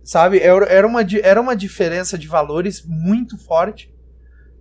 Sabe? 0.03 0.39
Era 0.39 0.65
era 0.65 0.87
uma, 0.87 1.03
era 1.23 1.41
uma 1.41 1.55
diferença 1.55 2.17
de 2.17 2.27
valores 2.27 2.83
muito 2.87 3.37
forte. 3.37 3.93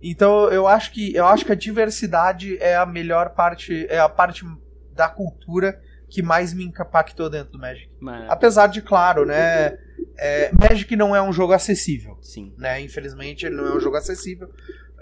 Então 0.02 0.50
eu 0.50 0.66
acho 0.68 0.92
que 0.92 1.14
eu 1.14 1.26
acho 1.26 1.46
que 1.46 1.52
a 1.52 1.56
diversidade 1.56 2.58
é 2.58 2.76
a 2.76 2.84
melhor 2.84 3.30
parte, 3.30 3.86
é 3.88 3.98
a 3.98 4.08
parte 4.08 4.44
da 4.92 5.08
cultura 5.08 5.80
que 6.14 6.22
mais 6.22 6.54
me 6.54 6.64
impactou 6.64 7.28
dentro 7.28 7.54
do 7.54 7.58
Magic. 7.58 7.90
Mas, 7.98 8.30
Apesar 8.30 8.68
de, 8.68 8.80
claro, 8.80 9.26
né? 9.26 9.76
é, 10.16 10.52
Magic 10.52 10.94
não 10.94 11.14
é 11.14 11.20
um 11.20 11.32
jogo 11.32 11.52
acessível, 11.52 12.16
sim. 12.22 12.54
né? 12.56 12.80
Infelizmente 12.80 13.44
ele 13.44 13.56
não 13.56 13.66
é 13.66 13.76
um 13.76 13.80
jogo 13.80 13.96
acessível. 13.96 14.48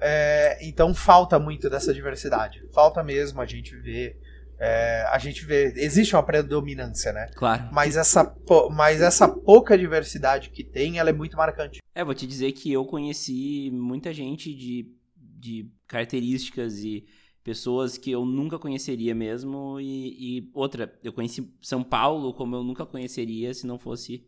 É, 0.00 0.58
então 0.66 0.94
falta 0.94 1.38
muito 1.38 1.68
dessa 1.68 1.92
diversidade. 1.92 2.62
Falta 2.72 3.02
mesmo 3.02 3.42
a 3.42 3.44
gente 3.44 3.76
ver. 3.76 4.18
é, 4.58 5.04
a 5.10 5.18
gente 5.18 5.44
vê. 5.44 5.74
Existe 5.76 6.16
uma 6.16 6.22
predominância, 6.22 7.12
né? 7.12 7.28
Claro. 7.34 7.68
Mas 7.70 7.98
essa, 7.98 8.34
mas 8.70 9.02
essa 9.02 9.28
pouca 9.28 9.76
diversidade 9.76 10.48
que 10.48 10.64
tem, 10.64 10.98
ela 10.98 11.10
é 11.10 11.12
muito 11.12 11.36
marcante. 11.36 11.80
É, 11.94 12.02
vou 12.02 12.14
te 12.14 12.26
dizer 12.26 12.52
que 12.52 12.72
eu 12.72 12.86
conheci 12.86 13.70
muita 13.70 14.14
gente 14.14 14.54
de, 14.54 14.90
de 15.14 15.70
características 15.86 16.78
e 16.78 17.04
pessoas 17.42 17.98
que 17.98 18.10
eu 18.10 18.24
nunca 18.24 18.58
conheceria 18.58 19.14
mesmo. 19.14 19.80
E, 19.80 20.38
e 20.38 20.50
outra, 20.54 20.98
eu 21.02 21.12
conheci 21.12 21.52
São 21.60 21.82
Paulo 21.82 22.32
como 22.34 22.56
eu 22.56 22.62
nunca 22.62 22.86
conheceria 22.86 23.52
se 23.54 23.66
não 23.66 23.78
fosse 23.78 24.26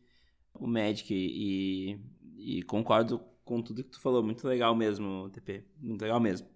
o 0.52 0.66
Magic. 0.66 1.12
E, 1.14 1.98
e 2.36 2.62
concordo 2.62 3.20
com 3.44 3.62
tudo 3.62 3.84
que 3.84 3.90
tu 3.90 4.00
falou. 4.00 4.22
Muito 4.22 4.46
legal 4.46 4.74
mesmo, 4.74 5.30
TP. 5.30 5.64
Muito 5.80 6.02
legal 6.02 6.20
mesmo. 6.20 6.46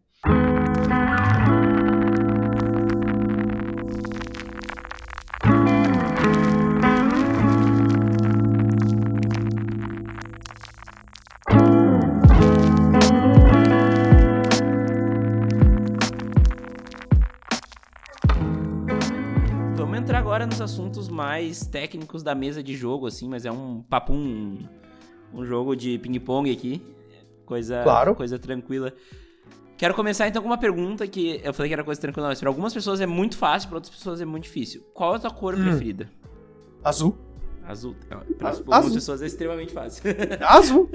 Nos 20.58 20.72
assuntos 20.72 21.08
mais 21.08 21.64
técnicos 21.68 22.24
da 22.24 22.34
mesa 22.34 22.60
de 22.64 22.74
jogo, 22.74 23.06
assim, 23.06 23.28
mas 23.28 23.44
é 23.44 23.52
um 23.52 23.80
papo, 23.80 24.12
um, 24.12 24.58
um 25.32 25.44
jogo 25.46 25.76
de 25.76 25.96
ping-pong 26.00 26.50
aqui. 26.50 26.82
Coisa, 27.46 27.80
Claro. 27.84 28.12
coisa 28.16 28.40
tranquila. 28.40 28.92
Quero 29.76 29.94
começar 29.94 30.26
então 30.26 30.42
com 30.42 30.48
uma 30.48 30.58
pergunta 30.58 31.06
que 31.06 31.40
eu 31.44 31.54
falei 31.54 31.70
que 31.70 31.74
era 31.74 31.84
coisa 31.84 32.00
tranquila, 32.00 32.26
mas 32.26 32.40
para 32.40 32.48
algumas 32.48 32.74
pessoas 32.74 33.00
é 33.00 33.06
muito 33.06 33.36
fácil, 33.36 33.68
para 33.68 33.76
outras 33.76 33.94
pessoas 33.94 34.20
é 34.20 34.24
muito 34.24 34.42
difícil. 34.44 34.82
Qual 34.92 35.12
é 35.12 35.16
a 35.18 35.20
tua 35.20 35.30
cor 35.30 35.54
Hum. 35.54 35.62
preferida? 35.62 36.10
Azul. 36.82 37.16
Azul. 37.64 37.94
Para 38.36 38.48
algumas 38.50 38.92
pessoas 38.94 39.22
é 39.22 39.26
extremamente 39.26 39.72
fácil. 39.72 40.02
Azul. 40.44 40.90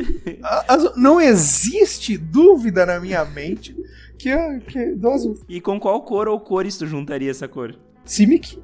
Azul. 0.67 0.91
Não 0.97 1.21
existe 1.21 2.17
dúvida 2.17 2.85
na 2.85 2.99
minha 2.99 3.23
mente 3.23 3.73
que 4.19 4.27
é, 4.27 4.59
que 4.59 4.77
é 4.77 4.91
do 4.93 5.07
azul. 5.09 5.39
e 5.47 5.61
com 5.61 5.79
qual 5.79 6.01
cor 6.01 6.27
ou 6.27 6.37
cores 6.41 6.77
tu 6.77 6.85
juntaria 6.85 7.31
essa 7.31 7.47
cor? 7.47 7.73
Simic. 8.03 8.61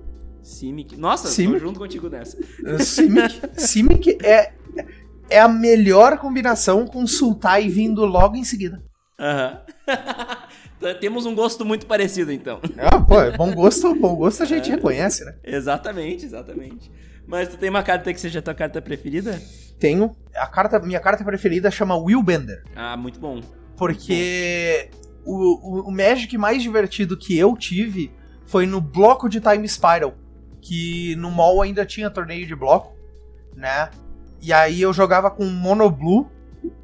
Simic. 0.50 0.98
Nossa, 0.98 1.24
tô 1.24 1.30
Simic. 1.30 1.60
junto 1.60 1.80
contigo 1.80 2.10
nessa. 2.10 2.38
Simic. 2.80 3.42
Simic 3.56 4.18
é, 4.24 4.54
é 5.30 5.40
a 5.40 5.48
melhor 5.48 6.18
combinação 6.18 6.86
com 6.86 7.06
Sultai 7.06 7.70
vindo 7.70 8.06
logo 8.06 8.36
em 8.36 8.44
seguida. 8.44 8.84
Aham. 9.20 9.62
Então, 10.80 10.96
Temos 10.98 11.26
um 11.26 11.36
gosto 11.36 11.66
muito 11.66 11.86
parecido, 11.86 12.32
então. 12.32 12.62
Ah, 12.78 13.02
pô, 13.02 13.20
é 13.20 13.36
bom 13.36 13.54
gosto, 13.54 13.94
bom 13.94 14.16
gosto 14.16 14.44
a 14.44 14.46
gente 14.46 14.70
reconhece, 14.72 15.26
né? 15.26 15.36
Exatamente, 15.44 16.24
exatamente. 16.24 16.90
Mas 17.28 17.50
tu 17.50 17.58
tem 17.58 17.70
uma 17.70 17.84
carta 17.84 18.14
que 18.14 18.20
seja 18.20 18.40
a 18.40 18.42
tua 18.42 18.54
carta 18.54 18.82
preferida? 18.82 19.42
Tenho. 19.78 20.16
A 20.34 20.48
carta, 20.48 20.80
minha 20.80 21.02
carta 21.02 21.22
preferida 21.22 21.70
chama 21.70 21.98
Will 21.98 22.24
Bender. 22.24 22.64
Ah, 22.78 22.96
muito 22.96 23.20
bom. 23.20 23.42
Porque 23.76 24.90
o, 25.26 25.80
o, 25.82 25.90
o 25.90 25.92
Magic 25.92 26.38
mais 26.38 26.64
divertido 26.64 27.18
que 27.18 27.38
eu 27.38 27.58
tive 27.58 28.10
foi 28.46 28.66
no 28.66 28.80
bloco 28.80 29.28
de 29.28 29.42
Time 29.42 29.68
Spiral. 29.68 30.14
Que 30.62 31.16
no 31.16 31.32
mall 31.32 31.62
ainda 31.62 31.86
tinha 31.86 32.10
torneio 32.10 32.46
de 32.46 32.56
bloco, 32.56 32.96
né? 33.56 33.90
E 34.42 34.54
aí 34.54 34.82
eu 34.82 34.94
jogava 34.94 35.30
com 35.30 35.46
Mono 35.46 35.90
Blue, 35.90 36.30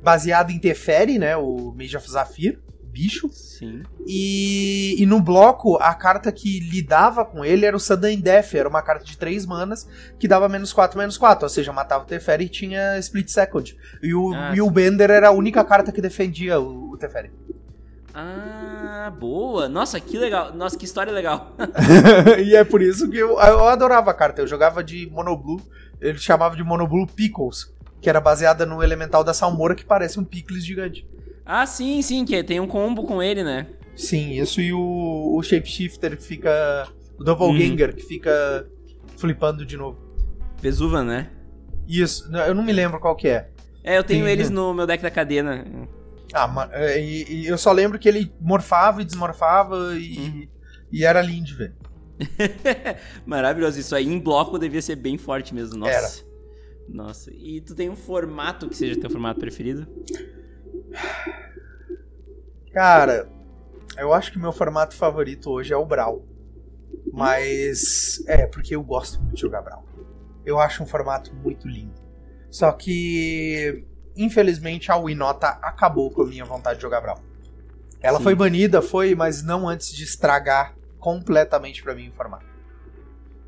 baseado 0.04 0.52
em 0.52 0.60
Teferi, 0.60 1.18
né? 1.20 1.36
O 1.38 1.74
Mage 1.78 1.96
of 1.98 2.10
Zafir, 2.10 2.60
o 2.84 2.88
bicho. 2.88 3.30
Sim. 3.32 3.84
E, 4.08 4.96
e 5.00 5.06
no 5.06 5.22
bloco, 5.22 5.78
a 5.78 5.94
carta 5.94 6.32
que 6.32 6.60
lidava 6.60 7.26
com 7.26 7.44
ele 7.44 7.66
era 7.66 7.76
o 7.76 7.80
Sudden 7.80 8.20
Death, 8.20 8.54
era 8.54 8.68
uma 8.70 8.82
carta 8.82 9.04
de 9.06 9.18
3 9.18 9.46
manas 9.46 9.88
que 10.20 10.28
dava 10.28 10.48
menos 10.50 10.72
4, 10.74 10.98
menos 10.98 11.18
4, 11.18 11.46
ou 11.46 11.50
seja, 11.50 11.72
matava 11.74 12.04
o 12.04 12.08
Teferi 12.08 12.46
e 12.46 12.50
tinha 12.50 12.98
Split 13.00 13.30
Second. 13.30 13.76
E 14.02 14.14
o 14.14 14.34
Ah, 14.34 14.52
Will 14.52 14.66
sim. 14.68 14.72
Bender 14.72 15.10
era 15.10 15.30
a 15.30 15.32
única 15.32 15.64
carta 15.64 15.92
que 15.92 16.02
defendia 16.02 16.60
o, 16.60 16.92
o 16.92 16.98
Teferi. 16.98 17.32
Ah, 18.18 19.12
boa. 19.20 19.68
Nossa, 19.68 20.00
que 20.00 20.18
legal. 20.18 20.54
Nossa, 20.56 20.78
que 20.78 20.86
história 20.86 21.12
legal. 21.12 21.54
e 22.42 22.56
é 22.56 22.64
por 22.64 22.82
isso 22.82 23.10
que 23.10 23.18
eu, 23.18 23.32
eu 23.32 23.68
adorava 23.68 24.10
a 24.10 24.14
carta. 24.14 24.42
Eu 24.42 24.48
jogava 24.48 24.82
de 24.82 25.10
Monoblue, 25.12 25.62
ele 26.00 26.18
chamava 26.18 26.56
de 26.56 26.64
Monoblue 26.64 27.08
Pickles, 27.08 27.76
que 28.02 28.10
era 28.10 28.22
baseada 28.22 28.66
no 28.66 28.82
elemental 28.82 29.22
da 29.22 29.34
Salmoura, 29.34 29.76
que 29.76 29.84
parece 29.84 30.18
um 30.18 30.24
Pickles 30.24 30.64
gigante. 30.64 31.06
ah, 31.46 31.66
sim, 31.66 32.02
sim, 32.02 32.24
que 32.24 32.42
tem 32.42 32.62
um 32.62 32.68
combo 32.68 33.04
com 33.04 33.22
ele, 33.22 33.44
né? 33.44 33.68
Sim, 33.98 34.40
isso 34.40 34.62
e 34.62 34.72
o, 34.72 35.36
o 35.36 35.44
Shapeshifter 35.44 36.16
que 36.16 36.24
fica. 36.24 36.88
O 37.20 37.24
Doppelganger 37.24 37.94
que 37.96 38.04
fica 38.04 38.66
flipando 39.18 39.66
de 39.66 39.76
novo. 39.76 40.02
Pesuva, 40.62 41.04
né? 41.04 41.30
Isso, 41.88 42.30
eu 42.34 42.56
não 42.56 42.64
me 42.64 42.72
lembro 42.72 43.00
qual 43.00 43.16
que 43.16 43.28
é. 43.28 43.50
É, 43.84 43.98
eu 43.98 44.04
tenho 44.04 44.24
Tem... 44.24 44.34
eles 44.34 44.50
no 44.50 44.74
meu 44.74 44.88
deck 44.88 45.04
da 45.04 45.12
cadena. 45.12 45.66
Ah, 46.34 46.70
é, 46.72 47.00
e, 47.00 47.44
e, 47.44 47.48
eu 47.48 47.58
só 47.58 47.72
lembro 47.72 48.00
que 48.00 48.08
ele 48.08 48.34
morfava 48.40 49.02
e 49.02 49.06
desmorfava 49.06 49.96
e, 49.96 50.18
uhum. 50.18 50.48
e 50.92 51.06
era 51.06 51.22
lindo 51.22 51.46
de 51.46 51.56
ver. 51.56 51.76
Maravilhoso. 53.26 53.80
Isso 53.80 53.96
aí 53.96 54.08
em 54.08 54.20
bloco 54.20 54.58
devia 54.58 54.82
ser 54.82 54.96
bem 54.96 55.18
forte 55.18 55.54
mesmo. 55.54 55.78
Nossa. 55.78 55.92
Era. 55.92 56.10
Nossa. 56.88 57.32
E 57.34 57.62
tu 57.62 57.76
tem 57.76 57.90
um 57.90 57.96
formato 57.96 58.70
que 58.70 58.76
seja 58.76 59.00
teu 59.00 59.10
formato 59.10 59.40
preferido? 59.40 59.88
Cara, 62.72 63.30
eu 63.98 64.14
acho 64.14 64.32
que 64.32 64.40
meu 64.40 64.52
formato 64.52 64.96
favorito 64.96 65.50
hoje 65.50 65.74
é 65.74 65.78
o 65.78 65.86
Brawl. 65.86 66.26
Mas. 67.12 68.24
É, 68.28 68.46
porque 68.48 68.76
eu 68.76 68.84
gosto 68.84 69.22
muito 69.22 69.36
de 69.36 69.42
jogar 69.42 69.62
Brawl. 69.62 69.86
Eu 70.46 70.60
acho 70.60 70.84
um 70.84 70.86
formato 70.86 71.34
muito 71.34 71.68
lindo. 71.68 72.02
Só 72.52 72.72
que. 72.72 73.86
Infelizmente 74.16 74.92
a 74.92 74.98
Winota 74.98 75.48
acabou 75.62 76.10
com 76.12 76.22
a 76.24 76.26
minha 76.26 76.46
vontade 76.46 76.78
de 76.78 76.82
jogar 76.82 77.02
Brawl. 77.02 77.20
Ela 78.02 78.20
Sim. 78.20 78.24
foi 78.24 78.36
banida, 78.36 78.82
foi, 78.82 79.16
mas 79.16 79.44
não 79.44 79.68
antes 79.68 79.92
de 79.94 80.04
estragar 80.04 80.76
completamente 81.00 81.82
para 81.82 81.96
mim 81.96 82.10
o 82.10 82.12
formato. 82.12 82.46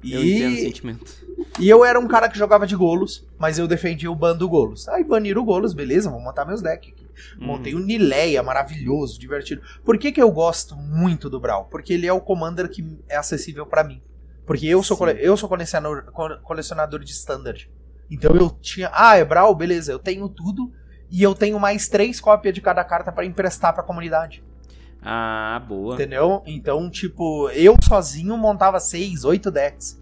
Eu 0.03 0.23
e... 0.23 0.35
entendo 0.35 0.53
o 0.53 0.59
sentimento. 0.59 1.27
E 1.59 1.69
eu 1.69 1.83
era 1.83 1.99
um 1.99 2.07
cara 2.07 2.29
que 2.29 2.37
jogava 2.37 2.67
de 2.67 2.75
golos, 2.75 3.25
mas 3.37 3.57
eu 3.59 3.67
defendia 3.67 4.11
o 4.11 4.15
bando 4.15 4.47
golos. 4.47 4.87
Aí 4.89 5.03
baniram 5.03 5.41
o 5.41 5.45
golos, 5.45 5.73
beleza, 5.73 6.09
vou 6.09 6.19
montar 6.19 6.45
meus 6.45 6.61
decks 6.61 6.91
aqui. 6.91 7.07
Uhum. 7.39 7.47
Montei 7.47 7.75
o 7.75 7.79
Nileia, 7.79 8.43
maravilhoso, 8.43 9.19
divertido. 9.19 9.61
Por 9.83 9.97
que, 9.97 10.11
que 10.11 10.21
eu 10.21 10.31
gosto 10.31 10.75
muito 10.75 11.29
do 11.29 11.39
Brawl? 11.39 11.65
Porque 11.65 11.93
ele 11.93 12.07
é 12.07 12.13
o 12.13 12.21
commander 12.21 12.69
que 12.69 12.85
é 13.09 13.17
acessível 13.17 13.65
para 13.65 13.83
mim. 13.83 14.01
Porque 14.45 14.65
eu 14.65 14.81
sou, 14.81 14.97
eu 15.09 15.35
sou 15.35 15.49
colecionador, 15.49 16.03
colecionador 16.43 17.03
de 17.03 17.11
standard. 17.11 17.69
Então 18.09 18.35
eu 18.35 18.49
tinha. 18.49 18.89
Ah, 18.93 19.17
é 19.17 19.25
Brawl? 19.25 19.53
Beleza, 19.55 19.91
eu 19.91 19.99
tenho 19.99 20.27
tudo. 20.29 20.71
E 21.09 21.23
eu 21.23 21.33
tenho 21.33 21.59
mais 21.59 21.87
três 21.87 22.19
cópias 22.19 22.53
de 22.53 22.61
cada 22.61 22.83
carta 22.83 23.11
para 23.11 23.25
emprestar 23.25 23.73
pra 23.73 23.83
comunidade. 23.83 24.43
Ah, 25.01 25.63
boa. 25.67 25.93
Entendeu? 25.93 26.43
Então, 26.45 26.89
tipo, 26.89 27.49
eu 27.51 27.75
sozinho 27.83 28.35
montava 28.37 28.79
seis, 28.79 29.23
oito 29.23 29.49
decks. 29.49 30.01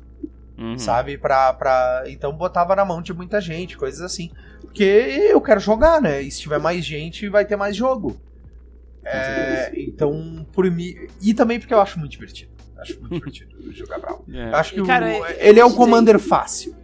Uhum. 0.57 0.77
Sabe? 0.77 1.17
Pra, 1.17 1.53
pra. 1.53 2.03
Então 2.07 2.33
botava 2.33 2.75
na 2.75 2.85
mão 2.85 3.01
de 3.01 3.13
muita 3.13 3.39
gente, 3.41 3.77
coisas 3.77 4.01
assim. 4.01 4.31
Porque 4.61 4.83
eu 4.83 5.39
quero 5.41 5.59
jogar, 5.59 6.01
né? 6.01 6.21
E 6.21 6.31
se 6.31 6.41
tiver 6.41 6.59
mais 6.59 6.83
gente, 6.83 7.29
vai 7.29 7.45
ter 7.45 7.55
mais 7.55 7.75
jogo. 7.75 8.17
É, 9.03 9.71
então, 9.75 10.45
por 10.51 10.69
mim. 10.71 10.95
E 11.21 11.33
também 11.33 11.59
porque 11.59 11.73
eu 11.73 11.81
acho 11.81 11.99
muito 11.99 12.13
divertido. 12.13 12.51
Acho 12.77 12.99
muito 12.99 13.29
divertido 13.29 13.71
jogar 13.73 13.99
Brawl. 13.99 14.23
É. 14.33 14.49
Acho 14.55 14.73
que 14.73 14.79
e, 14.79 14.85
cara, 14.85 15.05
o, 15.05 15.25
ele 15.37 15.59
é 15.59 15.65
o 15.65 15.73
commander 15.73 16.17
dizer... 16.17 16.27
fácil. 16.27 16.75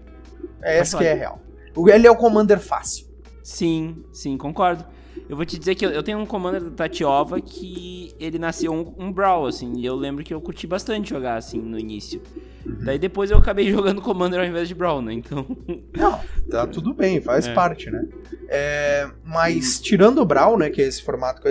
É 0.63 0.79
esse 0.79 0.97
que 0.97 1.03
é 1.03 1.13
real. 1.13 1.41
Ele 1.87 2.07
é 2.07 2.11
o 2.11 2.15
commander 2.15 2.59
fácil. 2.59 3.07
Sim, 3.43 4.03
sim, 4.11 4.37
concordo. 4.37 4.85
Eu 5.29 5.35
vou 5.35 5.45
te 5.45 5.57
dizer 5.57 5.75
que 5.75 5.85
eu, 5.85 5.91
eu 5.91 6.03
tenho 6.03 6.17
um 6.17 6.25
commander 6.25 6.61
da 6.61 6.71
Tatiova 6.71 7.39
que 7.39 8.13
ele 8.19 8.37
nasceu 8.37 8.71
um, 8.73 8.93
um 8.97 9.11
Brawl, 9.11 9.47
assim, 9.47 9.77
e 9.77 9.85
eu 9.85 9.95
lembro 9.95 10.23
que 10.23 10.33
eu 10.33 10.41
curti 10.41 10.67
bastante 10.67 11.09
jogar, 11.09 11.37
assim, 11.37 11.59
no 11.59 11.79
início. 11.79 12.21
Uhum. 12.65 12.83
Daí 12.83 12.99
depois 12.99 13.31
eu 13.31 13.37
acabei 13.37 13.69
jogando 13.71 14.01
Commander 14.01 14.39
ao 14.39 14.45
invés 14.45 14.67
de 14.67 14.75
Brawl, 14.75 15.01
né? 15.01 15.13
Então. 15.13 15.45
Não, 15.95 16.19
tá 16.49 16.67
tudo 16.67 16.93
bem, 16.93 17.21
faz 17.21 17.47
é. 17.47 17.53
parte, 17.53 17.89
né? 17.89 18.05
É, 18.49 19.09
mas 19.23 19.79
tirando 19.79 20.19
o 20.19 20.25
Brawl, 20.25 20.57
né? 20.57 20.69
Que 20.69 20.81
é 20.81 20.85
esse 20.85 21.01
formato. 21.01 21.41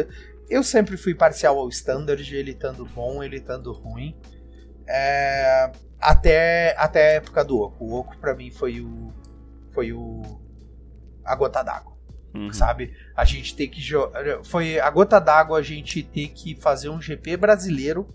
Eu 0.49 0.63
sempre 0.63 0.97
fui 0.97 1.15
parcial 1.15 1.59
ao 1.59 1.69
Standard, 1.69 2.37
ele 2.37 2.53
estando 2.53 2.85
bom, 2.85 3.23
ele 3.23 3.37
estando 3.37 3.73
ruim. 3.73 4.15
É, 4.87 5.71
até, 6.01 6.75
até 6.79 7.01
a 7.01 7.13
época 7.15 7.45
do 7.45 7.59
Oco. 7.59 7.85
O 7.85 7.99
Oco 7.99 8.17
pra 8.19 8.35
mim 8.35 8.51
foi 8.51 8.81
o. 8.81 9.13
Foi 9.73 9.93
o. 9.93 10.23
A 11.25 11.35
gota 11.35 11.63
d'água. 11.63 11.93
Uhum. 12.35 12.53
Sabe? 12.53 12.95
A 13.15 13.25
gente 13.25 13.55
tem 13.55 13.69
que. 13.69 13.83
Foi 14.45 14.81
a 14.81 14.89
gota 14.91 15.19
d'água 15.21 15.59
a 15.59 15.63
gente 15.63 16.03
ter 16.03 16.29
que 16.29 16.55
fazer 16.55 16.89
um 16.89 17.01
GP 17.01 17.37
brasileiro 17.37 18.09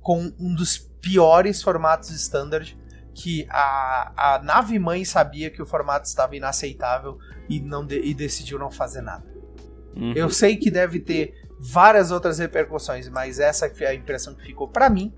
com 0.00 0.32
um 0.38 0.54
dos 0.54 0.78
piores 0.78 1.62
formatos 1.62 2.10
standard 2.10 2.78
que 3.14 3.46
a, 3.48 4.34
a 4.34 4.42
nave 4.42 4.78
mãe 4.78 5.04
sabia 5.04 5.50
que 5.50 5.62
o 5.62 5.66
formato 5.66 6.06
estava 6.06 6.36
inaceitável 6.36 7.18
e, 7.48 7.60
não 7.60 7.86
de, 7.86 8.00
e 8.00 8.12
decidiu 8.12 8.58
não 8.58 8.70
fazer 8.70 9.00
nada. 9.00 9.24
Uhum. 9.96 10.12
Eu 10.14 10.28
sei 10.28 10.56
que 10.56 10.70
deve 10.70 10.98
ter 10.98 11.34
várias 11.58 12.10
outras 12.10 12.38
repercussões, 12.38 13.08
mas 13.08 13.38
essa 13.38 13.66
é 13.66 13.86
a 13.86 13.94
impressão 13.94 14.34
que 14.34 14.42
ficou 14.42 14.68
para 14.68 14.90
mim, 14.90 15.14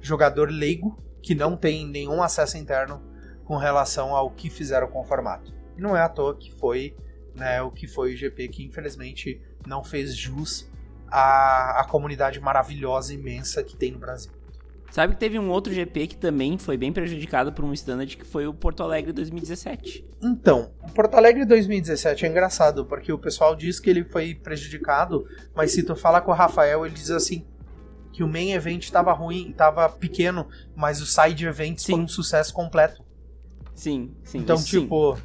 jogador 0.00 0.50
leigo, 0.50 0.98
que 1.24 1.34
não 1.34 1.56
tem 1.56 1.86
nenhum 1.86 2.22
acesso 2.22 2.58
interno 2.58 3.02
com 3.46 3.56
relação 3.56 4.14
ao 4.14 4.30
que 4.30 4.50
fizeram 4.50 4.88
com 4.88 5.00
o 5.00 5.04
formato. 5.04 5.54
E 5.76 5.80
não 5.80 5.96
é 5.96 6.02
à 6.02 6.08
toa 6.08 6.36
que 6.36 6.52
foi 6.52 6.94
né, 7.34 7.62
o 7.62 7.70
que 7.70 7.88
foi 7.88 8.12
o 8.12 8.16
GP 8.16 8.48
que 8.48 8.62
infelizmente 8.62 9.40
não 9.66 9.82
fez 9.82 10.14
jus 10.14 10.70
à, 11.08 11.80
à 11.80 11.84
comunidade 11.84 12.38
maravilhosa, 12.40 13.14
imensa 13.14 13.64
que 13.64 13.74
tem 13.74 13.90
no 13.90 13.98
Brasil. 13.98 14.30
Sabe 14.90 15.14
que 15.14 15.18
teve 15.18 15.38
um 15.38 15.48
outro 15.48 15.72
GP 15.72 16.08
que 16.08 16.16
também 16.16 16.58
foi 16.58 16.76
bem 16.76 16.92
prejudicado 16.92 17.52
por 17.54 17.64
um 17.64 17.72
standard 17.72 18.16
que 18.18 18.24
foi 18.24 18.46
o 18.46 18.52
Porto 18.52 18.82
Alegre 18.82 19.10
2017. 19.12 20.06
Então, 20.22 20.72
o 20.82 20.92
Porto 20.92 21.14
Alegre 21.14 21.46
2017 21.46 22.26
é 22.26 22.28
engraçado, 22.28 22.84
porque 22.84 23.10
o 23.10 23.18
pessoal 23.18 23.56
diz 23.56 23.80
que 23.80 23.88
ele 23.88 24.04
foi 24.04 24.34
prejudicado, 24.34 25.26
mas 25.54 25.72
se 25.72 25.82
tu 25.82 25.96
falar 25.96 26.20
com 26.20 26.30
o 26.30 26.34
Rafael, 26.34 26.84
ele 26.84 26.94
diz 26.94 27.10
assim 27.10 27.46
que 28.14 28.22
o 28.22 28.28
main 28.28 28.52
event 28.52 28.84
estava 28.84 29.12
ruim, 29.12 29.50
estava 29.50 29.88
pequeno, 29.88 30.48
mas 30.76 31.02
o 31.02 31.06
side 31.06 31.44
events 31.44 31.82
sim. 31.82 31.92
foi 31.92 32.00
um 32.00 32.06
sucesso 32.06 32.54
completo. 32.54 33.04
Sim, 33.74 34.14
sim. 34.22 34.38
Então, 34.38 34.62
tipo, 34.62 35.16
sim. 35.16 35.22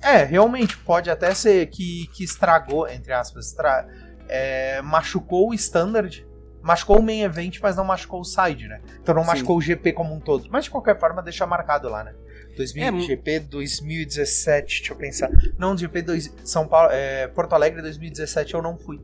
é, 0.00 0.22
realmente 0.22 0.78
pode 0.78 1.10
até 1.10 1.34
ser 1.34 1.66
que, 1.66 2.06
que 2.12 2.22
estragou, 2.22 2.88
entre 2.88 3.12
aspas, 3.12 3.46
estra, 3.46 3.88
é, 4.28 4.80
machucou 4.80 5.50
o 5.50 5.54
standard, 5.54 6.24
machucou 6.62 7.00
o 7.00 7.02
main 7.02 7.22
event, 7.22 7.58
mas 7.60 7.74
não 7.74 7.84
machucou 7.84 8.20
o 8.20 8.24
side, 8.24 8.68
né? 8.68 8.80
Então 9.02 9.12
não 9.12 9.22
Sim. 9.22 9.28
machucou 9.30 9.58
o 9.58 9.60
GP 9.60 9.92
como 9.92 10.14
um 10.14 10.20
todo. 10.20 10.48
Mas 10.48 10.66
de 10.66 10.70
qualquer 10.70 10.96
forma, 11.00 11.20
deixa 11.20 11.44
marcado 11.44 11.88
lá, 11.88 12.04
né? 12.04 12.14
2000, 12.56 12.86
é, 12.86 13.00
GP 13.00 13.40
2017, 13.40 14.78
deixa 14.78 14.92
eu 14.92 14.96
pensar. 14.96 15.30
Não, 15.58 15.76
GP 15.76 16.00
2, 16.00 16.34
São 16.44 16.68
Paulo, 16.68 16.92
é, 16.92 17.26
Porto 17.26 17.54
Alegre 17.54 17.82
2017 17.82 18.54
eu 18.54 18.62
não 18.62 18.78
fui. 18.78 19.02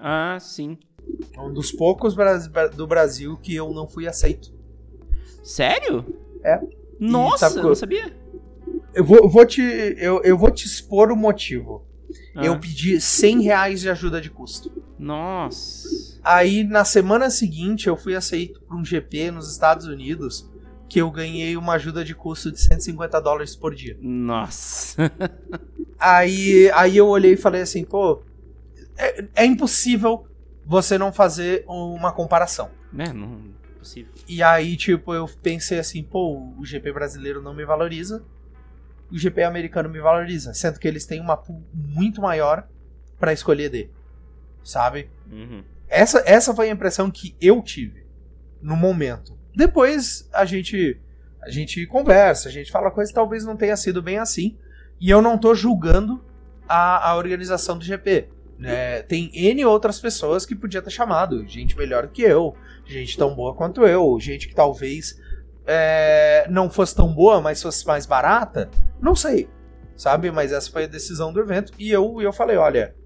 Ah, 0.00 0.38
sim. 0.40 0.78
Um 1.38 1.52
dos 1.52 1.70
poucos 1.70 2.14
do 2.74 2.86
Brasil 2.86 3.36
que 3.42 3.54
eu 3.54 3.72
não 3.72 3.86
fui 3.86 4.06
aceito. 4.06 4.52
Sério? 5.42 6.04
É. 6.42 6.60
Nossa, 6.98 7.58
eu 7.58 7.62
não 7.62 7.74
sabia. 7.74 8.14
Eu 8.92 9.04
vou, 9.04 9.28
vou 9.28 9.46
te, 9.46 9.62
eu, 9.62 10.20
eu 10.22 10.36
vou 10.36 10.50
te 10.50 10.66
expor 10.66 11.10
o 11.12 11.16
motivo. 11.16 11.86
Ah. 12.34 12.44
Eu 12.44 12.58
pedi 12.58 13.00
100 13.00 13.42
reais 13.42 13.80
de 13.80 13.88
ajuda 13.88 14.20
de 14.20 14.30
custo. 14.30 14.72
Nossa. 14.98 16.18
Aí 16.24 16.64
na 16.64 16.84
semana 16.84 17.30
seguinte 17.30 17.86
eu 17.86 17.96
fui 17.96 18.14
aceito 18.14 18.60
para 18.62 18.76
um 18.76 18.84
GP 18.84 19.30
nos 19.30 19.50
Estados 19.50 19.86
Unidos 19.86 20.50
que 20.88 21.00
eu 21.00 21.10
ganhei 21.10 21.56
uma 21.56 21.74
ajuda 21.74 22.04
de 22.04 22.14
custo 22.14 22.50
de 22.50 22.60
150 22.60 23.20
dólares 23.20 23.54
por 23.54 23.74
dia. 23.74 23.96
Nossa. 24.00 25.12
aí, 25.98 26.70
aí 26.72 26.96
eu 26.96 27.06
olhei 27.06 27.34
e 27.34 27.36
falei 27.36 27.60
assim, 27.60 27.84
pô, 27.84 28.22
é, 28.96 29.24
é 29.36 29.44
impossível 29.44 30.26
você 30.68 30.98
não 30.98 31.10
fazer 31.10 31.64
uma 31.66 32.12
comparação. 32.12 32.70
É, 32.96 33.10
não 33.10 33.40
é 33.64 33.78
possível. 33.78 34.12
E 34.28 34.42
aí, 34.42 34.76
tipo, 34.76 35.14
eu 35.14 35.26
pensei 35.42 35.78
assim, 35.78 36.02
pô, 36.02 36.52
o 36.58 36.64
GP 36.64 36.92
brasileiro 36.92 37.40
não 37.40 37.54
me 37.54 37.64
valoriza, 37.64 38.22
o 39.10 39.18
GP 39.18 39.44
americano 39.44 39.88
me 39.88 39.98
valoriza, 39.98 40.52
sendo 40.52 40.78
que 40.78 40.86
eles 40.86 41.06
têm 41.06 41.22
uma 41.22 41.38
pool 41.38 41.64
muito 41.72 42.20
maior 42.20 42.68
para 43.18 43.32
escolher 43.32 43.70
de 43.70 43.88
sabe? 44.62 45.08
Uhum. 45.32 45.64
Essa, 45.88 46.22
essa 46.26 46.54
foi 46.54 46.68
a 46.68 46.72
impressão 46.72 47.10
que 47.10 47.34
eu 47.40 47.62
tive 47.62 48.04
no 48.60 48.76
momento. 48.76 49.38
Depois 49.56 50.28
a 50.34 50.44
gente 50.44 51.00
a 51.40 51.48
gente 51.48 51.86
conversa, 51.86 52.50
a 52.50 52.52
gente 52.52 52.70
fala 52.70 52.90
coisa 52.90 53.10
que 53.10 53.14
talvez 53.14 53.42
não 53.42 53.56
tenha 53.56 53.76
sido 53.76 54.02
bem 54.02 54.18
assim. 54.18 54.58
E 55.00 55.08
eu 55.08 55.22
não 55.22 55.38
tô 55.38 55.54
julgando 55.54 56.22
a, 56.68 57.08
a 57.08 57.16
organização 57.16 57.78
do 57.78 57.84
GP. 57.84 58.28
Né? 58.58 59.02
Tem 59.02 59.30
N 59.32 59.64
outras 59.64 60.00
pessoas 60.00 60.44
que 60.44 60.54
podia 60.54 60.82
ter 60.82 60.90
chamado. 60.90 61.46
Gente 61.46 61.76
melhor 61.76 62.08
que 62.08 62.22
eu, 62.22 62.56
gente 62.84 63.16
tão 63.16 63.34
boa 63.34 63.54
quanto 63.54 63.86
eu, 63.86 64.18
gente 64.20 64.48
que 64.48 64.54
talvez 64.54 65.16
é, 65.66 66.46
não 66.50 66.68
fosse 66.68 66.96
tão 66.96 67.12
boa, 67.14 67.40
mas 67.40 67.62
fosse 67.62 67.86
mais 67.86 68.04
barata. 68.04 68.68
Não 69.00 69.14
sei, 69.14 69.48
sabe? 69.96 70.30
Mas 70.30 70.50
essa 70.50 70.70
foi 70.70 70.84
a 70.84 70.88
decisão 70.88 71.32
do 71.32 71.40
evento. 71.40 71.72
E 71.78 71.90
eu, 71.90 72.20
eu 72.20 72.32
falei: 72.32 72.56
olha, 72.56 72.96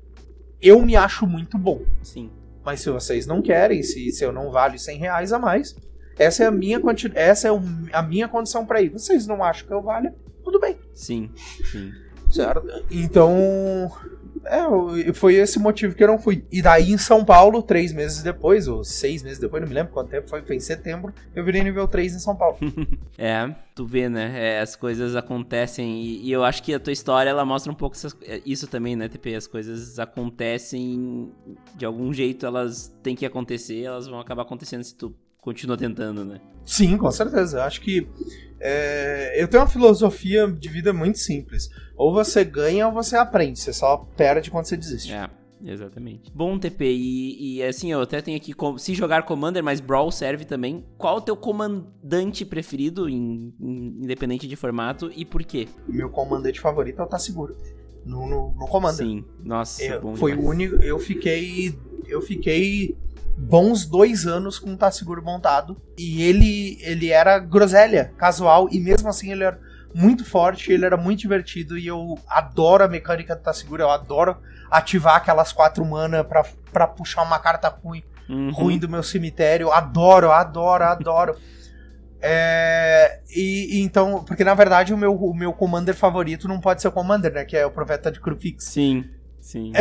eu 0.61 0.81
me 0.81 0.97
acho 0.97 1.27
muito 1.27 1.59
bom. 1.59 1.83
Sim. 2.03 2.31
Mas 2.65 2.81
se 2.81 2.89
vocês 2.89 3.27
não 3.27 3.43
querem, 3.43 3.83
se, 3.83 4.11
se 4.13 4.25
eu 4.25 4.33
não 4.33 4.51
valho 4.51 4.79
100 4.79 4.99
reais 4.99 5.33
a 5.33 5.39
mais, 5.39 5.77
essa 6.17 6.45
é 6.45 6.47
a 6.47 6.51
minha, 6.51 6.81
essa 7.15 7.49
é 7.49 7.51
a 7.93 8.03
minha 8.03 8.29
condição 8.29 8.65
para 8.65 8.81
ir. 8.81 8.89
Vocês 8.89 9.27
não 9.27 9.43
acham 9.43 9.67
que 9.67 9.75
eu 9.75 9.83
valha? 9.83 10.15
Tudo 10.45 10.61
bem. 10.61 10.79
Sim, 10.95 11.31
sim. 11.71 11.91
Certo. 12.31 12.67
Então, 12.91 13.91
é, 14.45 15.13
foi 15.13 15.35
esse 15.35 15.59
motivo 15.59 15.95
que 15.95 16.03
eu 16.03 16.09
não 16.09 16.19
fui. 16.19 16.45
E 16.51 16.61
daí 16.61 16.93
em 16.93 16.99
São 16.99 17.25
Paulo, 17.25 17.63
três 17.63 17.93
meses 17.93 18.23
depois, 18.23 18.69
ou 18.69 18.85
seis 18.85 19.23
meses 19.23 19.39
depois, 19.39 19.63
não 19.63 19.69
me 19.69 19.75
lembro 19.75 19.93
quanto 19.93 20.11
tempo 20.11 20.29
foi, 20.29 20.43
foi 20.43 20.57
em 20.57 20.61
setembro, 20.61 21.13
eu 21.35 21.45
virei 21.45 21.63
nível 21.63 21.87
3 21.87 22.15
em 22.15 22.19
São 22.19 22.35
Paulo. 22.35 22.59
é, 23.17 23.55
tu 23.75 23.87
vê, 23.87 24.09
né? 24.09 24.33
É, 24.35 24.61
as 24.61 24.77
coisas 24.77 25.17
acontecem 25.17 26.03
e, 26.03 26.29
e, 26.29 26.33
eu 26.33 26.45
acho 26.45 26.63
que 26.63 26.75
a 26.75 26.81
tua 26.81 26.93
história 26.93 27.31
ela 27.31 27.45
mostra 27.45 27.71
um 27.71 27.75
pouco 27.75 27.97
essas, 27.97 28.17
é, 28.23 28.41
isso 28.45 28.67
também, 28.67 28.97
né, 28.97 29.09
TP? 29.09 29.35
As 29.35 29.47
coisas 29.47 29.99
acontecem 29.99 31.33
de 31.75 31.85
algum 31.85 32.13
jeito, 32.13 32.47
elas 32.47 32.95
têm 33.03 33.15
que 33.15 33.27
acontecer, 33.27 33.83
elas 33.83 34.07
vão 34.07 34.21
acabar 34.21 34.43
acontecendo 34.43 34.83
se 34.83 34.95
tu 34.95 35.15
continua 35.43 35.77
tentando, 35.77 36.25
né? 36.25 36.41
Sim, 36.65 36.97
com 36.97 37.11
certeza. 37.11 37.59
Eu 37.59 37.63
acho 37.65 37.83
que 37.83 38.09
é, 38.59 39.43
eu 39.43 39.49
tenho 39.49 39.63
uma 39.63 39.69
filosofia 39.69 40.51
de 40.51 40.69
vida 40.69 40.93
muito 40.93 41.19
simples. 41.19 41.69
Ou 41.97 42.15
você 42.15 42.45
ganha 42.45 42.87
ou 42.87 42.93
você 42.95 43.17
aprende. 43.17 43.59
Você 43.59 43.73
só 43.73 43.99
perde 44.17 44.51
quando 44.51 44.65
você 44.65 44.77
desiste. 44.77 45.13
É. 45.13 45.29
Exatamente. 45.65 46.29
Bom, 46.35 46.59
TP, 46.59 46.85
e, 46.85 47.59
e, 47.59 47.63
assim, 47.63 47.93
eu 47.93 48.01
até 48.01 48.21
tenho 48.21 48.37
aqui, 48.37 48.53
se 48.79 48.95
jogar 48.95 49.23
Commander, 49.23 49.63
mas 49.63 49.79
Brawl 49.79 50.11
serve 50.11 50.45
também. 50.45 50.85
Qual 50.99 51.19
o 51.19 51.21
teu 51.21 51.37
comandante 51.37 52.45
preferido, 52.45 53.09
em, 53.09 53.55
em, 53.61 53.99
independente 54.03 54.49
de 54.49 54.57
formato, 54.57 55.09
e 55.15 55.25
por 55.25 55.45
quê? 55.45 55.69
Meu 55.87 56.11
comandante 56.11 56.61
favorito 56.61 57.01
é 57.01 57.05
o 57.05 57.07
Tá 57.07 57.17
Seguro. 57.17 57.57
No, 58.05 58.29
no, 58.29 58.53
no 58.59 58.67
Commander. 58.67 59.07
Sim, 59.07 59.25
nossa, 59.45 59.85
eu, 59.85 60.01
bom 60.01 60.17
Foi 60.17 60.35
o 60.35 60.45
único, 60.45 60.75
eu 60.83 60.99
fiquei, 60.99 61.73
eu 62.09 62.21
fiquei 62.21 62.97
bons 63.37 63.87
dois 63.87 64.27
anos 64.27 64.59
com 64.59 64.73
o 64.73 64.77
Tá 64.77 64.91
Seguro 64.91 65.23
montado. 65.23 65.77
E 65.99 66.23
ele, 66.23 66.79
ele 66.81 67.11
era 67.11 67.39
groselha, 67.39 68.13
casual, 68.17 68.69
e 68.71 68.79
mesmo 68.81 69.09
assim 69.09 69.33
ele 69.33 69.45
era 69.45 69.59
muito 69.95 70.25
forte, 70.25 70.73
ele 70.73 70.85
era 70.85 70.97
muito 70.97 71.21
divertido 71.21 71.77
e 71.77 71.87
eu 71.87 72.19
adoro 72.27 72.85
a 72.85 72.89
mecânica 72.89 73.37
do 73.37 73.43
Tá 73.43 73.53
Seguro, 73.53 73.83
eu 73.83 73.91
adoro 73.91 74.37
ativar 74.71 75.17
aquelas 75.17 75.53
quatro 75.53 75.85
mana 75.85 76.25
pra, 76.25 76.45
pra 76.73 76.87
puxar 76.87 77.23
uma 77.23 77.39
carta 77.39 77.69
ruim, 77.69 78.03
uhum. 78.29 78.51
ruim 78.53 78.79
do 78.79 78.89
meu 78.89 79.03
cemitério. 79.03 79.71
Adoro, 79.71 80.31
adoro, 80.31 80.85
adoro. 80.85 81.37
É, 82.25 83.19
e, 83.35 83.79
e, 83.79 83.83
então, 83.83 84.23
porque 84.23 84.45
na 84.45 84.55
verdade 84.55 84.95
o 84.95 84.97
meu, 84.97 85.13
o 85.13 85.35
meu 85.35 85.53
commander 85.53 85.93
favorito 85.93 86.47
não 86.47 86.61
pode 86.61 86.81
ser 86.81 86.87
o 86.87 86.93
commander, 86.93 87.33
né? 87.33 87.45
Que 87.45 87.57
é 87.57 87.67
o 87.67 87.71
Profeta 87.73 88.13
de 88.13 88.21
Crufix. 88.21 88.67
Sim. 88.67 89.11
Sim. 89.43 89.73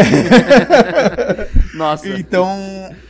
Nossa. 1.73 2.09
Então, 2.09 2.49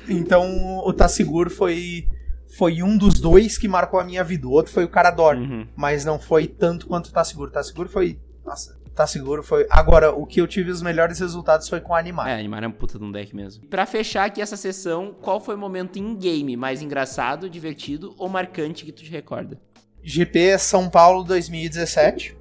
então 0.08 0.80
o 0.86 0.94
Tá 0.94 1.08
Seguro 1.08 1.50
foi 1.50 2.08
foi 2.56 2.84
um 2.84 2.98
dos 2.98 3.20
dois 3.20 3.58
que 3.58 3.68
marcou 3.68 4.00
a 4.00 4.04
minha 4.04 4.24
vida. 4.24 4.46
O 4.46 4.52
outro 4.52 4.72
foi 4.72 4.84
o 4.84 4.90
Carador, 4.90 5.38
uhum. 5.38 5.66
mas 5.76 6.06
não 6.06 6.20
foi 6.20 6.46
tanto 6.46 6.86
quanto 6.86 7.08
o 7.08 7.12
Tá 7.12 7.24
Seguro. 7.24 7.50
Tá 7.50 7.64
Seguro 7.64 7.88
foi, 7.88 8.20
nossa, 8.46 8.80
Tá 8.94 9.08
seguro 9.08 9.42
foi. 9.42 9.66
Agora, 9.70 10.12
o 10.12 10.26
que 10.26 10.42
eu 10.42 10.48
tive 10.48 10.70
os 10.70 10.82
melhores 10.82 11.20
resultados 11.20 11.70
foi 11.70 11.80
com 11.80 11.96
Animar. 11.96 12.28
É, 12.28 12.40
Animar 12.40 12.64
é 12.64 12.68
um 12.68 12.72
puta 12.72 13.00
de 13.00 13.06
um 13.06 13.12
deck 13.12 13.34
mesmo. 13.34 13.66
Pra 13.68 13.86
fechar 13.86 14.26
aqui 14.26 14.42
essa 14.42 14.58
sessão, 14.58 15.16
qual 15.22 15.40
foi 15.40 15.56
o 15.56 15.58
momento 15.58 15.98
em 15.98 16.16
game 16.16 16.58
mais 16.58 16.82
engraçado, 16.82 17.50
divertido 17.50 18.14
ou 18.18 18.28
marcante 18.28 18.84
que 18.84 18.92
tu 18.92 19.04
te 19.04 19.10
recorda? 19.10 19.58
GP 20.04 20.58
São 20.58 20.90
Paulo 20.90 21.24
2017. 21.24 22.41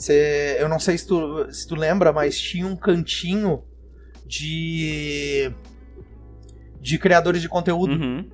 Cê, 0.00 0.56
eu 0.58 0.66
não 0.66 0.78
sei 0.78 0.96
se 0.96 1.06
tu, 1.06 1.46
se 1.52 1.68
tu 1.68 1.74
lembra, 1.74 2.10
mas 2.10 2.40
tinha 2.40 2.66
um 2.66 2.74
cantinho 2.74 3.62
de. 4.24 5.52
de 6.80 6.98
criadores 6.98 7.42
de 7.42 7.50
conteúdo. 7.50 7.92
Uhum. 7.92 8.26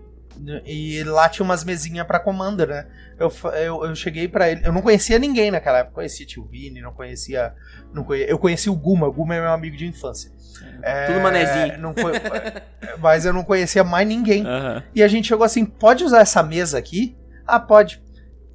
E 0.64 1.02
lá 1.02 1.28
tinha 1.28 1.44
umas 1.44 1.64
mesinhas 1.64 2.06
pra 2.06 2.20
Commander, 2.20 2.68
né? 2.68 2.86
Eu, 3.18 3.32
eu, 3.54 3.84
eu 3.84 3.94
cheguei 3.96 4.28
para 4.28 4.48
ele. 4.48 4.60
Eu 4.64 4.72
não 4.72 4.80
conhecia 4.80 5.18
ninguém 5.18 5.50
naquela 5.50 5.78
época. 5.78 5.96
Conhecia 5.96 6.24
tio 6.24 6.44
Vini, 6.44 6.80
não 6.80 6.92
conhecia. 6.92 7.52
Não 7.92 8.04
conhecia 8.04 8.30
eu 8.30 8.38
conheci 8.38 8.70
o 8.70 8.76
Guma. 8.76 9.08
O 9.08 9.12
Guma 9.12 9.34
é 9.34 9.40
meu 9.40 9.50
amigo 9.50 9.76
de 9.76 9.86
infância. 9.86 10.30
É, 10.82 11.06
Tudo 11.06 11.20
manezinho. 11.20 11.78
Não, 11.80 11.92
mas 13.00 13.24
eu 13.24 13.32
não 13.32 13.42
conhecia 13.42 13.82
mais 13.82 14.06
ninguém. 14.06 14.44
Uhum. 14.46 14.82
E 14.94 15.02
a 15.02 15.08
gente 15.08 15.26
chegou 15.26 15.44
assim: 15.44 15.64
pode 15.64 16.04
usar 16.04 16.20
essa 16.20 16.44
mesa 16.44 16.78
aqui? 16.78 17.16
Ah, 17.44 17.58
pode. 17.58 18.00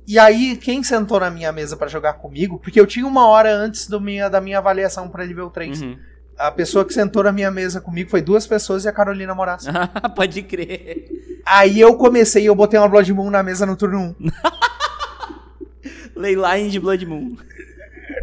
E 0.08 0.18
aí, 0.18 0.58
quem 0.58 0.84
sentou 0.84 1.20
na 1.20 1.30
minha 1.30 1.52
mesa 1.52 1.78
para 1.78 1.88
jogar 1.88 2.14
comigo, 2.14 2.60
porque 2.60 2.80
eu 2.80 2.88
tinha 2.88 3.06
uma 3.06 3.28
hora 3.28 3.54
antes 3.54 3.88
do 3.88 4.02
minha, 4.02 4.30
da 4.30 4.42
minha 4.42 4.58
avaliação 4.58 5.08
para 5.08 5.26
nível 5.26 5.50
3. 5.50 5.82
Uhum. 5.82 5.98
A 6.38 6.52
pessoa 6.52 6.84
que 6.84 6.94
sentou 6.94 7.24
na 7.24 7.32
minha 7.32 7.52
mesa 7.52 7.80
comigo 7.80 8.10
foi 8.10 8.22
duas 8.22 8.48
pessoas 8.48 8.84
e 8.84 8.90
a 8.90 8.92
Carolina 8.92 9.36
Moraes. 9.36 9.66
Pode 10.16 10.42
crer. 10.42 11.08
Aí 11.46 11.80
eu 11.80 11.96
comecei, 11.96 12.48
eu 12.48 12.56
botei 12.56 12.80
uma 12.80 12.90
Blood 12.90 13.14
Moon 13.14 13.30
na 13.30 13.44
mesa 13.44 13.66
no 13.66 13.76
turno 13.76 14.16
1. 14.20 14.30
Leyline 16.16 16.70
de 16.70 16.80
Blood 16.80 17.06
Moon. 17.06 17.36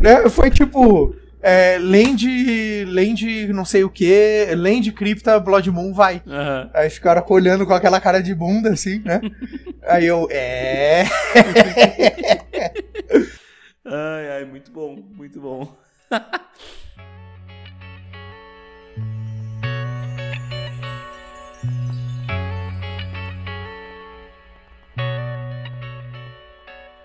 Né? 0.01 0.29
Foi 0.29 0.51
tipo. 0.51 1.15
É, 1.41 1.79
land, 1.79 2.85
land 2.87 3.53
não 3.53 3.65
sei 3.65 3.85
o 3.85 3.89
que, 3.89 4.49
land 4.57 4.91
cripta, 4.91 5.39
Blood 5.39 5.71
Moon 5.71 5.93
vai. 5.93 6.21
Uhum. 6.27 6.71
Aí 6.75 6.91
ficaram 6.91 7.25
olhando 7.29 7.65
com 7.65 7.73
aquela 7.73 8.01
cara 8.01 8.21
de 8.21 8.35
bunda 8.35 8.71
assim, 8.71 8.99
né? 9.05 9.21
Aí 9.89 10.05
eu, 10.05 10.29
é. 10.31 11.05
ai, 13.87 14.31
ai, 14.37 14.45
muito 14.45 14.71
bom, 14.71 15.03
muito 15.15 15.41
bom. 15.41 15.75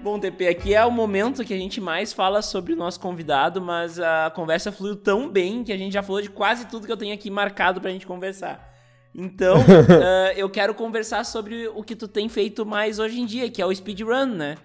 Bom, 0.01 0.19
TP, 0.19 0.49
aqui 0.49 0.75
é 0.75 0.83
o 0.83 0.91
momento 0.91 1.45
que 1.45 1.53
a 1.53 1.57
gente 1.57 1.79
mais 1.79 2.11
fala 2.11 2.41
sobre 2.41 2.73
o 2.73 2.75
nosso 2.75 2.99
convidado, 2.99 3.61
mas 3.61 3.97
a 3.97 4.29
conversa 4.35 4.69
fluiu 4.69 4.97
tão 4.97 5.29
bem 5.29 5.63
que 5.63 5.71
a 5.71 5.77
gente 5.77 5.93
já 5.93 6.03
falou 6.03 6.21
de 6.21 6.29
quase 6.29 6.67
tudo 6.67 6.85
que 6.85 6.91
eu 6.91 6.97
tenho 6.97 7.13
aqui 7.13 7.31
marcado 7.31 7.79
pra 7.79 7.89
gente 7.89 8.05
conversar. 8.05 8.72
Então, 9.15 9.57
uh, 9.57 10.33
eu 10.35 10.49
quero 10.49 10.73
conversar 10.73 11.23
sobre 11.23 11.67
o 11.67 11.83
que 11.83 11.95
tu 11.95 12.07
tem 12.07 12.27
feito 12.29 12.65
mais 12.65 12.99
hoje 12.99 13.19
em 13.19 13.25
dia, 13.25 13.49
que 13.49 13.61
é 13.61 13.65
o 13.65 13.73
speedrun, 13.73 14.25
né? 14.25 14.57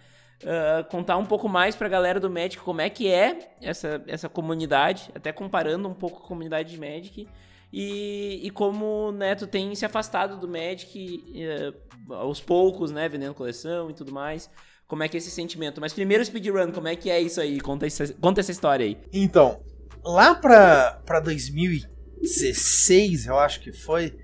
Uh, 0.43 0.89
contar 0.89 1.17
um 1.17 1.27
pouco 1.27 1.49
mais 1.49 1.75
pra 1.75 1.89
galera 1.89 2.21
do 2.21 2.31
Magic 2.31 2.59
como 2.59 2.81
é 2.81 2.89
que 2.89 3.09
é 3.09 3.57
essa, 3.61 4.03
essa 4.07 4.29
comunidade, 4.29 5.11
até 5.15 5.33
comparando 5.33 5.89
um 5.89 5.95
pouco 5.95 6.19
com 6.19 6.25
a 6.25 6.29
comunidade 6.29 6.71
de 6.71 6.79
Magic. 6.79 7.29
E, 7.73 8.41
e 8.43 8.51
como 8.51 9.13
né, 9.13 9.35
tu 9.35 9.47
tem 9.47 9.75
se 9.75 9.85
afastado 9.85 10.39
do 10.39 10.49
Magic 10.49 11.25
uh, 12.09 12.15
aos 12.15 12.41
poucos, 12.41 12.91
né? 12.91 13.09
Vendendo 13.09 13.35
coleção 13.35 13.91
e 13.91 13.95
tudo 13.95 14.13
mais 14.13 14.49
como 14.89 15.03
é 15.03 15.09
que 15.09 15.17
é 15.17 15.19
esse 15.19 15.31
sentimento. 15.31 15.81
Mas 15.81 15.93
primeiro 15.93 16.25
speedrun, 16.25 16.73
como 16.73 16.89
é 16.89 16.97
que 16.97 17.11
é 17.11 17.21
isso 17.21 17.41
aí? 17.41 17.61
Conta 17.61 17.87
essa, 17.87 18.09
conta 18.15 18.41
essa 18.41 18.51
história 18.51 18.87
aí. 18.87 18.99
Então, 19.13 19.61
lá 20.03 20.35
pra, 20.35 21.03
pra 21.05 21.21
2016, 22.19 23.27
eu 23.27 23.39
acho 23.39 23.61
que 23.61 23.73
foi, 23.73 24.15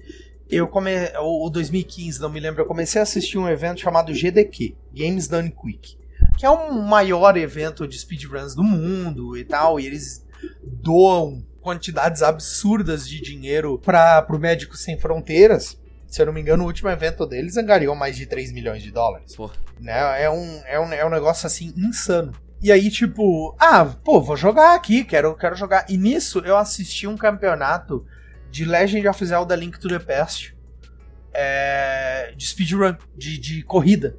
eu 0.48 0.68
comecei, 0.68 1.16
ou 1.18 1.48
2015, 1.50 2.20
não 2.20 2.30
me 2.30 2.40
lembro, 2.40 2.62
eu 2.62 2.66
comecei 2.66 3.00
a 3.00 3.02
assistir 3.02 3.38
um 3.38 3.48
evento 3.48 3.80
chamado 3.80 4.12
GDQ, 4.12 4.74
Games 4.92 5.28
Done 5.28 5.50
Quick, 5.50 5.96
que 6.38 6.46
é 6.46 6.50
o 6.50 6.72
maior 6.72 7.36
evento 7.36 7.86
de 7.86 7.98
speedruns 7.98 8.54
do 8.54 8.62
mundo 8.62 9.36
e 9.36 9.44
tal, 9.44 9.78
e 9.78 9.86
eles 9.86 10.24
doam 10.62 11.42
quantidades 11.60 12.22
absurdas 12.22 13.08
de 13.08 13.20
dinheiro 13.20 13.78
para 13.78 14.26
o 14.28 14.38
Médicos 14.38 14.82
Sem 14.82 14.98
Fronteiras, 14.98 15.78
se 16.06 16.22
eu 16.22 16.26
não 16.26 16.32
me 16.32 16.40
engano, 16.40 16.62
o 16.62 16.66
último 16.66 16.88
evento 16.88 17.26
deles 17.26 17.56
angariou 17.56 17.96
mais 17.96 18.16
de 18.16 18.24
3 18.24 18.52
milhões 18.52 18.82
de 18.82 18.92
dólares. 18.92 19.34
Né? 19.80 20.22
É, 20.22 20.30
um, 20.30 20.62
é, 20.64 20.78
um, 20.78 20.92
é 20.92 21.04
um 21.04 21.10
negócio 21.10 21.44
assim 21.44 21.74
insano. 21.76 22.32
E 22.64 22.72
aí, 22.72 22.90
tipo, 22.90 23.54
ah, 23.58 23.84
pô, 23.84 24.22
vou 24.22 24.38
jogar 24.38 24.74
aqui, 24.74 25.04
quero, 25.04 25.36
quero 25.36 25.54
jogar. 25.54 25.84
E 25.86 25.98
nisso 25.98 26.38
eu 26.38 26.56
assisti 26.56 27.06
um 27.06 27.14
campeonato 27.14 28.06
de 28.50 28.64
Legend 28.64 29.06
of 29.06 29.22
Zelda 29.22 29.54
Link 29.54 29.78
to 29.78 29.86
the 29.86 29.98
Past 29.98 30.56
é, 31.34 32.32
de 32.34 32.46
speedrun, 32.46 32.96
de, 33.14 33.36
de 33.36 33.62
corrida. 33.64 34.16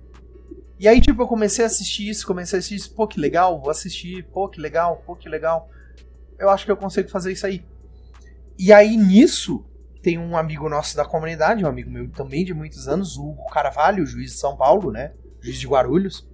E 0.79 0.87
aí, 0.87 1.01
tipo, 1.01 1.23
eu 1.23 1.27
comecei 1.27 1.65
a 1.65 1.67
assistir 1.67 2.07
isso, 2.07 2.27
comecei 2.27 2.55
a 2.55 2.59
assistir 2.59 2.75
isso, 2.75 2.93
pô, 2.93 3.07
que 3.07 3.19
legal, 3.19 3.59
vou 3.59 3.71
assistir, 3.71 4.23
pô, 4.25 4.47
que 4.47 4.61
legal, 4.61 5.01
pô, 5.03 5.15
que 5.15 5.27
legal. 5.27 5.67
Eu 6.37 6.51
acho 6.51 6.65
que 6.65 6.71
eu 6.71 6.77
consigo 6.77 7.09
fazer 7.09 7.31
isso 7.31 7.47
aí. 7.47 7.65
E 8.59 8.71
aí, 8.71 8.95
nisso, 8.95 9.65
tem 10.03 10.19
um 10.19 10.37
amigo 10.37 10.69
nosso 10.69 10.95
da 10.95 11.03
comunidade, 11.03 11.65
um 11.65 11.67
amigo 11.67 11.89
meu 11.89 12.07
também 12.11 12.45
de 12.45 12.53
muitos 12.53 12.87
anos, 12.87 13.17
o 13.17 13.27
Hugo 13.27 13.49
Carvalho, 13.49 14.05
juiz 14.05 14.33
de 14.33 14.37
São 14.37 14.55
Paulo, 14.55 14.91
né? 14.91 15.13
Juiz 15.41 15.57
de 15.57 15.67
Guarulhos, 15.67 16.29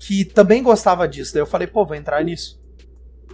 que 0.00 0.24
também 0.24 0.62
gostava 0.62 1.06
disso. 1.06 1.34
Daí 1.34 1.42
eu 1.42 1.46
falei, 1.46 1.66
pô, 1.66 1.84
vou 1.84 1.94
entrar 1.94 2.24
nisso. 2.24 2.58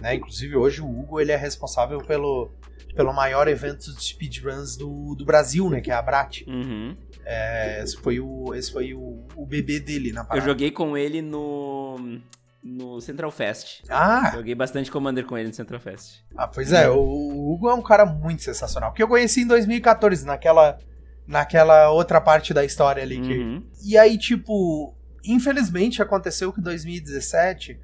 Né? 0.01 0.15
Inclusive 0.15 0.55
hoje 0.55 0.81
o 0.81 0.87
Hugo 0.87 1.19
ele 1.19 1.31
é 1.31 1.37
responsável 1.37 1.99
pelo, 1.99 2.51
pelo 2.93 3.13
maior 3.13 3.47
evento 3.47 3.91
de 3.95 4.03
speedruns 4.03 4.75
do, 4.75 5.15
do 5.15 5.25
Brasil, 5.25 5.69
né? 5.69 5.79
Que 5.79 5.89
é 5.89 5.93
a 5.93 6.01
Brat. 6.01 6.43
Uhum. 6.45 6.95
É, 7.25 7.81
esse 7.81 7.95
foi, 7.97 8.19
o, 8.19 8.53
esse 8.53 8.71
foi 8.71 8.93
o, 8.93 9.25
o 9.35 9.45
bebê 9.45 9.79
dele 9.79 10.11
na 10.11 10.23
parada. 10.23 10.45
Eu 10.45 10.49
joguei 10.51 10.69
com 10.69 10.97
ele 10.97 11.21
no 11.21 12.19
no 12.63 12.99
Central 12.99 13.31
Fest. 13.31 13.81
Ah! 13.87 14.31
Joguei 14.35 14.53
bastante 14.53 14.91
Commander 14.91 15.25
com 15.25 15.37
ele 15.37 15.47
no 15.47 15.53
Central 15.53 15.79
Fest. 15.79 16.17
Ah, 16.35 16.47
pois 16.47 16.73
é, 16.73 16.89
o 16.89 17.53
Hugo 17.53 17.69
é 17.69 17.73
um 17.73 17.81
cara 17.81 18.05
muito 18.05 18.43
sensacional. 18.43 18.91
Que 18.91 19.01
eu 19.01 19.07
conheci 19.07 19.41
em 19.41 19.47
2014, 19.47 20.25
naquela, 20.25 20.77
naquela 21.25 21.89
outra 21.91 22.19
parte 22.19 22.53
da 22.53 22.65
história 22.65 23.01
ali. 23.01 23.21
Que... 23.21 23.37
Uhum. 23.37 23.63
E 23.85 23.97
aí, 23.97 24.17
tipo, 24.17 24.96
infelizmente 25.23 26.01
aconteceu 26.01 26.51
que 26.51 26.59
em 26.59 26.63
2017 26.63 27.79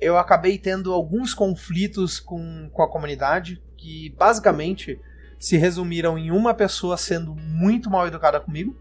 eu 0.00 0.16
acabei 0.16 0.58
tendo 0.58 0.92
alguns 0.92 1.34
conflitos 1.34 2.20
com, 2.20 2.68
com 2.72 2.82
a 2.82 2.88
comunidade 2.88 3.62
que 3.76 4.14
basicamente 4.16 5.00
se 5.38 5.56
resumiram 5.56 6.18
em 6.18 6.30
uma 6.30 6.54
pessoa 6.54 6.96
sendo 6.96 7.34
muito 7.34 7.90
mal 7.90 8.06
educada 8.06 8.40
comigo, 8.40 8.76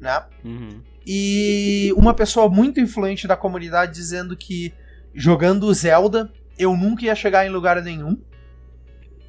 né? 0.00 0.24
Uhum. 0.44 0.82
E 1.06 1.92
uma 1.96 2.14
pessoa 2.14 2.48
muito 2.48 2.80
influente 2.80 3.26
da 3.26 3.36
comunidade 3.36 3.92
dizendo 3.92 4.36
que 4.36 4.74
jogando 5.14 5.72
Zelda 5.72 6.32
eu 6.58 6.76
nunca 6.76 7.04
ia 7.04 7.14
chegar 7.14 7.46
em 7.46 7.50
lugar 7.50 7.80
nenhum 7.82 8.20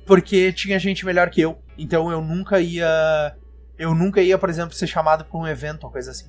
porque 0.06 0.52
tinha 0.54 0.80
gente 0.80 1.06
melhor 1.06 1.30
que 1.30 1.42
eu. 1.42 1.60
Então 1.78 2.12
eu 2.12 2.22
nunca 2.22 2.60
ia 2.60 3.36
eu 3.78 3.94
nunca 3.94 4.22
ia, 4.22 4.38
por 4.38 4.50
exemplo, 4.50 4.74
ser 4.74 4.88
chamado 4.88 5.26
para 5.26 5.40
um 5.40 5.46
evento 5.46 5.84
ou 5.84 5.92
coisa 5.92 6.12
assim. 6.12 6.28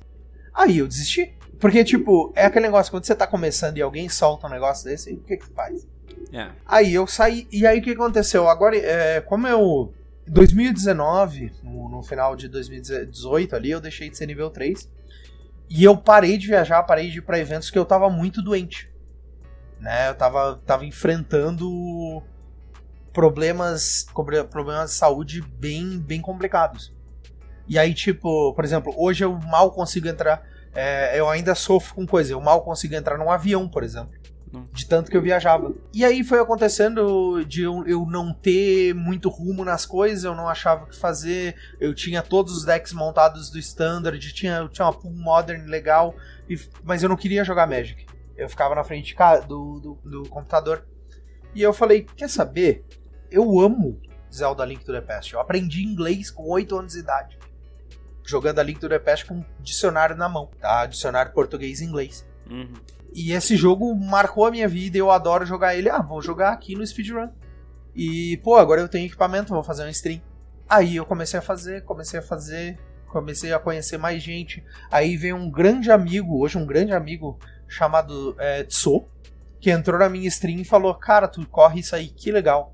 Aí 0.53 0.77
eu 0.77 0.87
desisti. 0.87 1.33
Porque, 1.59 1.83
tipo, 1.83 2.31
é 2.35 2.45
aquele 2.45 2.65
negócio, 2.65 2.91
quando 2.91 3.05
você 3.05 3.13
tá 3.13 3.27
começando 3.27 3.77
e 3.77 3.81
alguém 3.81 4.07
solta 4.07 4.47
um 4.47 4.49
negócio 4.49 4.85
desse, 4.85 5.13
o 5.13 5.19
que 5.19 5.37
que 5.37 5.47
faz? 5.47 5.85
É. 6.31 6.49
Aí 6.65 6.93
eu 6.93 7.05
saí, 7.05 7.47
e 7.51 7.65
aí 7.67 7.79
o 7.79 7.81
que 7.81 7.91
aconteceu? 7.91 8.47
Agora, 8.47 8.77
é, 8.77 9.21
como 9.21 9.47
eu. 9.47 9.93
2019, 10.27 11.51
no, 11.63 11.89
no 11.89 12.03
final 12.03 12.35
de 12.35 12.47
2018 12.47 13.55
ali, 13.55 13.71
eu 13.71 13.81
deixei 13.81 14.09
de 14.09 14.17
ser 14.17 14.27
nível 14.27 14.49
3. 14.51 14.87
E 15.69 15.83
eu 15.83 15.97
parei 15.97 16.37
de 16.37 16.47
viajar, 16.47 16.83
parei 16.83 17.09
de 17.09 17.17
ir 17.17 17.21
pra 17.21 17.39
eventos 17.39 17.69
que 17.69 17.77
eu 17.77 17.85
tava 17.85 18.09
muito 18.09 18.41
doente. 18.41 18.91
Né? 19.79 20.09
Eu 20.09 20.15
tava, 20.15 20.61
tava 20.65 20.85
enfrentando 20.85 22.21
problemas, 23.11 24.05
problemas 24.49 24.91
de 24.91 24.95
saúde 24.95 25.41
bem, 25.41 25.99
bem 25.99 26.21
complicados. 26.21 26.93
E 27.67 27.77
aí, 27.77 27.93
tipo, 27.93 28.53
por 28.53 28.63
exemplo, 28.63 28.93
hoje 28.97 29.23
eu 29.23 29.37
mal 29.39 29.71
consigo 29.71 30.07
entrar. 30.07 30.43
É, 30.73 31.19
eu 31.19 31.27
ainda 31.29 31.55
sofro 31.55 31.95
com 31.95 32.05
coisa, 32.05 32.33
eu 32.33 32.41
mal 32.41 32.61
consigo 32.63 32.95
entrar 32.95 33.17
num 33.17 33.31
avião, 33.31 33.67
por 33.67 33.83
exemplo. 33.83 34.13
De 34.73 34.87
tanto 34.87 35.11
que 35.11 35.17
eu 35.17 35.21
viajava. 35.21 35.75
E 35.93 36.03
aí 36.03 36.23
foi 36.23 36.39
acontecendo 36.39 37.45
de 37.45 37.61
eu, 37.61 37.85
eu, 37.85 38.03
não 38.07 38.33
ter 38.33 38.95
muito 38.95 39.29
rumo 39.29 39.63
nas 39.63 39.85
coisas, 39.85 40.23
eu 40.23 40.33
não 40.33 40.49
achava 40.49 40.85
o 40.85 40.87
que 40.87 40.95
fazer. 40.95 41.55
Eu 41.79 41.93
tinha 41.93 42.23
todos 42.23 42.57
os 42.57 42.65
decks 42.65 42.91
montados 42.91 43.51
do 43.51 43.59
Standard, 43.59 44.33
tinha, 44.33 44.57
eu 44.57 44.69
tinha 44.69 44.85
uma 44.85 44.93
pool 44.93 45.11
Modern 45.13 45.65
legal, 45.67 46.15
e, 46.49 46.59
mas 46.83 47.03
eu 47.03 47.09
não 47.09 47.15
queria 47.15 47.43
jogar 47.43 47.67
Magic. 47.67 48.07
Eu 48.35 48.49
ficava 48.49 48.73
na 48.73 48.83
frente 48.83 49.15
do, 49.47 49.79
do, 49.79 49.99
do 50.03 50.29
computador. 50.29 50.83
E 51.53 51.61
eu 51.61 51.71
falei: 51.71 52.07
Quer 52.15 52.29
saber? 52.29 52.83
Eu 53.29 53.59
amo 53.59 54.01
Zelda 54.33 54.65
Link 54.65 54.83
to 54.83 54.91
the 54.91 55.01
Past. 55.01 55.33
Eu 55.33 55.39
aprendi 55.39 55.83
inglês 55.83 56.31
com 56.31 56.49
8 56.49 56.75
anos 56.75 56.93
de 56.93 56.99
idade. 56.99 57.38
Jogando 58.29 58.59
a 58.59 58.63
Link 58.63 58.79
to 58.79 58.87
the 58.87 58.99
Past 58.99 59.25
com 59.25 59.35
um 59.35 59.45
dicionário 59.59 60.15
na 60.15 60.29
mão, 60.29 60.49
tá? 60.59 60.85
Dicionário 60.85 61.31
português 61.31 61.81
e 61.81 61.85
inglês. 61.85 62.25
Uhum. 62.49 62.73
E 63.13 63.31
esse 63.31 63.57
jogo 63.57 63.95
marcou 63.95 64.45
a 64.45 64.51
minha 64.51 64.67
vida 64.67 64.97
e 64.97 64.99
eu 64.99 65.09
adoro 65.09 65.45
jogar 65.45 65.75
ele. 65.75 65.89
Ah, 65.89 66.01
vou 66.01 66.21
jogar 66.21 66.51
aqui 66.51 66.75
no 66.75 66.85
speedrun. 66.85 67.29
E, 67.95 68.37
pô, 68.43 68.55
agora 68.55 68.81
eu 68.81 68.87
tenho 68.87 69.07
equipamento, 69.07 69.53
vou 69.53 69.63
fazer 69.63 69.83
um 69.83 69.89
stream. 69.89 70.21
Aí 70.69 70.95
eu 70.95 71.05
comecei 71.05 71.39
a 71.39 71.41
fazer, 71.41 71.83
comecei 71.83 72.19
a 72.19 72.21
fazer, 72.21 72.77
comecei 73.07 73.51
a 73.51 73.59
conhecer 73.59 73.97
mais 73.97 74.21
gente. 74.21 74.63
Aí 74.91 75.17
veio 75.17 75.35
um 75.35 75.49
grande 75.49 75.91
amigo, 75.91 76.39
hoje 76.39 76.57
um 76.57 76.65
grande 76.67 76.93
amigo, 76.93 77.39
chamado 77.67 78.35
é, 78.37 78.63
Tso, 78.63 79.05
que 79.59 79.71
entrou 79.71 79.99
na 79.99 80.07
minha 80.07 80.27
stream 80.27 80.59
e 80.59 80.65
falou: 80.65 80.93
Cara, 80.93 81.27
tu 81.27 81.45
corre 81.47 81.79
isso 81.79 81.95
aí, 81.95 82.07
que 82.07 82.31
legal. 82.31 82.71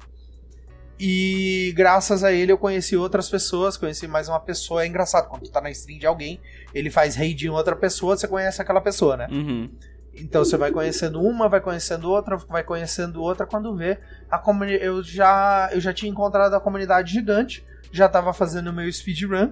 E 0.99 1.73
graças 1.75 2.23
a 2.23 2.31
ele 2.31 2.51
eu 2.51 2.57
conheci 2.57 2.95
outras 2.95 3.29
pessoas, 3.29 3.75
conheci 3.75 4.07
mais 4.07 4.29
uma 4.29 4.39
pessoa. 4.39 4.83
É 4.83 4.87
engraçado, 4.87 5.27
quando 5.27 5.43
tu 5.43 5.51
tá 5.51 5.59
na 5.59 5.69
stream 5.71 5.99
de 5.99 6.07
alguém, 6.07 6.39
ele 6.73 6.89
faz 6.89 7.15
raid 7.15 7.45
em 7.45 7.49
outra 7.49 7.75
pessoa, 7.75 8.15
você 8.15 8.27
conhece 8.27 8.61
aquela 8.61 8.79
pessoa, 8.79 9.17
né? 9.17 9.27
Uhum. 9.29 9.69
Então 10.13 10.45
você 10.45 10.55
vai 10.55 10.71
conhecendo 10.71 11.21
uma, 11.21 11.49
vai 11.49 11.59
conhecendo 11.59 12.09
outra, 12.09 12.37
vai 12.37 12.63
conhecendo 12.63 13.21
outra. 13.21 13.45
Quando 13.45 13.75
vê, 13.75 13.99
a 14.31 14.39
comuni 14.39 14.73
eu 14.73 15.03
já 15.03 15.69
eu 15.73 15.81
já 15.81 15.93
tinha 15.93 16.09
encontrado 16.09 16.53
a 16.53 16.61
comunidade 16.61 17.11
gigante, 17.11 17.65
já 17.91 18.05
estava 18.05 18.31
fazendo 18.33 18.69
o 18.69 18.73
meu 18.73 18.91
speedrun, 18.91 19.51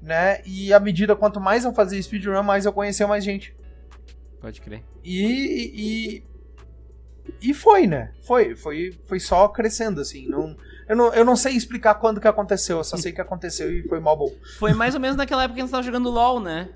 né? 0.00 0.40
E 0.46 0.72
à 0.72 0.78
medida 0.78 1.16
quanto 1.16 1.40
mais 1.40 1.64
eu 1.64 1.74
fazia 1.74 2.00
speedrun, 2.00 2.42
mais 2.44 2.64
eu 2.64 2.72
conhecia 2.72 3.08
mais 3.08 3.24
gente. 3.24 3.56
Pode 4.40 4.60
crer. 4.60 4.84
E, 5.02 6.22
e, 7.42 7.50
e 7.50 7.54
foi, 7.54 7.88
né? 7.88 8.12
Foi, 8.22 8.54
foi, 8.54 8.96
foi 9.08 9.18
só 9.18 9.48
crescendo 9.48 10.00
assim. 10.00 10.28
Não, 10.28 10.56
eu 10.88 10.96
não, 10.96 11.12
eu 11.14 11.24
não 11.24 11.36
sei 11.36 11.54
explicar 11.54 11.94
quando 11.96 12.20
que 12.20 12.28
aconteceu, 12.28 12.78
eu 12.78 12.84
só 12.84 12.96
sei 12.96 13.12
que 13.12 13.20
aconteceu 13.20 13.70
e 13.72 13.82
foi 13.88 14.00
mal 14.00 14.16
bom. 14.16 14.30
Foi 14.58 14.72
mais 14.72 14.94
ou 14.94 15.00
menos 15.00 15.16
naquela 15.16 15.42
época 15.44 15.54
que 15.56 15.60
a 15.60 15.64
gente 15.64 15.70
tava 15.70 15.82
jogando 15.82 16.10
LOL, 16.10 16.40
né? 16.40 16.68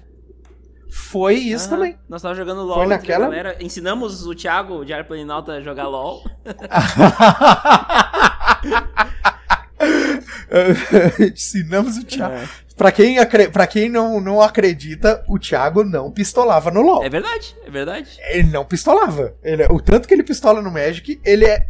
Foi 0.93 1.35
isso 1.35 1.69
Aham. 1.69 1.77
também. 1.77 1.99
Nós 2.09 2.21
tava 2.21 2.35
jogando 2.35 2.63
LOL 2.63 2.79
Foi 2.79 2.87
naquela? 2.89 3.27
galera. 3.27 3.57
Ensinamos 3.61 4.27
o 4.27 4.35
Thiago, 4.35 4.85
de 4.85 4.93
Arplaninalta, 4.93 5.53
a 5.53 5.61
jogar 5.61 5.87
LOL. 5.87 6.25
Ensinamos 11.33 11.97
o 11.97 12.05
Thiago. 12.05 12.35
É. 12.35 12.49
Pra 12.81 12.91
quem, 12.91 13.16
pra 13.53 13.66
quem 13.66 13.91
não, 13.91 14.18
não 14.22 14.41
acredita, 14.41 15.22
o 15.28 15.39
Thiago 15.39 15.85
não 15.85 16.11
pistolava 16.11 16.70
no 16.70 16.81
LoL. 16.81 17.05
É 17.05 17.11
verdade, 17.11 17.55
é 17.62 17.70
verdade. 17.70 18.18
Ele 18.31 18.49
não 18.51 18.64
pistolava. 18.64 19.35
Ele... 19.43 19.66
O 19.66 19.78
tanto 19.78 20.09
que 20.09 20.14
ele 20.14 20.22
pistola 20.22 20.62
no 20.62 20.70
Magic, 20.70 21.20
ele 21.22 21.45
é 21.45 21.68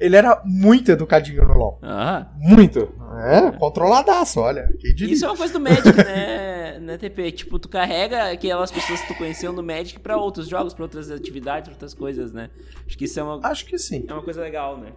ele 0.00 0.16
era 0.16 0.42
muito 0.44 0.90
educadinho 0.90 1.44
no 1.44 1.54
LoL. 1.54 1.78
Ah, 1.80 2.26
Muito. 2.36 2.92
É, 3.22 3.56
controladaço, 3.56 4.40
olha. 4.40 4.68
Isso 4.82 5.24
é 5.24 5.28
uma 5.28 5.36
coisa 5.36 5.52
do 5.52 5.60
Magic, 5.60 5.96
né, 5.96 6.80
né, 6.82 6.98
TP? 6.98 7.30
Tipo, 7.30 7.60
tu 7.60 7.68
carrega 7.68 8.32
aquelas 8.32 8.72
pessoas 8.72 9.02
que 9.02 9.06
tu 9.06 9.14
conheceu 9.14 9.52
no 9.52 9.62
Magic 9.62 10.00
pra 10.00 10.16
outros 10.16 10.48
jogos, 10.48 10.74
pra 10.74 10.82
outras 10.82 11.12
atividades, 11.12 11.68
pra 11.68 11.74
outras 11.74 11.94
coisas, 11.94 12.32
né? 12.32 12.50
Acho 12.84 12.98
que 12.98 13.04
isso 13.04 13.20
é 13.20 13.22
uma, 13.22 13.38
Acho 13.46 13.64
que 13.64 13.78
sim. 13.78 14.04
é 14.08 14.12
uma 14.12 14.22
coisa 14.24 14.40
legal, 14.40 14.78
né? 14.78 14.88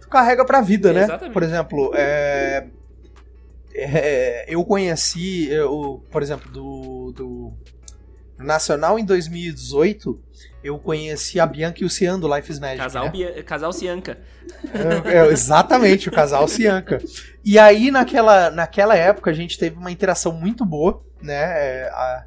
Tu 0.00 0.08
carrega 0.08 0.46
pra 0.46 0.62
vida, 0.62 0.94
né? 0.94 1.02
Exatamente. 1.02 1.34
Por 1.34 1.42
exemplo, 1.42 1.92
é... 1.94 2.68
é, 3.84 4.44
eu 4.48 4.64
conheci, 4.64 5.48
eu, 5.50 6.04
por 6.10 6.22
exemplo, 6.22 6.50
do, 6.50 7.12
do 7.16 7.52
Nacional 8.38 8.98
em 8.98 9.04
2018, 9.04 10.18
eu 10.62 10.78
conheci 10.78 11.40
a 11.40 11.46
Bianca 11.46 11.82
e 11.82 11.84
o 11.84 11.90
Cian 11.90 12.18
do 12.18 12.32
Life 12.34 12.50
is 12.50 12.58
Magic. 12.58 12.78
Casal, 12.78 13.04
né? 13.06 13.10
Bia- 13.10 13.42
casal 13.42 13.72
Cianca. 13.72 14.18
É, 15.06 15.16
é, 15.18 15.26
exatamente, 15.26 16.08
o 16.08 16.12
casal 16.12 16.46
Cianca. 16.48 17.02
E 17.44 17.58
aí, 17.58 17.90
naquela, 17.90 18.50
naquela 18.50 18.96
época, 18.96 19.30
a 19.30 19.34
gente 19.34 19.58
teve 19.58 19.76
uma 19.76 19.90
interação 19.90 20.32
muito 20.32 20.64
boa, 20.64 21.02
né? 21.22 21.34
É, 21.34 21.88
a- 21.92 22.24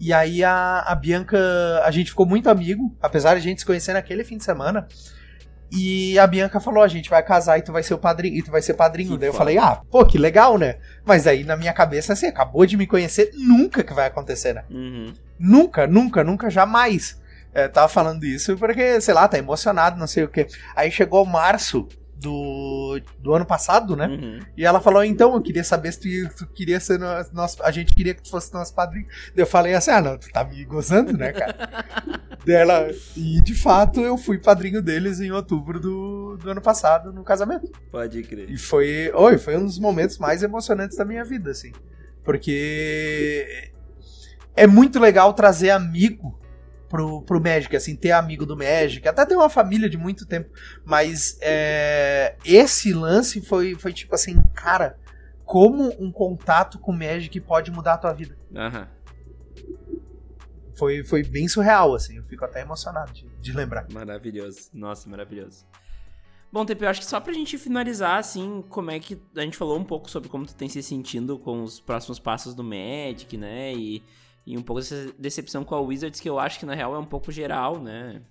e 0.00 0.12
aí, 0.12 0.42
a, 0.42 0.80
a 0.80 0.94
Bianca, 0.96 1.38
a 1.84 1.90
gente 1.92 2.10
ficou 2.10 2.26
muito 2.26 2.50
amigo, 2.50 2.92
apesar 3.00 3.34
de 3.34 3.40
a 3.40 3.42
gente 3.42 3.60
se 3.60 3.66
conhecer 3.66 3.92
naquele 3.92 4.24
fim 4.24 4.36
de 4.36 4.42
semana. 4.44 4.88
E 5.72 6.18
a 6.18 6.26
Bianca 6.26 6.60
falou: 6.60 6.82
a 6.82 6.88
gente 6.88 7.08
vai 7.08 7.22
casar 7.22 7.58
e 7.58 7.62
tu 7.62 7.72
vai 7.72 7.82
ser 7.82 7.94
o 7.94 7.98
padrinho, 7.98 8.36
e 8.36 8.42
tu 8.42 8.50
vai 8.50 8.60
ser 8.60 8.74
padrinho. 8.74 9.12
Que 9.12 9.18
Daí 9.18 9.28
eu 9.30 9.32
falei: 9.34 9.56
ah, 9.56 9.80
pô, 9.90 10.04
que 10.04 10.18
legal, 10.18 10.58
né? 10.58 10.76
Mas 11.04 11.26
aí, 11.26 11.44
na 11.44 11.56
minha 11.56 11.72
cabeça, 11.72 12.12
assim, 12.12 12.26
acabou 12.26 12.66
de 12.66 12.76
me 12.76 12.86
conhecer, 12.86 13.30
nunca 13.34 13.82
que 13.82 13.94
vai 13.94 14.06
acontecer, 14.06 14.52
né? 14.52 14.64
Uhum. 14.70 15.14
Nunca, 15.38 15.86
nunca, 15.86 16.22
nunca, 16.22 16.50
jamais. 16.50 17.20
É, 17.54 17.68
tava 17.68 17.88
falando 17.88 18.24
isso 18.24 18.56
porque, 18.56 19.00
sei 19.00 19.12
lá, 19.12 19.26
tá 19.28 19.38
emocionado, 19.38 19.98
não 19.98 20.06
sei 20.06 20.24
o 20.24 20.28
quê. 20.28 20.46
Aí 20.76 20.90
chegou 20.90 21.24
março 21.24 21.88
do, 22.22 23.00
do 23.18 23.34
ano 23.34 23.44
passado, 23.44 23.94
né? 23.96 24.06
Uhum. 24.06 24.38
E 24.56 24.64
ela 24.64 24.80
falou, 24.80 25.04
então, 25.04 25.34
eu 25.34 25.42
queria 25.42 25.64
saber 25.64 25.92
se 25.92 26.00
tu, 26.28 26.34
tu 26.36 26.46
queria 26.52 26.80
ser 26.80 26.98
no- 26.98 27.06
nosso. 27.32 27.62
A 27.62 27.70
gente 27.70 27.94
queria 27.94 28.14
que 28.14 28.22
tu 28.22 28.30
fosse 28.30 28.52
nosso 28.54 28.74
padrinho. 28.74 29.06
Eu 29.36 29.46
falei 29.46 29.74
assim, 29.74 29.90
ah, 29.90 30.00
não, 30.00 30.16
tu 30.16 30.30
tá 30.32 30.44
me 30.44 30.64
gozando, 30.64 31.12
né, 31.16 31.32
cara? 31.32 31.56
Dela. 32.44 32.90
E 33.16 33.40
de 33.42 33.54
fato 33.54 34.00
eu 34.00 34.16
fui 34.18 34.38
padrinho 34.38 34.82
deles 34.82 35.20
em 35.20 35.30
outubro 35.30 35.78
do, 35.78 36.36
do 36.38 36.50
ano 36.50 36.60
passado, 36.60 37.12
no 37.12 37.22
casamento. 37.22 37.70
Pode 37.90 38.22
crer. 38.22 38.50
E 38.50 38.56
foi. 38.56 39.10
Oi, 39.14 39.38
foi 39.38 39.56
um 39.56 39.64
dos 39.64 39.78
momentos 39.78 40.18
mais 40.18 40.42
emocionantes 40.42 40.96
da 40.96 41.04
minha 41.04 41.24
vida, 41.24 41.50
assim. 41.52 41.70
Porque 42.24 43.70
é 44.56 44.66
muito 44.66 44.98
legal 44.98 45.32
trazer 45.34 45.70
amigo 45.70 46.38
pro, 46.92 47.22
pro 47.22 47.40
Magic, 47.40 47.74
assim, 47.74 47.96
ter 47.96 48.10
amigo 48.10 48.44
do 48.44 48.54
Magic, 48.54 49.08
até 49.08 49.24
ter 49.24 49.34
uma 49.34 49.48
família 49.48 49.88
de 49.88 49.96
muito 49.96 50.26
tempo. 50.26 50.50
Mas 50.84 51.38
é, 51.40 52.36
esse 52.44 52.92
lance 52.92 53.40
foi, 53.40 53.74
foi 53.76 53.94
tipo 53.94 54.14
assim, 54.14 54.36
cara, 54.54 54.98
como 55.42 55.90
um 55.98 56.12
contato 56.12 56.78
com 56.78 56.92
o 56.92 56.94
Magic 56.94 57.40
pode 57.40 57.70
mudar 57.70 57.94
a 57.94 57.98
tua 57.98 58.12
vida. 58.12 58.36
Aham. 58.54 58.86
Foi, 60.74 61.02
foi 61.02 61.22
bem 61.22 61.48
surreal, 61.48 61.94
assim, 61.94 62.18
eu 62.18 62.24
fico 62.24 62.44
até 62.44 62.60
emocionado 62.60 63.10
de, 63.12 63.26
de 63.40 63.52
lembrar. 63.52 63.86
Maravilhoso. 63.90 64.68
Nossa, 64.74 65.08
maravilhoso. 65.08 65.66
Bom, 66.52 66.66
TP, 66.66 66.84
eu 66.84 66.88
acho 66.90 67.00
que 67.00 67.06
só 67.06 67.18
pra 67.18 67.32
gente 67.32 67.56
finalizar, 67.56 68.18
assim, 68.18 68.62
como 68.68 68.90
é 68.90 69.00
que. 69.00 69.18
A 69.34 69.40
gente 69.40 69.56
falou 69.56 69.78
um 69.78 69.84
pouco 69.84 70.10
sobre 70.10 70.28
como 70.28 70.44
tu 70.44 70.54
tem 70.54 70.68
se 70.68 70.82
sentindo 70.82 71.38
com 71.38 71.62
os 71.62 71.80
próximos 71.80 72.18
passos 72.18 72.54
do 72.54 72.62
Magic, 72.62 73.34
né? 73.38 73.72
E, 73.72 74.02
e 74.46 74.56
um 74.56 74.62
pouco 74.62 74.80
dessa 74.80 75.12
decepção 75.18 75.64
com 75.64 75.74
a 75.74 75.80
Wizards, 75.80 76.20
que 76.20 76.28
eu 76.28 76.38
acho 76.38 76.58
que 76.58 76.66
na 76.66 76.74
real 76.74 76.94
é 76.94 76.98
um 76.98 77.04
pouco 77.04 77.30
geral, 77.30 77.80
né? 77.80 78.22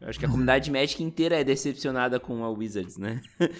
Eu 0.00 0.08
acho 0.08 0.18
que 0.18 0.26
a 0.26 0.28
comunidade 0.28 0.70
Magic 0.70 1.02
inteira 1.02 1.40
é 1.40 1.44
decepcionada 1.44 2.18
com 2.18 2.44
a 2.44 2.50
Wizards, 2.50 2.96
né? 2.96 3.20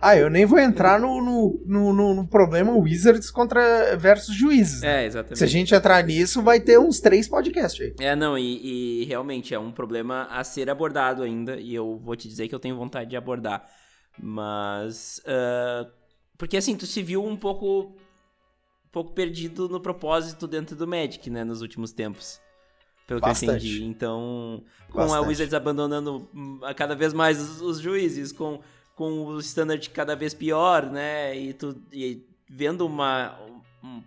Ah, 0.00 0.16
eu 0.16 0.30
nem 0.30 0.46
vou 0.46 0.58
entrar 0.58 0.98
no, 0.98 1.20
no, 1.20 1.62
no, 1.66 1.92
no, 1.92 2.14
no 2.14 2.26
problema 2.26 2.72
Wizards 2.72 3.30
contra 3.30 3.96
versus 3.96 4.34
juízes. 4.34 4.80
Né? 4.80 5.02
É, 5.02 5.06
exatamente. 5.06 5.38
Se 5.38 5.44
a 5.44 5.48
gente 5.48 5.74
entrar 5.74 6.02
nisso, 6.04 6.42
vai 6.42 6.60
ter 6.60 6.78
uns 6.78 7.00
três 7.00 7.28
podcasts 7.28 7.80
aí. 7.80 8.06
É, 8.06 8.16
não, 8.16 8.38
e, 8.38 9.02
e, 9.02 9.04
realmente 9.04 9.52
é 9.52 9.58
um 9.58 9.72
problema 9.72 10.26
a 10.30 10.42
ser 10.44 10.70
abordado 10.70 11.22
ainda, 11.22 11.60
e 11.60 11.74
eu 11.74 11.98
vou 11.98 12.16
te 12.16 12.28
dizer 12.28 12.48
que 12.48 12.54
eu 12.54 12.60
tenho 12.60 12.76
vontade 12.76 13.10
de 13.10 13.16
abordar. 13.16 13.68
Mas. 14.18 15.20
Uh, 15.26 15.90
porque 16.38 16.56
assim, 16.56 16.76
tu 16.76 16.86
se 16.86 17.02
viu 17.02 17.24
um 17.24 17.36
pouco. 17.36 17.94
Um 18.90 18.92
pouco 18.92 19.12
perdido 19.12 19.68
no 19.68 19.80
propósito 19.80 20.46
dentro 20.46 20.74
do 20.74 20.86
Magic, 20.86 21.30
né, 21.30 21.44
nos 21.44 21.62
últimos 21.62 21.92
tempos 21.92 22.40
pelo 23.06 23.20
Bastante. 23.20 23.40
que 23.40 23.46
eu 23.46 23.56
entendi. 23.56 23.84
Então, 23.84 24.62
com 24.90 24.98
Bastante. 24.98 25.24
a 25.24 25.28
Wizards 25.28 25.54
abandonando 25.54 26.28
hum, 26.34 26.60
cada 26.76 26.94
vez 26.94 27.12
mais 27.12 27.40
os, 27.40 27.60
os 27.60 27.80
juízes, 27.80 28.32
com 28.32 28.60
com 29.00 29.24
o 29.24 29.40
standard 29.40 29.88
cada 29.88 30.14
vez 30.14 30.34
pior, 30.34 30.84
né? 30.84 31.34
E, 31.34 31.54
tu, 31.54 31.74
e 31.90 32.22
vendo 32.46 32.86
uma, 32.86 33.34
um, 33.82 34.02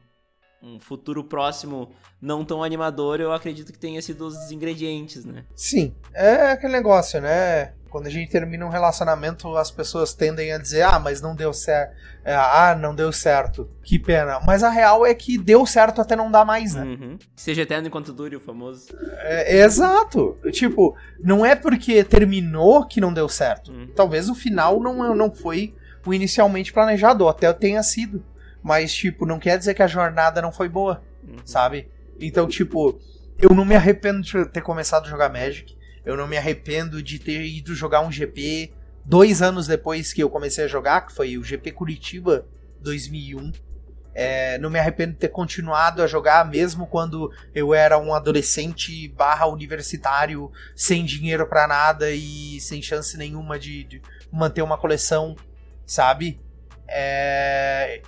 um, 0.62 0.80
futuro 0.80 1.24
próximo 1.24 1.90
não 2.22 2.46
tão 2.46 2.64
animador, 2.64 3.20
eu 3.20 3.34
acredito 3.34 3.74
que 3.74 3.80
tenha 3.80 4.00
sido 4.04 4.28
os 4.28 4.52
ingredientes, 4.52 5.26
né? 5.26 5.46
Sim, 5.56 5.96
é 6.14 6.52
aquele 6.52 6.74
negócio, 6.74 7.20
né? 7.20 7.74
Quando 7.94 8.08
a 8.08 8.10
gente 8.10 8.32
termina 8.32 8.66
um 8.66 8.70
relacionamento, 8.70 9.56
as 9.56 9.70
pessoas 9.70 10.16
tendem 10.16 10.52
a 10.52 10.58
dizer: 10.58 10.82
ah, 10.82 10.98
mas 10.98 11.22
não 11.22 11.36
deu 11.36 11.54
certo. 11.54 11.96
É, 12.26 12.34
ah, 12.34 12.76
não 12.76 12.96
deu 12.96 13.12
certo. 13.12 13.70
Que 13.84 14.00
pena. 14.00 14.40
Mas 14.40 14.64
a 14.64 14.70
real 14.72 15.06
é 15.06 15.14
que 15.14 15.38
deu 15.38 15.64
certo 15.64 16.02
até 16.02 16.16
não 16.16 16.32
dar 16.32 16.44
mais, 16.44 16.74
né? 16.74 16.82
Uhum. 16.82 17.20
Seja 17.36 17.62
eterno 17.62 17.88
enquanto 17.88 18.12
dure 18.12 18.36
o 18.36 18.40
famoso. 18.40 18.88
É, 19.20 19.60
exato. 19.60 20.36
Tipo, 20.52 20.98
não 21.20 21.46
é 21.46 21.56
porque 21.56 22.04
terminou 22.04 22.84
que 22.88 23.00
não 23.00 23.14
deu 23.14 23.30
certo. 23.30 23.72
Uhum. 23.72 23.88
Talvez 23.96 24.28
o 24.28 24.34
final 24.34 24.80
não, 24.80 25.16
não 25.16 25.32
foi 25.32 25.76
o 26.04 26.16
inicialmente 26.16 26.74
planejado, 26.74 27.28
até 27.28 27.54
tenha 27.54 27.84
sido. 27.84 28.26
Mas, 28.64 28.92
tipo, 28.92 29.24
não 29.24 29.38
quer 29.38 29.56
dizer 29.56 29.76
que 29.76 29.84
a 29.84 29.88
jornada 29.88 30.42
não 30.42 30.52
foi 30.52 30.68
boa, 30.68 31.04
uhum. 31.24 31.38
sabe? 31.46 31.92
Então, 32.20 32.48
tipo, 32.48 33.00
eu 33.38 33.52
não 33.52 33.64
me 33.64 33.76
arrependo 33.76 34.22
de 34.22 34.46
ter 34.48 34.62
começado 34.62 35.06
a 35.06 35.10
jogar 35.10 35.32
Magic. 35.32 35.78
Eu 36.06 36.18
não 36.18 36.28
me 36.28 36.38
arrependo 36.38 37.02
de 37.02 37.20
ter 37.20 37.46
ido 37.46 37.74
jogar 37.74 38.02
um 38.02 38.12
GP 38.12 38.74
dois 39.06 39.42
anos 39.42 39.68
depois 39.68 40.14
que 40.14 40.22
eu 40.22 40.30
comecei 40.30 40.66
a 40.66 40.68
jogar, 40.68 41.06
que 41.06 41.14
foi 41.14 41.38
o 41.38 41.44
GP 41.44 41.72
Curitiba 41.72 42.46
2001. 42.82 43.52
É, 44.16 44.60
não 44.60 44.70
me 44.70 44.78
arrependo 44.78 45.14
de 45.14 45.20
ter 45.20 45.30
continuado 45.30 46.04
a 46.04 46.08
jogar, 46.08 46.48
mesmo 46.48 46.86
quando 46.86 47.32
eu 47.54 47.74
era 47.74 47.98
um 47.98 48.14
adolescente 48.14 49.08
barra 49.08 49.48
universitário, 49.48 50.52
sem 50.76 51.04
dinheiro 51.04 51.48
para 51.48 51.68
nada 51.68 52.12
e 52.12 52.60
sem 52.60 52.82
chance 52.82 53.18
nenhuma 53.18 53.58
de, 53.58 53.84
de 53.86 54.02
manter 54.32 54.62
uma 54.62 54.78
coleção, 54.78 55.36
sabe? 55.86 56.40
É, 56.88 58.04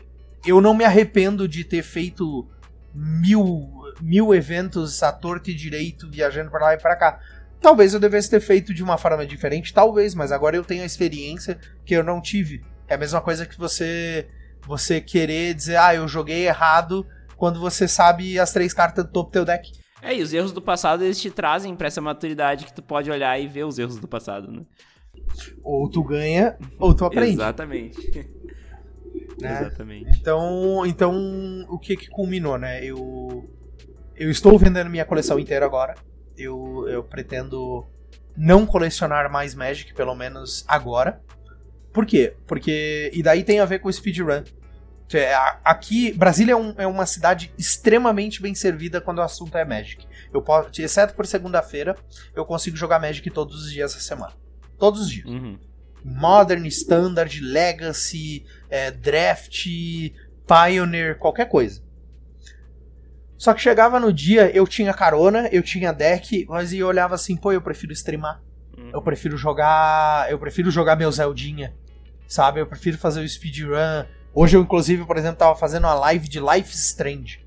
eu 0.46 0.62
não 0.62 0.76
me 0.76 0.86
arrependo 0.86 1.48
de 1.48 1.64
ter 1.64 1.82
feito 1.82 2.48
mil, 2.94 3.68
mil 4.00 4.34
eventos 4.34 5.02
à 5.02 5.12
torta 5.12 5.50
e 5.50 5.56
direito, 5.56 6.10
viajando 6.10 6.52
para 6.52 6.66
lá 6.66 6.74
e 6.76 6.78
para 6.78 6.96
cá. 6.96 7.20
Talvez 7.66 7.96
eu 7.96 8.00
devesse 8.00 8.30
ter 8.30 8.40
feito 8.40 8.76
de 8.76 8.84
uma 8.84 8.96
forma 8.96 9.26
diferente, 9.26 9.74
talvez, 9.74 10.14
mas 10.14 10.32
agora 10.32 10.56
eu 10.56 10.64
tenho 10.64 10.84
a 10.84 10.86
experiência 10.86 11.58
que 11.84 11.96
eu 11.96 12.04
não 12.04 12.22
tive. 12.22 12.64
É 12.88 12.94
a 12.94 12.98
mesma 12.98 13.20
coisa 13.20 13.44
que 13.44 13.58
você 13.58 14.28
você 14.68 15.02
querer 15.02 15.56
dizer, 15.56 15.78
ah, 15.78 15.96
eu 15.96 16.08
joguei 16.08 16.46
errado, 16.46 17.04
quando 17.36 17.60
você 17.60 17.88
sabe 17.88 18.38
as 18.38 18.54
três 18.54 18.72
cartas 18.72 19.04
do 19.04 19.12
topo 19.12 19.32
do 19.32 19.34
teu 19.34 19.46
deck. 19.46 19.72
É, 20.00 20.16
e 20.16 20.22
os 20.22 20.32
erros 20.32 20.52
do 20.52 20.62
passado 20.62 21.04
eles 21.04 21.20
te 21.20 21.32
trazem 21.32 21.76
para 21.76 21.88
essa 21.88 22.00
maturidade 22.00 22.66
que 22.66 22.74
tu 22.74 22.84
pode 22.84 23.10
olhar 23.10 23.40
e 23.42 23.48
ver 23.48 23.64
os 23.64 23.80
erros 23.80 23.98
do 23.98 24.08
passado, 24.08 24.52
né? 24.52 24.62
Ou 25.64 25.90
tu 25.90 26.04
ganha, 26.04 26.56
ou 26.78 26.94
tu 26.94 27.04
aprende. 27.04 27.34
Exatamente. 27.34 27.98
Né? 29.38 29.52
Exatamente. 29.52 30.18
Então, 30.18 30.86
então, 30.86 31.66
o 31.68 31.78
que 31.78 31.98
que 31.98 32.08
culminou, 32.08 32.58
né? 32.58 32.86
Eu 32.86 33.50
eu 34.16 34.32
estou 34.32 34.58
vendendo 34.58 34.90
minha 34.90 35.04
coleção 35.04 35.38
inteira 35.38 35.66
agora 35.66 35.94
eu, 36.38 36.86
eu 36.88 37.04
pretendo 37.04 37.86
não 38.36 38.66
colecionar 38.66 39.32
mais 39.32 39.56
Magic, 39.56 39.94
pelo 39.94 40.16
menos 40.16 40.64
agora. 40.68 41.22
Por 41.94 42.06
quê? 42.06 42.36
Porque. 42.46 43.10
E 43.14 43.24
daí 43.24 43.44
tem 43.44 43.60
a 43.60 43.66
ver 43.66 43.80
com 43.80 43.88
o 43.88 43.94
speedrun. 43.94 44.44
É, 45.14 45.34
aqui, 45.64 46.12
Brasília 46.14 46.54
é, 46.54 46.56
um, 46.56 46.74
é, 46.78 46.88
uma 46.88 47.06
cidade 47.06 47.54
extremamente 47.58 48.42
bem 48.42 48.56
servida 48.56 49.00
quando 49.00 49.20
o 49.20 49.22
assunto 49.22 49.56
é 49.58 49.64
Magic. 49.64 50.06
Eu 50.34 50.42
posso, 50.42 50.70
exceto 50.82 51.14
por 51.14 51.28
segunda-feira, 51.28 51.96
eu 52.36 52.44
consigo 52.44 52.76
jogar 52.76 53.00
Magic 53.00 53.30
todos 53.30 53.66
os 53.66 53.72
dias 53.72 53.94
da 53.94 54.00
semana. 54.00 54.34
Todos 54.80 55.02
os 55.02 55.10
dias. 55.10 55.28
Uhum. 55.28 55.60
Modern, 56.04 56.66
Standard, 56.66 57.40
Legacy, 57.40 58.46
é, 58.70 58.92
Draft, 58.92 59.68
Pioneer, 60.48 61.18
qualquer 61.18 61.48
coisa. 61.48 61.85
Só 63.38 63.54
que 63.54 63.62
chegava 63.62 64.00
no 64.00 64.14
dia, 64.14 64.50
eu 64.56 64.66
tinha 64.66 64.94
carona, 64.94 65.50
eu 65.52 65.62
tinha 65.62 65.92
deck, 65.92 66.46
mas 66.48 66.74
eu 66.74 66.88
olhava 66.88 67.16
assim, 67.16 67.36
pô, 67.36 67.52
eu 67.52 67.62
prefiro 67.62 67.92
streamar. 67.92 68.42
Uhum. 68.78 68.92
Eu 68.94 69.02
prefiro 69.02 69.38
jogar. 69.38 70.30
Eu 70.30 70.40
prefiro 70.40 70.72
jogar 70.72 70.96
meu 70.96 71.12
Zeldinha. 71.12 71.74
Sabe? 72.28 72.60
Eu 72.60 72.68
prefiro 72.68 72.98
fazer 72.98 73.22
o 73.22 73.28
speedrun. 73.28 74.06
Hoje 74.34 74.58
eu, 74.58 74.62
inclusive, 74.62 75.06
por 75.06 75.18
exemplo, 75.18 75.38
tava 75.38 75.56
fazendo 75.56 75.86
uma 75.86 75.94
live 75.94 76.28
de 76.28 76.40
Life 76.40 76.74
Strange. 76.74 77.44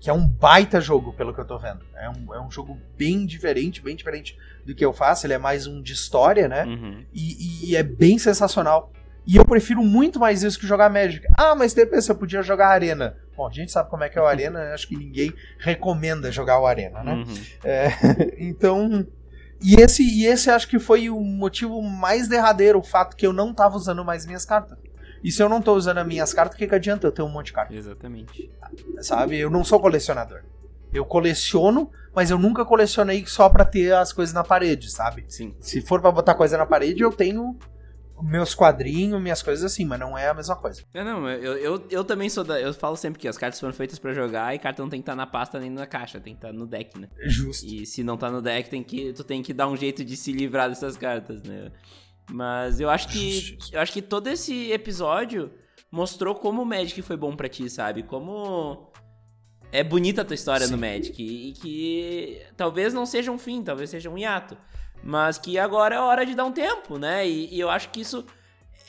Que 0.00 0.10
é 0.10 0.12
um 0.12 0.26
baita 0.26 0.80
jogo, 0.80 1.12
pelo 1.14 1.32
que 1.32 1.40
eu 1.40 1.46
tô 1.46 1.58
vendo. 1.58 1.80
É 1.94 2.08
um, 2.10 2.34
é 2.34 2.40
um 2.40 2.50
jogo 2.50 2.78
bem 2.96 3.24
diferente, 3.24 3.80
bem 3.80 3.96
diferente 3.96 4.36
do 4.64 4.74
que 4.74 4.84
eu 4.84 4.92
faço. 4.92 5.26
Ele 5.26 5.34
é 5.34 5.38
mais 5.38 5.66
um 5.66 5.82
de 5.82 5.92
história, 5.92 6.48
né? 6.48 6.64
Uhum. 6.64 7.04
E, 7.12 7.70
e 7.70 7.76
é 7.76 7.82
bem 7.82 8.18
sensacional. 8.18 8.92
E 9.26 9.36
eu 9.36 9.44
prefiro 9.44 9.82
muito 9.82 10.20
mais 10.20 10.42
isso 10.42 10.58
que 10.58 10.66
jogar 10.66 10.90
Magic. 10.90 11.26
Ah, 11.38 11.54
mas 11.54 11.72
depois 11.72 12.06
eu 12.06 12.14
podia 12.14 12.42
jogar 12.42 12.68
Arena. 12.68 13.16
Bom, 13.36 13.48
a 13.48 13.52
gente 13.52 13.72
sabe 13.72 13.90
como 13.90 14.04
é 14.04 14.08
que 14.08 14.18
é 14.18 14.22
o 14.22 14.26
Arena, 14.26 14.72
acho 14.72 14.86
que 14.86 14.96
ninguém 14.96 15.32
recomenda 15.58 16.30
jogar 16.30 16.60
o 16.60 16.66
Arena, 16.66 17.02
né? 17.02 17.14
Uhum. 17.14 17.34
É, 17.64 17.88
então. 18.38 19.06
E 19.62 19.80
esse, 19.80 20.02
e 20.02 20.26
esse 20.26 20.50
acho 20.50 20.68
que 20.68 20.78
foi 20.78 21.08
o 21.08 21.18
motivo 21.20 21.80
mais 21.80 22.28
derradeiro, 22.28 22.78
o 22.78 22.82
fato 22.82 23.16
que 23.16 23.26
eu 23.26 23.32
não 23.32 23.54
tava 23.54 23.76
usando 23.76 24.04
mais 24.04 24.26
minhas 24.26 24.44
cartas. 24.44 24.76
E 25.22 25.32
se 25.32 25.42
eu 25.42 25.48
não 25.48 25.62
tô 25.62 25.72
usando 25.74 25.98
as 25.98 26.06
minhas 26.06 26.34
cartas, 26.34 26.54
o 26.54 26.58
que, 26.58 26.66
que 26.66 26.74
adianta 26.74 27.06
eu 27.06 27.12
ter 27.12 27.22
um 27.22 27.30
monte 27.30 27.46
de 27.46 27.54
cartas? 27.54 27.74
Exatamente. 27.74 28.50
Sabe? 29.00 29.38
Eu 29.38 29.48
não 29.48 29.64
sou 29.64 29.80
colecionador. 29.80 30.42
Eu 30.92 31.06
coleciono, 31.06 31.90
mas 32.14 32.30
eu 32.30 32.38
nunca 32.38 32.62
colecionei 32.62 33.24
só 33.26 33.48
pra 33.48 33.64
ter 33.64 33.94
as 33.94 34.12
coisas 34.12 34.34
na 34.34 34.44
parede, 34.44 34.90
sabe? 34.90 35.24
Sim. 35.28 35.54
Se 35.60 35.80
for 35.80 36.02
pra 36.02 36.12
botar 36.12 36.34
coisa 36.34 36.58
na 36.58 36.66
parede, 36.66 37.02
eu 37.02 37.10
tenho 37.10 37.58
meus 38.22 38.54
quadrinhos, 38.54 39.20
minhas 39.20 39.42
coisas 39.42 39.64
assim, 39.64 39.84
mas 39.84 39.98
não 39.98 40.16
é 40.16 40.28
a 40.28 40.34
mesma 40.34 40.56
coisa. 40.56 40.82
É, 40.94 41.02
não, 41.02 41.28
eu, 41.28 41.56
eu, 41.56 41.86
eu 41.90 42.04
também 42.04 42.28
sou 42.28 42.44
da. 42.44 42.60
Eu 42.60 42.72
falo 42.72 42.96
sempre 42.96 43.18
que 43.18 43.26
as 43.26 43.36
cartas 43.36 43.58
foram 43.58 43.72
feitas 43.72 43.98
para 43.98 44.12
jogar 44.12 44.54
e 44.54 44.58
carta 44.58 44.82
não 44.82 44.88
tem 44.88 45.00
que 45.00 45.02
estar 45.02 45.12
tá 45.12 45.16
na 45.16 45.26
pasta 45.26 45.58
nem 45.58 45.70
na 45.70 45.86
caixa, 45.86 46.20
tem 46.20 46.34
que 46.34 46.38
estar 46.38 46.48
tá 46.48 46.54
no 46.54 46.66
deck, 46.66 46.98
né? 46.98 47.08
Justo. 47.26 47.66
E 47.66 47.84
se 47.84 48.02
não 48.04 48.16
tá 48.16 48.30
no 48.30 48.40
deck, 48.40 48.70
tem 48.70 48.82
que, 48.82 49.12
tu 49.12 49.24
tem 49.24 49.42
que 49.42 49.52
dar 49.52 49.68
um 49.68 49.76
jeito 49.76 50.04
de 50.04 50.16
se 50.16 50.32
livrar 50.32 50.68
dessas 50.68 50.96
cartas, 50.96 51.42
né? 51.42 51.70
Mas 52.30 52.80
eu 52.80 52.88
acho 52.88 53.08
que. 53.08 53.58
Eu 53.72 53.80
acho 53.80 53.92
que 53.92 54.02
todo 54.02 54.28
esse 54.28 54.70
episódio 54.70 55.52
mostrou 55.90 56.34
como 56.34 56.62
o 56.62 56.66
Magic 56.66 57.00
foi 57.02 57.16
bom 57.16 57.34
para 57.36 57.48
ti, 57.48 57.68
sabe? 57.68 58.02
Como. 58.02 58.92
É 59.72 59.82
bonita 59.82 60.22
a 60.22 60.24
tua 60.24 60.34
história 60.34 60.66
Sim. 60.66 60.72
no 60.72 60.78
Magic. 60.78 61.20
E 61.20 61.52
que 61.52 62.42
talvez 62.56 62.94
não 62.94 63.04
seja 63.04 63.32
um 63.32 63.38
fim, 63.38 63.62
talvez 63.62 63.90
seja 63.90 64.08
um 64.08 64.16
hiato. 64.16 64.56
Mas 65.04 65.36
que 65.36 65.58
agora 65.58 65.96
é 65.96 66.00
hora 66.00 66.24
de 66.24 66.34
dar 66.34 66.46
um 66.46 66.52
tempo, 66.52 66.98
né? 66.98 67.28
E, 67.28 67.54
e 67.54 67.60
eu 67.60 67.68
acho 67.68 67.90
que 67.90 68.00
isso 68.00 68.24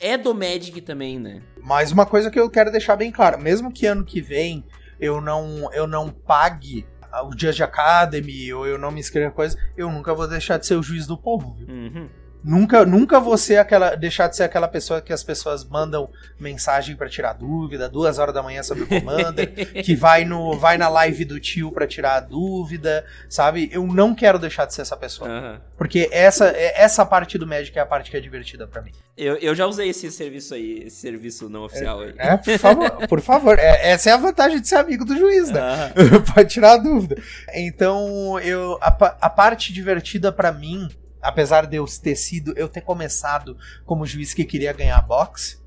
é 0.00 0.16
do 0.16 0.34
Magic 0.34 0.80
também, 0.80 1.18
né? 1.18 1.42
Mas 1.62 1.92
uma 1.92 2.06
coisa 2.06 2.30
que 2.30 2.40
eu 2.40 2.48
quero 2.48 2.72
deixar 2.72 2.96
bem 2.96 3.12
claro, 3.12 3.38
mesmo 3.38 3.70
que 3.70 3.86
ano 3.86 4.04
que 4.04 4.20
vem 4.20 4.64
eu 4.98 5.20
não, 5.20 5.70
eu 5.74 5.86
não 5.86 6.08
pague 6.08 6.86
o 7.24 7.38
Judge 7.38 7.62
Academy 7.62 8.52
ou 8.52 8.66
eu 8.66 8.78
não 8.78 8.90
me 8.90 9.00
inscreva 9.00 9.30
coisa, 9.30 9.58
eu 9.76 9.90
nunca 9.90 10.14
vou 10.14 10.26
deixar 10.26 10.58
de 10.58 10.66
ser 10.66 10.76
o 10.76 10.82
juiz 10.82 11.06
do 11.06 11.16
povo, 11.16 11.54
viu? 11.54 11.68
Uhum. 11.68 12.08
Nunca, 12.46 12.86
nunca 12.86 13.18
vou 13.18 13.36
ser 13.36 13.56
aquela, 13.56 13.96
deixar 13.96 14.28
de 14.28 14.36
ser 14.36 14.44
aquela 14.44 14.68
pessoa 14.68 15.00
que 15.00 15.12
as 15.12 15.24
pessoas 15.24 15.64
mandam 15.64 16.08
mensagem 16.38 16.94
para 16.94 17.08
tirar 17.08 17.32
dúvida, 17.32 17.88
duas 17.88 18.20
horas 18.20 18.32
da 18.32 18.40
manhã 18.40 18.62
sobre 18.62 18.84
o 18.84 18.86
Commander, 18.86 19.52
que 19.82 19.96
vai, 19.96 20.24
no, 20.24 20.56
vai 20.56 20.78
na 20.78 20.88
live 20.88 21.24
do 21.24 21.40
tio 21.40 21.72
para 21.72 21.88
tirar 21.88 22.20
dúvida, 22.20 23.04
sabe? 23.28 23.68
Eu 23.72 23.84
não 23.84 24.14
quero 24.14 24.38
deixar 24.38 24.64
de 24.64 24.74
ser 24.74 24.82
essa 24.82 24.96
pessoa. 24.96 25.28
Uhum. 25.28 25.58
Porque 25.76 26.08
essa, 26.12 26.46
essa 26.56 27.04
parte 27.04 27.36
do 27.36 27.48
Magic 27.48 27.76
é 27.76 27.82
a 27.82 27.86
parte 27.86 28.12
que 28.12 28.16
é 28.16 28.20
divertida 28.20 28.64
para 28.64 28.80
mim. 28.80 28.92
Eu, 29.16 29.34
eu 29.38 29.52
já 29.52 29.66
usei 29.66 29.88
esse 29.88 30.12
serviço 30.12 30.54
aí, 30.54 30.84
esse 30.86 30.98
serviço 30.98 31.48
não 31.48 31.64
oficial 31.64 32.00
é, 32.04 32.06
aí. 32.06 32.14
É, 32.16 32.36
por 32.36 32.58
favor, 32.58 32.90
por 33.08 33.20
favor. 33.20 33.58
É, 33.58 33.90
essa 33.90 34.10
é 34.10 34.12
a 34.12 34.18
vantagem 34.18 34.60
de 34.60 34.68
ser 34.68 34.76
amigo 34.76 35.04
do 35.04 35.18
juiz, 35.18 35.50
né? 35.50 35.92
Uhum. 35.96 36.22
Pode 36.32 36.48
tirar 36.48 36.74
a 36.74 36.76
dúvida. 36.76 37.20
Então, 37.52 38.38
eu, 38.38 38.78
a, 38.80 38.88
a 39.22 39.30
parte 39.30 39.72
divertida 39.72 40.30
para 40.30 40.52
mim 40.52 40.88
apesar 41.26 41.66
de 41.66 41.76
eu 41.76 41.84
ter 41.86 42.16
sido, 42.16 42.52
eu 42.56 42.68
ter 42.68 42.80
começado 42.80 43.56
como 43.84 44.06
juiz 44.06 44.32
que 44.32 44.44
queria 44.44 44.72
ganhar 44.72 45.00
boxe, 45.02 45.58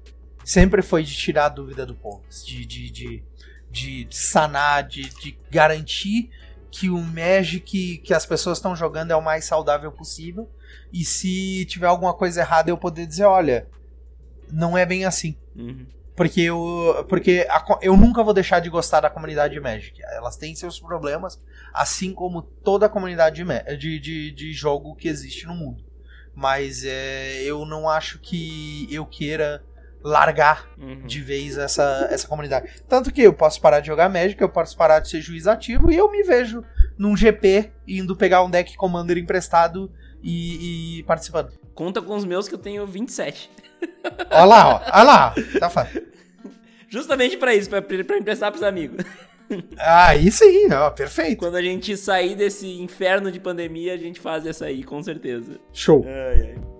sempre 0.43 0.81
foi 0.81 1.03
de 1.03 1.15
tirar 1.15 1.45
a 1.45 1.49
dúvida 1.49 1.85
do 1.85 1.95
povo, 1.95 2.23
de, 2.45 2.65
de, 2.65 2.89
de, 2.89 3.23
de 3.69 4.07
sanar, 4.09 4.87
de, 4.87 5.09
de 5.09 5.37
garantir 5.51 6.29
que 6.71 6.89
o 6.89 6.99
Magic 7.01 7.97
que 7.97 8.13
as 8.13 8.25
pessoas 8.25 8.57
estão 8.57 8.75
jogando 8.75 9.11
é 9.11 9.15
o 9.15 9.21
mais 9.21 9.45
saudável 9.45 9.91
possível. 9.91 10.49
E 10.93 11.03
se 11.03 11.65
tiver 11.65 11.87
alguma 11.87 12.13
coisa 12.13 12.41
errada, 12.41 12.69
eu 12.69 12.77
poder 12.77 13.05
dizer, 13.05 13.25
olha, 13.25 13.67
não 14.51 14.77
é 14.77 14.85
bem 14.85 15.05
assim. 15.05 15.35
Uhum. 15.55 15.85
Porque 16.19 16.41
eu, 16.41 17.05
porque 17.07 17.47
a, 17.49 17.63
eu 17.81 17.95
nunca 17.95 18.21
vou 18.21 18.33
deixar 18.33 18.59
de 18.59 18.69
gostar 18.69 18.99
da 18.99 19.09
comunidade 19.09 19.53
de 19.53 19.59
Magic. 19.61 20.03
Elas 20.03 20.35
têm 20.35 20.53
seus 20.53 20.77
problemas, 20.77 21.41
assim 21.73 22.13
como 22.13 22.41
toda 22.41 22.87
a 22.87 22.89
comunidade 22.89 23.41
de, 23.77 23.99
de, 24.01 24.31
de, 24.31 24.51
jogo 24.51 24.97
que 24.97 25.07
existe 25.07 25.47
no 25.47 25.55
mundo. 25.55 25.81
Mas 26.35 26.83
é, 26.83 27.41
eu 27.43 27.65
não 27.65 27.87
acho 27.87 28.19
que 28.19 28.85
eu 28.91 29.05
queira 29.05 29.63
largar 30.03 30.69
uhum. 30.77 31.07
de 31.07 31.21
vez 31.21 31.57
essa, 31.57 32.09
essa 32.11 32.27
comunidade. 32.27 32.69
Tanto 32.85 33.13
que 33.13 33.21
eu 33.21 33.31
posso 33.31 33.61
parar 33.61 33.79
de 33.79 33.87
jogar 33.87 34.09
Magic, 34.09 34.41
eu 34.41 34.49
posso 34.49 34.75
parar 34.75 34.99
de 34.99 35.07
ser 35.07 35.21
juiz 35.21 35.47
ativo 35.47 35.89
e 35.89 35.95
eu 35.95 36.11
me 36.11 36.21
vejo 36.23 36.61
num 36.97 37.15
GP 37.15 37.71
indo 37.87 38.13
pegar 38.13 38.43
um 38.43 38.49
deck 38.49 38.75
Commander 38.75 39.17
emprestado 39.17 39.89
e, 40.21 40.97
e 40.99 41.03
participando. 41.03 41.53
Conta 41.73 42.01
com 42.01 42.13
os 42.13 42.25
meus 42.25 42.49
que 42.49 42.55
eu 42.55 42.59
tenho 42.59 42.85
27. 42.85 43.49
Olha 44.31 44.45
lá, 44.45 44.69
ó. 44.69 44.81
Olha 44.93 45.03
lá. 45.03 45.35
Tá 45.59 45.69
fácil. 45.69 46.07
Justamente 46.89 47.37
para 47.37 47.53
isso, 47.53 47.69
para 47.69 48.17
emprestar 48.17 48.51
pros 48.51 48.63
amigos. 48.63 49.05
Aí, 49.77 50.29
ó, 50.71 50.89
perfeito. 50.91 51.39
Quando 51.39 51.55
a 51.55 51.61
gente 51.61 51.95
sair 51.97 52.35
desse 52.35 52.67
inferno 52.81 53.31
de 53.31 53.39
pandemia, 53.39 53.93
a 53.93 53.97
gente 53.97 54.19
faz 54.19 54.45
essa 54.45 54.65
aí, 54.65 54.83
com 54.83 55.01
certeza. 55.01 55.59
Show. 55.73 56.05
Ai, 56.07 56.41
ai. 56.41 56.79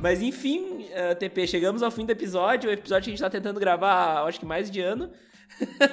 Mas 0.00 0.20
enfim, 0.20 0.88
eh, 0.90 1.14
TP, 1.14 1.46
chegamos 1.46 1.80
ao 1.80 1.90
fim 1.90 2.04
do 2.04 2.10
episódio. 2.10 2.68
O 2.68 2.72
episódio 2.72 3.04
que 3.04 3.10
a 3.10 3.12
gente 3.12 3.20
tá 3.20 3.30
tentando 3.30 3.60
gravar, 3.60 4.24
acho 4.26 4.40
que 4.40 4.44
mais 4.44 4.68
de 4.68 4.80
ano. 4.80 5.08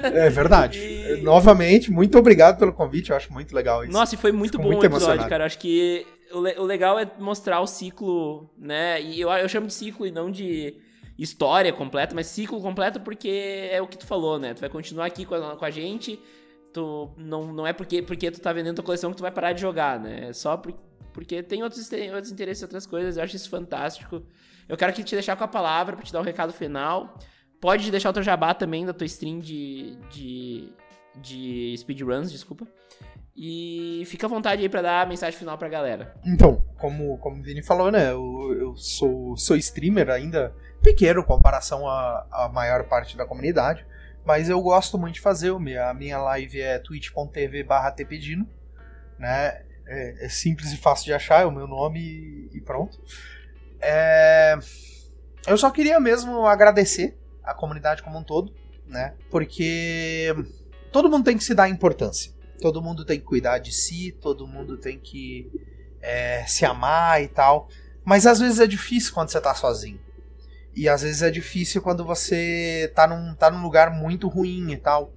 É 0.03 0.29
verdade. 0.29 0.79
e... 0.79 1.21
Novamente, 1.21 1.91
muito 1.91 2.17
obrigado 2.17 2.57
pelo 2.57 2.73
convite. 2.73 3.09
Eu 3.11 3.15
acho 3.15 3.31
muito 3.31 3.53
legal 3.55 3.83
isso. 3.83 3.93
Nossa, 3.93 4.15
e 4.15 4.17
foi 4.17 4.31
muito 4.31 4.51
Fico 4.53 4.63
bom 4.63 4.69
muito 4.69 4.83
o 4.83 4.85
episódio, 4.85 5.27
cara. 5.27 5.45
Acho 5.45 5.57
que 5.59 6.05
o, 6.31 6.41
le 6.41 6.57
o, 6.57 6.63
legal 6.63 6.99
é 6.99 7.09
mostrar 7.19 7.59
o 7.61 7.67
ciclo, 7.67 8.49
né? 8.57 9.01
E 9.01 9.21
eu, 9.21 9.29
eu 9.29 9.49
chamo 9.49 9.67
de 9.67 9.73
ciclo 9.73 10.05
e 10.05 10.11
não 10.11 10.31
de 10.31 10.75
história 11.17 11.73
completa, 11.73 12.15
mas 12.15 12.27
ciclo 12.27 12.61
completo 12.61 12.99
porque 13.01 13.69
é 13.71 13.81
o 13.81 13.87
que 13.87 13.97
tu 13.97 14.05
falou, 14.05 14.39
né? 14.39 14.53
Tu 14.53 14.61
vai 14.61 14.69
continuar 14.69 15.05
aqui 15.05 15.25
com 15.25 15.35
a, 15.35 15.55
com 15.55 15.65
a 15.65 15.71
gente. 15.71 16.19
Tu 16.73 17.09
não, 17.17 17.51
não 17.51 17.67
é 17.67 17.73
porque, 17.73 18.01
porque 18.01 18.29
tu 18.31 18.39
tá 18.39 18.53
vendendo 18.53 18.75
tua 18.75 18.85
coleção 18.85 19.11
que 19.11 19.17
tu 19.17 19.21
vai 19.21 19.31
parar 19.31 19.53
de 19.53 19.61
jogar, 19.61 19.99
né? 19.99 20.29
É 20.29 20.33
só 20.33 20.55
por, 20.55 20.73
porque 21.13 21.41
tem 21.41 21.63
outros, 21.63 21.87
tem 21.89 22.13
outros 22.13 22.31
interesses, 22.31 22.63
outras 22.63 22.85
coisas. 22.85 23.17
Eu 23.17 23.23
acho 23.23 23.35
isso 23.35 23.49
fantástico. 23.49 24.21
Eu 24.67 24.77
quero 24.77 24.93
que 24.93 25.03
te 25.03 25.15
deixar 25.15 25.35
com 25.35 25.43
a 25.43 25.47
palavra 25.47 25.95
para 25.95 26.05
te 26.05 26.13
dar 26.13 26.19
um 26.19 26.23
recado 26.23 26.53
final. 26.53 27.17
Pode 27.61 27.91
deixar 27.91 28.09
o 28.09 28.13
teu 28.13 28.23
jabá 28.23 28.53
também 28.53 28.85
da 28.85 28.93
tua 28.93 29.05
stream 29.05 29.39
de, 29.39 29.97
de, 30.09 30.73
de 31.15 31.75
speedruns, 31.77 32.31
desculpa. 32.31 32.65
E 33.35 34.03
fica 34.05 34.27
à 34.27 34.29
vontade 34.29 34.61
aí 34.61 34.69
para 34.69 34.81
dar 34.81 35.01
a 35.01 35.05
mensagem 35.05 35.37
final 35.37 35.57
pra 35.57 35.69
galera. 35.69 36.13
Então, 36.25 36.61
como, 36.77 37.17
como 37.19 37.39
o 37.39 37.41
Vini 37.41 37.63
falou, 37.63 37.91
né? 37.91 38.11
Eu, 38.11 38.57
eu 38.59 38.75
sou, 38.75 39.37
sou 39.37 39.55
streamer 39.55 40.09
ainda 40.09 40.53
pequeno 40.81 41.21
em 41.21 41.25
comparação 41.25 41.87
à, 41.87 42.27
à 42.31 42.49
maior 42.49 42.83
parte 42.87 43.15
da 43.15 43.25
comunidade. 43.25 43.85
Mas 44.25 44.49
eu 44.49 44.61
gosto 44.61 44.97
muito 44.97 45.15
de 45.15 45.21
fazer. 45.21 45.51
A 45.51 45.93
minha 45.93 46.17
live 46.17 46.61
é 46.61 46.79
twitch.tv 46.79 47.63
barra 47.63 47.91
tpedino. 47.91 48.47
Né? 49.17 49.63
É, 49.87 50.25
é, 50.25 50.29
simples 50.29 50.71
e 50.71 50.77
fácil 50.77 51.05
de 51.05 51.13
achar, 51.13 51.41
é 51.41 51.45
o 51.45 51.51
meu 51.51 51.67
nome 51.67 52.49
e 52.53 52.61
pronto. 52.61 53.01
É, 53.81 54.57
eu 55.47 55.57
só 55.57 55.71
queria 55.71 55.99
mesmo 55.99 56.45
agradecer 56.45 57.18
a 57.49 57.53
comunidade 57.53 58.03
como 58.03 58.17
um 58.17 58.23
todo, 58.23 58.53
né? 58.87 59.13
Porque 59.29 60.33
todo 60.91 61.09
mundo 61.09 61.25
tem 61.25 61.37
que 61.37 61.43
se 61.43 61.53
dar 61.53 61.69
importância. 61.69 62.31
Todo 62.61 62.81
mundo 62.81 63.05
tem 63.05 63.19
que 63.19 63.25
cuidar 63.25 63.59
de 63.59 63.71
si, 63.71 64.11
todo 64.19 64.47
mundo 64.47 64.77
tem 64.77 64.99
que 64.99 65.49
é, 66.01 66.45
se 66.45 66.65
amar 66.65 67.21
e 67.23 67.27
tal. 67.27 67.69
Mas 68.03 68.25
às 68.25 68.39
vezes 68.39 68.59
é 68.59 68.67
difícil 68.67 69.13
quando 69.13 69.29
você 69.29 69.39
tá 69.39 69.53
sozinho. 69.55 69.99
E 70.75 70.87
às 70.87 71.01
vezes 71.01 71.21
é 71.21 71.31
difícil 71.31 71.81
quando 71.81 72.05
você 72.05 72.91
tá 72.95 73.07
num, 73.07 73.33
tá 73.35 73.49
num 73.49 73.61
lugar 73.61 73.91
muito 73.91 74.27
ruim 74.27 74.71
e 74.71 74.77
tal. 74.77 75.13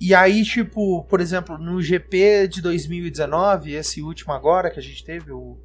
E 0.00 0.14
aí, 0.14 0.42
tipo, 0.42 1.04
por 1.04 1.20
exemplo, 1.20 1.56
no 1.56 1.80
GP 1.80 2.48
de 2.48 2.60
2019, 2.60 3.74
esse 3.74 4.02
último 4.02 4.32
agora 4.32 4.68
que 4.68 4.80
a 4.80 4.82
gente 4.82 5.04
teve, 5.04 5.30
o 5.30 5.56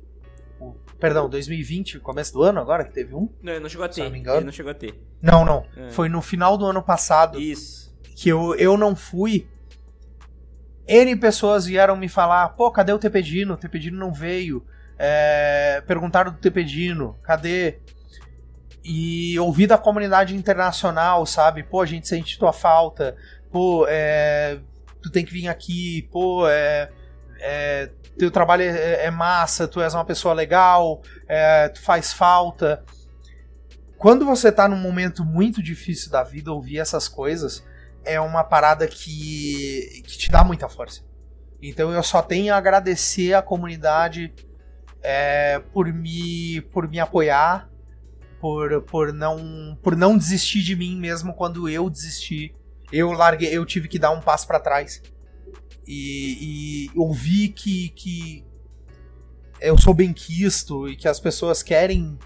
perdão, 1.00 1.30
2020, 1.30 2.00
começo 2.00 2.34
do 2.34 2.44
ano 2.44 2.60
agora, 2.60 2.84
que 2.84 2.94
teve 2.94 3.16
um. 3.16 3.30
Não, 3.42 3.60
não 3.60 3.70
chegou 3.70 3.86
a 3.86 3.90
ter. 3.90 4.04
Não 4.04 4.12
me 4.12 4.20
engano. 4.20 4.38
Ele 4.38 4.46
não 4.46 4.52
chegou 4.52 4.72
a 4.72 4.76
ter. 4.76 5.00
Não, 5.22 5.46
não. 5.46 5.66
É. 5.76 5.90
Foi 5.90 6.10
no 6.10 6.22
final 6.22 6.58
do 6.58 6.66
ano 6.66 6.82
passado. 6.82 7.40
Isso. 7.40 7.96
Que 8.16 8.30
eu, 8.30 8.56
eu 8.56 8.78
não 8.78 8.96
fui. 8.96 9.48
N 10.88 11.16
pessoas 11.18 11.66
vieram 11.66 11.96
me 11.96 12.08
falar, 12.08 12.50
pô, 12.50 12.72
cadê 12.72 12.94
o 12.94 13.00
Tepedino? 13.00 13.56
O 13.56 13.58
Tepedino 13.58 13.98
não 13.98 14.12
veio. 14.12 14.66
É, 14.98 15.84
perguntaram 15.86 16.32
do 16.32 16.38
Tepedino, 16.38 17.18
cadê? 17.22 17.80
E 18.84 19.38
ouvi 19.40 19.68
da 19.68 19.78
comunidade 19.78 20.36
internacional, 20.36 21.26
sabe? 21.26 21.62
Pô, 21.62 21.82
a 21.82 21.86
gente 21.86 22.08
sente 22.08 22.40
tua 22.40 22.54
falta. 22.54 23.16
Pô, 23.52 23.86
é, 23.88 24.60
tu 25.02 25.12
tem 25.12 25.26
que 25.26 25.34
vir 25.34 25.50
aqui. 25.50 26.08
Pô, 26.12 26.48
é, 26.48 26.90
é, 27.40 27.90
teu 28.18 28.32
trabalho 28.32 28.64
é, 28.64 29.06
é, 29.06 29.12
massa, 29.12 29.68
tu 29.68 29.82
és 29.82 29.94
uma 29.94 30.06
pessoa 30.06 30.34
legal, 30.34 31.02
é, 31.28 31.70
tu 31.70 31.82
faz 31.82 32.12
falta. 32.12 32.84
Quando 33.98 34.26
você 34.26 34.52
tá 34.52 34.68
num 34.68 34.78
momento 34.78 35.24
muito 35.24 35.62
difícil 35.62 36.12
da 36.12 36.24
vida, 36.24 36.52
ouvir 36.52 36.80
essas 36.80 37.08
coisas 37.08 37.64
é 38.04 38.20
uma 38.20 38.44
parada 38.44 38.88
que, 38.88 40.02
que 40.06 40.18
te 40.18 40.32
dá 40.32 40.44
muita 40.44 40.70
força. 40.70 41.02
Então 41.62 41.92
eu 41.92 42.04
só 42.04 42.22
tenho 42.22 42.54
a 42.54 42.58
agradecer 42.58 43.34
a 43.34 43.42
comunidade 43.42 44.34
é, 45.02 45.60
por, 45.74 45.92
me, 45.92 46.62
por 46.72 46.88
me 46.88 47.00
apoiar, 47.00 47.70
por, 48.40 48.82
por, 48.84 49.12
não, 49.12 49.78
por 49.82 49.96
não 49.96 50.18
desistir 50.18 50.62
de 50.62 50.76
mim 50.76 50.98
mesmo 50.98 51.34
quando 51.34 51.68
eu 51.68 51.90
desisti. 51.90 52.56
Eu 52.92 53.12
larguei, 53.12 53.50
eu 53.56 53.66
tive 53.66 53.88
que 53.88 54.00
dar 54.00 54.12
um 54.12 54.22
passo 54.22 54.48
para 54.48 54.60
trás 54.60 55.02
e, 55.88 56.90
e 56.90 56.92
ouvir 56.96 57.50
que, 57.50 57.90
que 57.90 58.46
eu 59.62 59.78
sou 59.78 59.94
bem 59.94 60.14
quisto 60.14 60.88
e 60.90 60.96
que 60.96 61.08
as 61.08 61.20
pessoas 61.20 61.64
querem, 61.64 62.20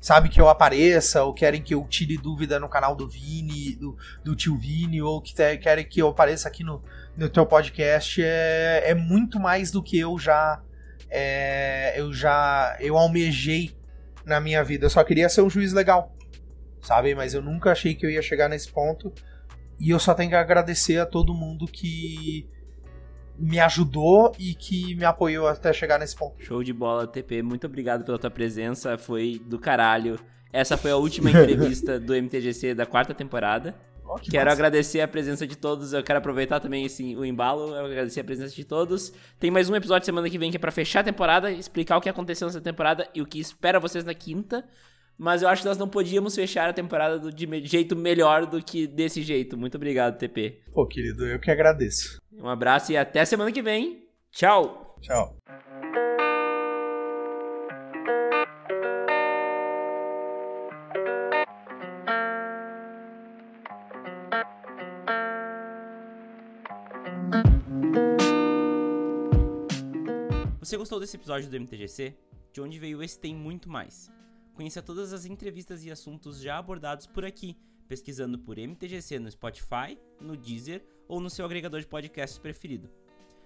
sabe, 0.00 0.28
que 0.28 0.40
eu 0.40 0.48
apareça, 0.48 1.24
ou 1.24 1.32
querem 1.32 1.62
que 1.62 1.74
eu 1.74 1.84
tire 1.88 2.16
dúvida 2.16 2.60
no 2.60 2.68
canal 2.68 2.94
do 2.94 3.08
Vini, 3.08 3.74
do, 3.76 3.96
do 4.22 4.36
tio 4.36 4.56
Vini, 4.56 5.00
ou 5.00 5.20
que 5.20 5.34
te, 5.34 5.56
querem 5.56 5.84
que 5.84 6.00
eu 6.00 6.08
apareça 6.08 6.46
aqui 6.46 6.62
no, 6.62 6.82
no 7.16 7.28
teu 7.28 7.46
podcast, 7.46 8.22
é, 8.22 8.82
é 8.84 8.94
muito 8.94 9.40
mais 9.40 9.70
do 9.70 9.82
que 9.82 9.98
eu 9.98 10.18
já. 10.18 10.62
É, 11.08 11.94
eu 11.98 12.12
já. 12.12 12.76
Eu 12.80 12.98
almejei 12.98 13.74
na 14.24 14.40
minha 14.40 14.62
vida. 14.62 14.86
Eu 14.86 14.90
só 14.90 15.02
queria 15.02 15.28
ser 15.28 15.40
um 15.40 15.48
juiz 15.48 15.72
legal, 15.72 16.14
sabe? 16.82 17.14
Mas 17.14 17.32
eu 17.32 17.40
nunca 17.40 17.72
achei 17.72 17.94
que 17.94 18.04
eu 18.04 18.10
ia 18.10 18.20
chegar 18.20 18.48
nesse 18.48 18.70
ponto. 18.70 19.12
E 19.78 19.90
eu 19.90 19.98
só 19.98 20.14
tenho 20.14 20.30
que 20.30 20.36
agradecer 20.36 20.98
a 20.98 21.06
todo 21.06 21.34
mundo 21.34 21.66
que 21.66 22.48
me 23.38 23.60
ajudou 23.60 24.32
e 24.38 24.54
que 24.54 24.94
me 24.94 25.04
apoiou 25.04 25.46
até 25.46 25.72
chegar 25.72 25.98
nesse 25.98 26.16
ponto. 26.16 26.42
Show 26.42 26.62
de 26.62 26.72
bola, 26.72 27.06
TP. 27.06 27.42
Muito 27.42 27.66
obrigado 27.66 28.04
pela 28.04 28.18
tua 28.18 28.30
presença. 28.30 28.96
Foi 28.96 29.40
do 29.44 29.58
caralho. 29.58 30.18
Essa 30.52 30.76
foi 30.76 30.90
a 30.90 30.96
última 30.96 31.30
entrevista 31.30 31.98
do 32.00 32.14
MTGC 32.14 32.74
da 32.74 32.86
quarta 32.86 33.12
temporada. 33.12 33.74
Oh, 34.08 34.14
que 34.14 34.30
quero 34.30 34.44
massa. 34.44 34.56
agradecer 34.56 35.00
a 35.00 35.08
presença 35.08 35.46
de 35.46 35.56
todos. 35.56 35.92
Eu 35.92 36.02
quero 36.02 36.18
aproveitar 36.18 36.60
também 36.60 36.86
assim, 36.86 37.16
o 37.16 37.24
embalo. 37.24 37.74
Eu 37.74 37.86
agradecer 37.86 38.20
a 38.20 38.24
presença 38.24 38.54
de 38.54 38.64
todos. 38.64 39.12
Tem 39.38 39.50
mais 39.50 39.68
um 39.68 39.74
episódio 39.74 40.06
semana 40.06 40.30
que 40.30 40.38
vem 40.38 40.50
que 40.50 40.56
é 40.56 40.60
pra 40.60 40.70
fechar 40.70 41.00
a 41.00 41.04
temporada, 41.04 41.50
explicar 41.50 41.96
o 41.96 42.00
que 42.00 42.08
aconteceu 42.08 42.46
nessa 42.46 42.60
temporada 42.60 43.08
e 43.14 43.20
o 43.20 43.26
que 43.26 43.40
espera 43.40 43.80
vocês 43.80 44.04
na 44.04 44.14
quinta. 44.14 44.64
Mas 45.18 45.42
eu 45.42 45.48
acho 45.48 45.62
que 45.62 45.68
nós 45.68 45.78
não 45.78 45.88
podíamos 45.88 46.34
fechar 46.34 46.68
a 46.68 46.72
temporada 46.72 47.18
do, 47.18 47.32
de 47.32 47.66
jeito 47.66 47.96
melhor 47.96 48.46
do 48.46 48.62
que 48.62 48.86
desse 48.86 49.22
jeito. 49.22 49.56
Muito 49.56 49.76
obrigado, 49.76 50.18
TP. 50.18 50.60
Pô, 50.72 50.86
querido, 50.86 51.26
eu 51.26 51.40
que 51.40 51.50
agradeço. 51.50 52.20
Um 52.32 52.48
abraço 52.48 52.92
e 52.92 52.96
até 52.96 53.24
semana 53.24 53.50
que 53.50 53.62
vem. 53.62 54.04
Tchau. 54.30 54.96
Tchau. 55.00 55.36
Você 70.60 70.76
gostou 70.76 70.98
desse 70.98 71.16
episódio 71.16 71.48
do 71.48 71.60
MTGC? 71.60 72.12
De 72.52 72.60
onde 72.60 72.78
veio 72.78 73.00
esse 73.02 73.18
tem 73.18 73.34
muito 73.34 73.68
mais. 73.68 74.10
Conheça 74.56 74.82
todas 74.82 75.12
as 75.12 75.26
entrevistas 75.26 75.84
e 75.84 75.90
assuntos 75.90 76.40
já 76.40 76.58
abordados 76.58 77.06
por 77.06 77.24
aqui, 77.24 77.56
pesquisando 77.86 78.38
por 78.38 78.58
MTGC 78.58 79.18
no 79.18 79.30
Spotify, 79.30 79.98
no 80.20 80.36
Deezer 80.36 80.84
ou 81.06 81.20
no 81.20 81.30
seu 81.30 81.44
agregador 81.44 81.80
de 81.80 81.86
podcasts 81.86 82.38
preferido. 82.38 82.90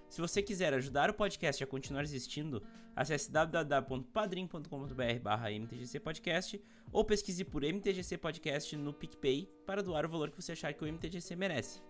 Se 0.09 0.19
você 0.19 0.41
quiser 0.41 0.73
ajudar 0.73 1.09
o 1.09 1.13
podcast 1.13 1.63
a 1.63 1.67
continuar 1.67 2.03
existindo, 2.03 2.63
acesse 2.95 3.31
www.padrim.com.br 3.31 5.59
mtgcpodcast 5.59 6.61
ou 6.91 7.05
pesquise 7.05 7.43
por 7.43 7.63
MTGC 7.63 8.17
Podcast 8.17 8.75
no 8.75 8.93
PicPay 8.93 9.49
para 9.65 9.83
doar 9.83 10.05
o 10.05 10.09
valor 10.09 10.31
que 10.31 10.41
você 10.41 10.53
achar 10.53 10.73
que 10.73 10.83
o 10.83 10.87
MTGC 10.87 11.35
merece. 11.35 11.81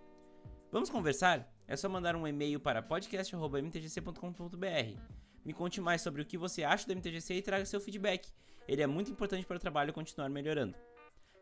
Vamos 0.72 0.90
conversar? 0.90 1.52
é 1.72 1.78
só 1.78 1.88
mandar 1.88 2.18
um 2.18 2.28
e-mail 2.28 2.60
para 2.60 2.82
podcast.mtgc.com.br. 2.82 5.00
Me 5.46 5.54
conte 5.54 5.80
mais 5.80 6.02
sobre 6.02 6.22
o 6.22 6.26
que 6.26 6.38
você 6.38 6.66
acha 6.66 6.86
do 6.86 6.94
MTGC 6.94 7.36
e 7.36 7.42
traga 7.42 7.66
seu 7.66 7.80
feedback. 7.80 8.30
Ele 8.68 8.82
é 8.82 8.88
muito 8.88 9.12
importante 9.12 9.46
para 9.46 9.58
o 9.58 9.60
trabalho 9.60 9.94
continuar 9.94 10.30
melhorando. 10.30 10.76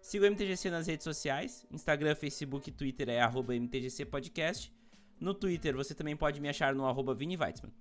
Siga 0.01 0.26
o 0.26 0.32
MTGC 0.32 0.70
nas 0.70 0.88
redes 0.88 1.03
sociais, 1.03 1.67
Instagram, 1.72 2.15
Facebook 2.15 2.70
e 2.70 2.74
Twitter 2.74 3.09
é 3.09 3.20
arroba 3.20 3.53
MTGC 3.55 4.05
Podcast. 4.05 4.74
No 5.20 5.34
Twitter 5.34 5.76
você 5.76 5.93
também 5.93 6.15
pode 6.15 6.39
me 6.39 6.47
achar 6.47 6.74
no 6.74 6.86
arroba 6.86 7.13
Vini 7.13 7.36
Weitzman. 7.38 7.74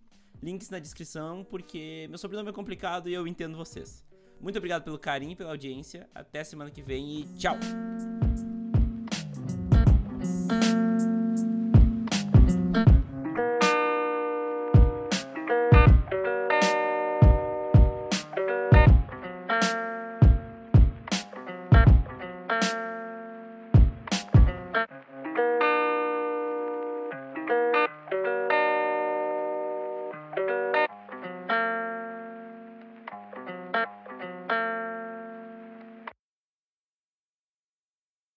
Links 0.43 0.71
na 0.71 0.79
descrição, 0.79 1.45
porque 1.45 2.07
meu 2.09 2.19
sobrenome 2.19 2.51
é 2.51 2.53
complicado 2.53 3.09
e 3.09 3.15
eu 3.15 3.27
entendo 3.27 3.57
vocês. 3.57 4.05
Muito 4.41 4.57
obrigado 4.57 4.85
pelo 4.85 4.99
carinho 4.99 5.33
e 5.33 5.37
pela 5.37 5.51
audiência. 5.51 6.09
Até 6.15 6.45
semana 6.45 6.71
que 6.71 6.83
vem 6.83 7.21
e 7.21 7.25
tchau! 7.37 7.57